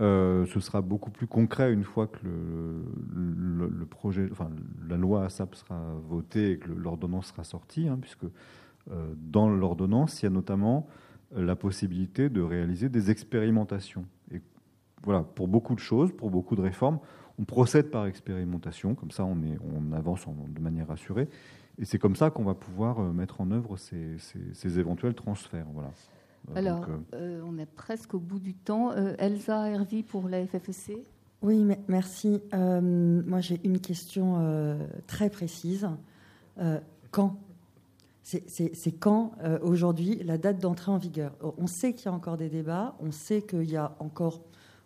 Euh, 0.00 0.46
ce 0.46 0.60
sera 0.60 0.80
beaucoup 0.80 1.10
plus 1.10 1.26
concret 1.26 1.72
une 1.72 1.84
fois 1.84 2.06
que 2.06 2.18
le, 2.24 3.86
projet, 3.86 4.28
enfin, 4.30 4.50
la 4.88 4.96
loi 4.96 5.24
ASAP 5.24 5.54
sera 5.54 5.78
votée 6.08 6.52
et 6.52 6.58
que 6.58 6.70
l'ordonnance 6.72 7.26
sera 7.26 7.44
sortie, 7.44 7.88
hein, 7.88 7.98
puisque 8.00 8.24
euh, 8.24 9.14
dans 9.16 9.48
l'ordonnance, 9.48 10.22
il 10.22 10.26
y 10.26 10.28
a 10.28 10.30
notamment 10.30 10.86
la 11.34 11.56
possibilité 11.56 12.28
de 12.28 12.40
réaliser 12.40 12.88
des 12.88 13.10
expérimentations. 13.10 14.04
Et 14.32 14.40
voilà, 15.02 15.22
pour 15.22 15.48
beaucoup 15.48 15.74
de 15.74 15.80
choses, 15.80 16.12
pour 16.12 16.30
beaucoup 16.30 16.56
de 16.56 16.62
réformes, 16.62 16.98
on 17.38 17.44
procède 17.44 17.90
par 17.90 18.06
expérimentation, 18.06 18.94
comme 18.94 19.10
ça 19.10 19.24
on, 19.24 19.42
est, 19.42 19.58
on 19.74 19.92
avance 19.92 20.26
de 20.48 20.60
manière 20.60 20.90
assurée, 20.90 21.28
et 21.78 21.84
c'est 21.84 21.98
comme 21.98 22.16
ça 22.16 22.30
qu'on 22.30 22.44
va 22.44 22.54
pouvoir 22.54 23.00
euh, 23.00 23.12
mettre 23.12 23.40
en 23.40 23.50
œuvre 23.50 23.76
ces, 23.76 24.16
ces, 24.52 24.78
éventuels 24.78 25.14
transferts. 25.14 25.66
Voilà. 25.72 25.90
Euh, 26.50 26.58
Alors, 26.58 26.86
euh, 27.14 27.42
on 27.46 27.58
est 27.58 27.66
presque 27.66 28.14
au 28.14 28.18
bout 28.18 28.40
du 28.40 28.54
temps. 28.54 28.92
Elsa 29.18 29.68
Hervy 29.70 30.02
pour 30.02 30.28
la 30.28 30.46
FFEC. 30.46 30.98
Oui, 31.42 31.66
merci. 31.88 32.40
moi, 32.52 33.40
j'ai 33.40 33.60
une 33.64 33.80
question 33.80 34.78
très 35.06 35.28
précise. 35.28 35.88
quand? 37.10 37.36
C'est 38.22 38.92
quand 38.92 39.32
euh, 39.42 39.58
aujourd'hui 39.62 40.22
la 40.24 40.38
date 40.38 40.60
d'entrée 40.60 40.92
en 40.92 40.96
vigueur? 40.96 41.32
On 41.58 41.66
sait 41.66 41.92
qu'il 41.92 42.06
y 42.06 42.08
a 42.08 42.12
encore 42.12 42.36
des 42.36 42.48
débats, 42.48 42.94
on 43.00 43.10
sait 43.10 43.42
qu'il 43.42 43.68
y 43.68 43.76
a 43.76 43.96
encore 43.98 44.42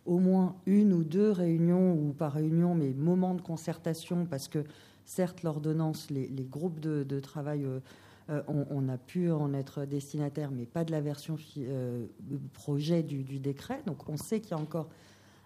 au 0.06 0.18
moins 0.18 0.56
une 0.64 0.92
ou 0.92 1.04
deux 1.04 1.30
réunions, 1.30 1.92
ou 1.92 2.12
pas 2.12 2.30
réunions, 2.30 2.74
mais 2.74 2.94
moments 2.94 3.34
de 3.34 3.42
concertation, 3.42 4.24
parce 4.24 4.48
que 4.48 4.64
certes, 5.06 5.42
l'ordonnance, 5.42 6.10
les, 6.10 6.28
groupes 6.44 6.78
de, 6.80 7.20
travail, 7.20 7.64
euh, 7.64 7.80
euh, 8.28 8.42
on, 8.48 8.88
a 8.88 8.98
pu 8.98 9.30
en 9.30 9.54
être 9.54 9.86
destinataire, 9.86 10.50
mais 10.50 10.66
pas 10.66 10.84
de 10.84 10.92
la 10.92 11.00
version 11.00 11.36
projet 12.52 13.02
du, 13.02 13.38
décret. 13.38 13.80
Donc 13.86 14.08
on 14.08 14.18
sait 14.18 14.40
qu'il 14.40 14.50
y 14.50 14.54
a 14.54 14.58
encore 14.58 14.90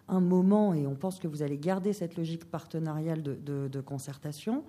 un 0.08 0.20
moment, 0.20 0.74
et 0.74 0.88
on 0.88 0.96
pense 0.96 1.20
que 1.20 1.28
vous 1.28 1.42
allez 1.42 1.58
garder 1.58 1.92
cette 1.92 2.16
logique 2.16 2.44
partenariale 2.44 3.22
de 3.22 3.80
concertation. 3.80 4.64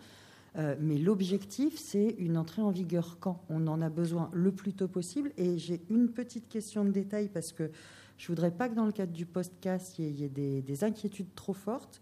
Euh, 0.57 0.75
mais 0.79 0.97
l'objectif, 0.97 1.77
c'est 1.77 2.15
une 2.17 2.37
entrée 2.37 2.61
en 2.61 2.71
vigueur 2.71 3.17
quand 3.19 3.41
On 3.49 3.67
en 3.67 3.81
a 3.81 3.89
besoin 3.89 4.29
le 4.33 4.51
plus 4.51 4.73
tôt 4.73 4.87
possible. 4.87 5.31
Et 5.37 5.57
j'ai 5.57 5.81
une 5.89 6.09
petite 6.09 6.49
question 6.49 6.83
de 6.83 6.91
détail 6.91 7.29
parce 7.29 7.51
que 7.53 7.71
je 8.17 8.27
voudrais 8.27 8.51
pas 8.51 8.69
que 8.69 8.75
dans 8.75 8.85
le 8.85 8.91
cadre 8.91 9.13
du 9.13 9.25
podcast, 9.25 9.97
il 9.97 10.19
y 10.19 10.23
ait, 10.23 10.29
des, 10.29 10.83
inquiétudes 10.83 11.33
trop 11.35 11.53
fortes, 11.53 12.01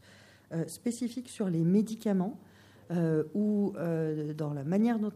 euh, 0.51 0.67
spécifiques 0.67 1.29
sur 1.29 1.47
les 1.47 1.63
médicaments. 1.63 2.39
Euh, 2.91 3.23
ou 3.35 3.73
dans 4.35 4.53
la 4.53 4.63
manière 4.63 4.97
dont, 4.97 5.11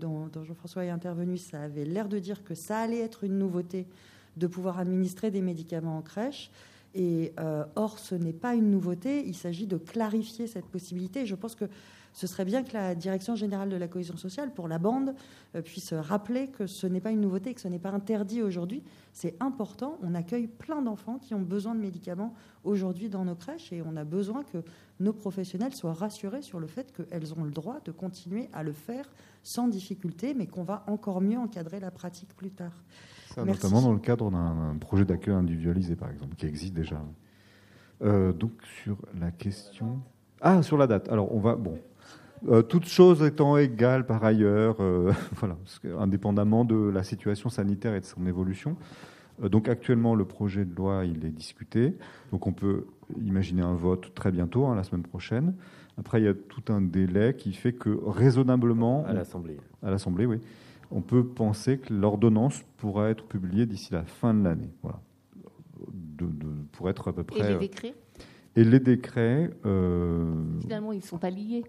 dont 0.00 0.44
Jean-François 0.44 0.84
est 0.84 0.90
intervenu, 0.90 1.36
ça 1.36 1.62
avait 1.62 1.84
l'air 1.84 2.08
de 2.08 2.18
dire 2.18 2.42
que 2.42 2.54
ça 2.54 2.80
allait 2.80 2.98
être 2.98 3.24
une 3.24 3.38
nouveauté 3.38 3.86
de 4.36 4.46
pouvoir 4.46 4.78
administrer 4.78 5.30
des 5.30 5.40
médicaments 5.40 5.98
en 5.98 6.02
crèche. 6.02 6.50
Et 6.94 7.32
or, 7.76 7.98
ce 7.98 8.14
n'est 8.14 8.32
pas 8.32 8.54
une 8.54 8.70
nouveauté. 8.70 9.24
Il 9.26 9.34
s'agit 9.36 9.66
de 9.66 9.76
clarifier 9.76 10.46
cette 10.46 10.66
possibilité. 10.66 11.26
je 11.26 11.34
pense 11.34 11.54
que 11.54 11.66
ce 12.12 12.26
serait 12.26 12.44
bien 12.44 12.62
que 12.62 12.72
la 12.72 12.94
Direction 12.94 13.36
générale 13.36 13.68
de 13.68 13.76
la 13.76 13.88
cohésion 13.88 14.16
sociale, 14.16 14.52
pour 14.52 14.68
la 14.68 14.78
bande, 14.78 15.14
euh, 15.54 15.62
puisse 15.62 15.92
rappeler 15.92 16.48
que 16.48 16.66
ce 16.66 16.86
n'est 16.86 17.00
pas 17.00 17.10
une 17.10 17.20
nouveauté, 17.20 17.54
que 17.54 17.60
ce 17.60 17.68
n'est 17.68 17.78
pas 17.78 17.90
interdit 17.90 18.42
aujourd'hui. 18.42 18.82
C'est 19.12 19.36
important. 19.40 19.98
On 20.02 20.14
accueille 20.14 20.46
plein 20.46 20.82
d'enfants 20.82 21.18
qui 21.18 21.34
ont 21.34 21.40
besoin 21.40 21.74
de 21.74 21.80
médicaments 21.80 22.34
aujourd'hui 22.64 23.08
dans 23.08 23.24
nos 23.24 23.34
crèches 23.34 23.72
et 23.72 23.82
on 23.82 23.96
a 23.96 24.04
besoin 24.04 24.44
que 24.44 24.58
nos 25.00 25.12
professionnels 25.12 25.74
soient 25.74 25.92
rassurés 25.92 26.42
sur 26.42 26.60
le 26.60 26.66
fait 26.66 26.92
qu'elles 26.92 27.34
ont 27.34 27.44
le 27.44 27.50
droit 27.50 27.80
de 27.84 27.92
continuer 27.92 28.48
à 28.52 28.62
le 28.62 28.72
faire 28.72 29.08
sans 29.42 29.68
difficulté, 29.68 30.34
mais 30.34 30.46
qu'on 30.46 30.64
va 30.64 30.84
encore 30.86 31.20
mieux 31.20 31.38
encadrer 31.38 31.80
la 31.80 31.90
pratique 31.90 32.34
plus 32.36 32.50
tard. 32.50 32.84
notamment 33.36 33.82
dans 33.82 33.92
le 33.92 33.98
cadre 33.98 34.30
d'un 34.30 34.76
projet 34.80 35.04
d'accueil 35.04 35.34
individualisé, 35.34 35.96
par 35.96 36.10
exemple, 36.10 36.34
qui 36.36 36.46
existe 36.46 36.74
déjà. 36.74 37.00
Euh, 38.02 38.32
donc 38.32 38.52
sur 38.82 38.96
la 39.18 39.30
question. 39.30 40.00
Ah, 40.40 40.62
sur 40.62 40.76
la 40.76 40.86
date. 40.86 41.08
Alors 41.08 41.34
on 41.34 41.40
va. 41.40 41.56
Bon, 41.56 41.78
euh, 42.46 42.62
toutes 42.62 42.86
choses 42.86 43.22
étant 43.22 43.56
égales 43.56 44.06
par 44.06 44.24
ailleurs, 44.24 44.76
euh, 44.80 45.12
voilà, 45.36 45.56
indépendamment 45.98 46.64
de 46.64 46.76
la 46.76 47.02
situation 47.02 47.48
sanitaire 47.48 47.94
et 47.94 48.00
de 48.00 48.04
son 48.04 48.26
évolution. 48.26 48.76
Euh, 49.42 49.48
donc 49.48 49.68
actuellement, 49.68 50.14
le 50.14 50.24
projet 50.24 50.64
de 50.64 50.74
loi, 50.74 51.04
il 51.04 51.24
est 51.24 51.30
discuté. 51.30 51.94
Donc 52.30 52.46
on 52.46 52.52
peut 52.52 52.86
imaginer 53.20 53.62
un 53.62 53.74
vote 53.74 54.14
très 54.14 54.30
bientôt, 54.30 54.66
hein, 54.66 54.74
la 54.74 54.84
semaine 54.84 55.02
prochaine. 55.02 55.54
Après, 55.98 56.20
il 56.20 56.24
y 56.24 56.28
a 56.28 56.34
tout 56.34 56.72
un 56.72 56.80
délai 56.80 57.34
qui 57.34 57.52
fait 57.52 57.72
que 57.72 57.98
raisonnablement... 58.06 59.04
À 59.06 59.12
l'Assemblée. 59.12 59.56
À 59.82 59.90
l'Assemblée, 59.90 60.26
oui. 60.26 60.38
On 60.92 61.00
peut 61.00 61.24
penser 61.24 61.78
que 61.78 61.92
l'ordonnance 61.92 62.62
pourra 62.76 63.10
être 63.10 63.24
publiée 63.24 63.66
d'ici 63.66 63.92
la 63.92 64.04
fin 64.04 64.32
de 64.32 64.44
l'année. 64.44 64.70
Voilà. 64.82 65.00
De, 65.90 66.26
pour 66.72 66.88
être 66.88 67.08
à 67.08 67.12
peu 67.12 67.24
près... 67.24 67.40
Et 67.40 67.52
les 67.52 67.58
décrets? 67.58 67.94
Et 68.54 68.64
les 68.64 68.80
décrets... 68.80 69.50
Finalement, 70.60 70.92
ils 70.92 70.98
ne 70.98 71.02
sont 71.02 71.18
pas 71.18 71.30
liés. 71.30 71.64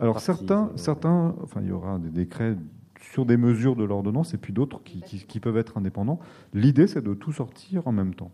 Alors 0.00 0.20
certains, 0.20 0.72
certains, 0.76 1.34
enfin 1.42 1.60
il 1.60 1.68
y 1.68 1.72
aura 1.72 1.98
des 1.98 2.08
décrets 2.08 2.56
sur 3.00 3.26
des 3.26 3.36
mesures 3.36 3.76
de 3.76 3.84
l'ordonnance 3.84 4.34
et 4.34 4.38
puis 4.38 4.52
d'autres 4.52 4.82
qui, 4.82 5.40
peuvent 5.40 5.56
être 5.56 5.78
indépendants. 5.78 6.20
L'idée, 6.54 6.86
c'est 6.86 7.02
de 7.02 7.14
tout 7.14 7.32
sortir 7.32 7.86
en 7.86 7.92
même 7.92 8.14
temps. 8.14 8.32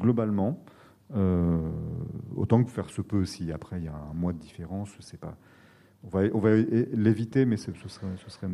globalement, 0.00 0.62
euh, 1.14 1.70
autant 2.36 2.62
que 2.62 2.70
faire 2.70 2.90
se 2.90 3.02
peut. 3.02 3.24
Si 3.24 3.50
après 3.52 3.78
il 3.78 3.84
y 3.84 3.88
a 3.88 3.94
un 3.94 4.14
mois 4.14 4.32
de 4.32 4.38
différence, 4.38 4.90
sais 5.00 5.16
pas. 5.16 5.36
On 6.04 6.08
va, 6.08 6.20
on 6.32 6.38
va 6.38 6.54
l'éviter, 6.54 7.44
mais 7.44 7.56
ce 7.56 7.72
serait, 7.72 8.06
ce 8.16 8.30
serait, 8.30 8.48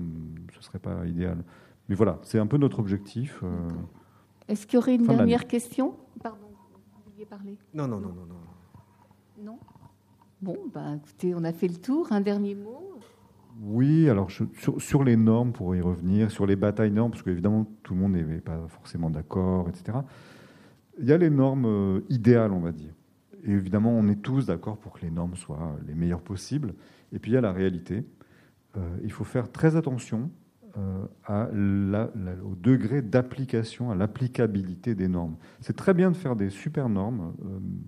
ce 0.55 0.63
serait 0.63 0.79
pas 0.79 1.05
idéal. 1.07 1.45
Mais 1.89 1.95
voilà, 1.95 2.19
c'est 2.23 2.39
un 2.39 2.47
peu 2.47 2.57
notre 2.57 2.79
objectif. 2.79 3.41
Euh, 3.43 3.69
Est-ce 4.49 4.67
qu'il 4.67 4.79
y 4.79 4.83
aurait 4.83 4.95
une 4.95 5.07
dernière 5.07 5.47
question? 5.47 5.97
Pardon, 6.23 6.49
vous 6.95 7.11
vouliez 7.11 7.27
parler? 7.27 7.59
Non, 7.75 7.87
non, 7.87 8.01
non, 8.01 8.09
non, 8.09 8.27
non. 8.27 9.45
Non? 9.45 9.59
Bon, 10.45 10.59
bah, 10.75 10.97
écoutez, 10.97 11.35
on 11.35 11.43
a 11.43 11.55
fait 11.55 11.69
le 11.69 11.77
tour. 11.77 12.13
Un 12.13 12.21
dernier 12.21 12.55
mot? 12.55 13.01
Oui, 13.63 14.11
alors 14.11 14.29
sur, 14.31 15.03
les 15.03 15.17
normes, 15.17 15.53
pour 15.53 15.75
y 15.75 15.81
revenir, 15.81 16.31
sur 16.31 16.45
les 16.45 16.55
batailles 16.55 16.91
normes, 16.91 17.13
parce 17.13 17.23
qu'évidemment, 17.23 17.67
tout 17.83 17.95
le 17.95 18.01
monde 18.01 18.13
n'est 18.13 18.43
pas 18.43 18.61
forcément 18.69 19.09
d'accord, 19.09 19.71
etc. 19.71 20.01
Il 20.99 21.07
y 21.07 21.15
a 21.15 21.17
les 21.17 21.31
normes 21.31 21.65
euh, 21.65 22.01
idéales, 22.11 22.53
on 22.53 22.61
va 22.61 22.73
dire. 22.73 22.93
Et 23.43 23.53
évidemment, 23.53 23.93
on 23.93 24.07
est 24.07 24.21
tous 24.21 24.45
d'accord 24.45 24.77
pour 24.77 24.93
que 24.93 25.01
les 25.01 25.11
normes 25.11 25.35
soient 25.35 25.79
les 25.89 25.95
meilleures 25.95 26.21
possibles. 26.21 26.75
Et 27.15 27.19
puis 27.19 27.31
il 27.31 27.35
y 27.35 27.39
a 27.39 27.41
la 27.41 27.53
réalité. 27.53 28.05
Euh, 28.77 28.97
il 29.03 29.13
faut 29.13 29.25
faire 29.25 29.51
très 29.51 29.77
attention 29.77 30.31
euh, 30.77 32.07
au 32.45 32.55
degré 32.55 33.01
d'application, 33.01 33.91
à 33.91 33.95
l'applicabilité 33.95 34.95
des 34.95 35.09
normes. 35.09 35.37
C'est 35.63 35.77
très 35.77 35.95
bien 35.95 36.11
de 36.11 36.17
faire 36.17 36.37
des 36.37 36.51
super 36.51 36.91
normes, 36.91 37.33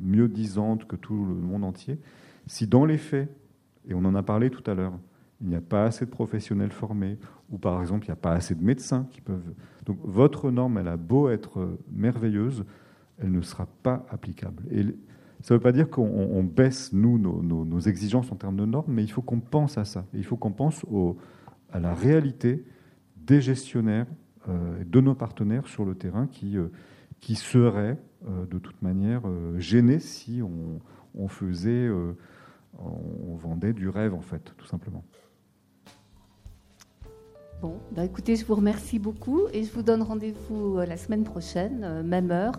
mieux 0.01 0.29
disantes 0.29 0.87
que 0.87 0.97
tout 0.97 1.27
le 1.27 1.35
monde 1.35 1.63
entier, 1.63 2.01
si 2.47 2.67
dans 2.67 2.85
les 2.85 2.99
faits, 2.99 3.29
et 3.89 3.95
on 3.95 4.05
en 4.05 4.15
a 4.15 4.23
parlé 4.23 4.51
tout 4.51 4.69
à 4.71 4.75
l'heure, 4.75 4.99
il 5.41 5.49
n'y 5.49 5.55
a 5.55 5.61
pas 5.61 5.85
assez 5.85 6.07
de 6.07 6.11
professionnels 6.11 6.73
formés, 6.73 7.19
ou 7.51 7.59
par 7.59 7.81
exemple, 7.81 8.07
il 8.07 8.09
n'y 8.09 8.15
a 8.15 8.17
pas 8.17 8.33
assez 8.33 8.55
de 8.55 8.63
médecins 8.63 9.07
qui 9.11 9.21
peuvent. 9.21 9.53
Donc, 9.85 9.99
votre 10.03 10.51
norme, 10.51 10.79
elle 10.79 10.89
a 10.89 10.97
beau 10.97 11.29
être 11.29 11.79
merveilleuse, 11.93 12.65
elle 13.19 13.33
ne 13.33 13.41
sera 13.41 13.67
pas 13.83 14.07
applicable. 14.11 14.63
Et 14.71 14.83
ça 15.43 15.55
ne 15.55 15.59
veut 15.59 15.63
pas 15.63 15.73
dire 15.73 15.91
qu'on 15.91 16.43
baisse, 16.43 16.93
nous, 16.93 17.19
nos, 17.19 17.81
exigences 17.81 18.33
en 18.33 18.37
termes 18.37 18.57
de 18.57 18.65
normes, 18.65 18.93
mais 18.93 19.05
il 19.05 19.11
faut 19.11 19.23
qu'on 19.23 19.41
pense 19.41 19.79
à 19.79 19.85
ça. 19.85 20.07
Et 20.15 20.19
il 20.19 20.25
faut 20.25 20.37
qu'on 20.37 20.53
pense 20.53 20.85
à 21.71 21.79
la 21.79 21.95
réalité 21.95 22.65
des 23.17 23.41
gestionnaires 23.41 24.07
de 24.49 25.01
nos 25.01 25.15
partenaires 25.15 25.67
sur 25.67 25.85
le 25.85 25.95
terrain 25.95 26.27
qui, 26.27 26.57
qui 27.21 27.35
seraient 27.35 27.99
de 28.27 28.59
toute 28.59 28.81
manière 28.81 29.23
gênés 29.59 29.99
si 29.99 30.41
on 30.43 31.29
faisait, 31.29 31.89
on 32.79 33.37
vendait 33.37 33.73
du 33.73 33.89
rêve 33.89 34.15
en 34.15 34.21
fait, 34.21 34.55
tout 34.57 34.67
simplement. 34.67 35.05
Bon, 37.63 37.77
bah 37.93 38.05
écoutez, 38.05 38.37
je 38.37 38.45
vous 38.45 38.55
remercie 38.55 38.99
beaucoup 38.99 39.43
et 39.53 39.65
je 39.65 39.73
vous 39.73 39.83
donne 39.83 40.03
rendez-vous 40.03 40.77
la 40.77 40.97
semaine 40.97 41.25
prochaine, 41.25 42.03
même 42.03 42.31
heure, 42.31 42.53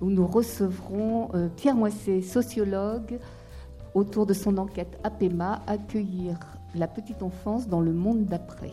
où 0.00 0.10
nous 0.10 0.26
recevrons 0.26 1.30
Pierre 1.56 1.76
Moisset, 1.76 2.20
sociologue, 2.20 3.20
autour 3.94 4.26
de 4.26 4.34
son 4.34 4.58
enquête 4.58 4.98
APEMA, 5.04 5.62
accueillir 5.66 6.38
la 6.74 6.88
petite 6.88 7.22
enfance 7.22 7.68
dans 7.68 7.80
le 7.80 7.92
monde 7.92 8.24
d'après. 8.24 8.72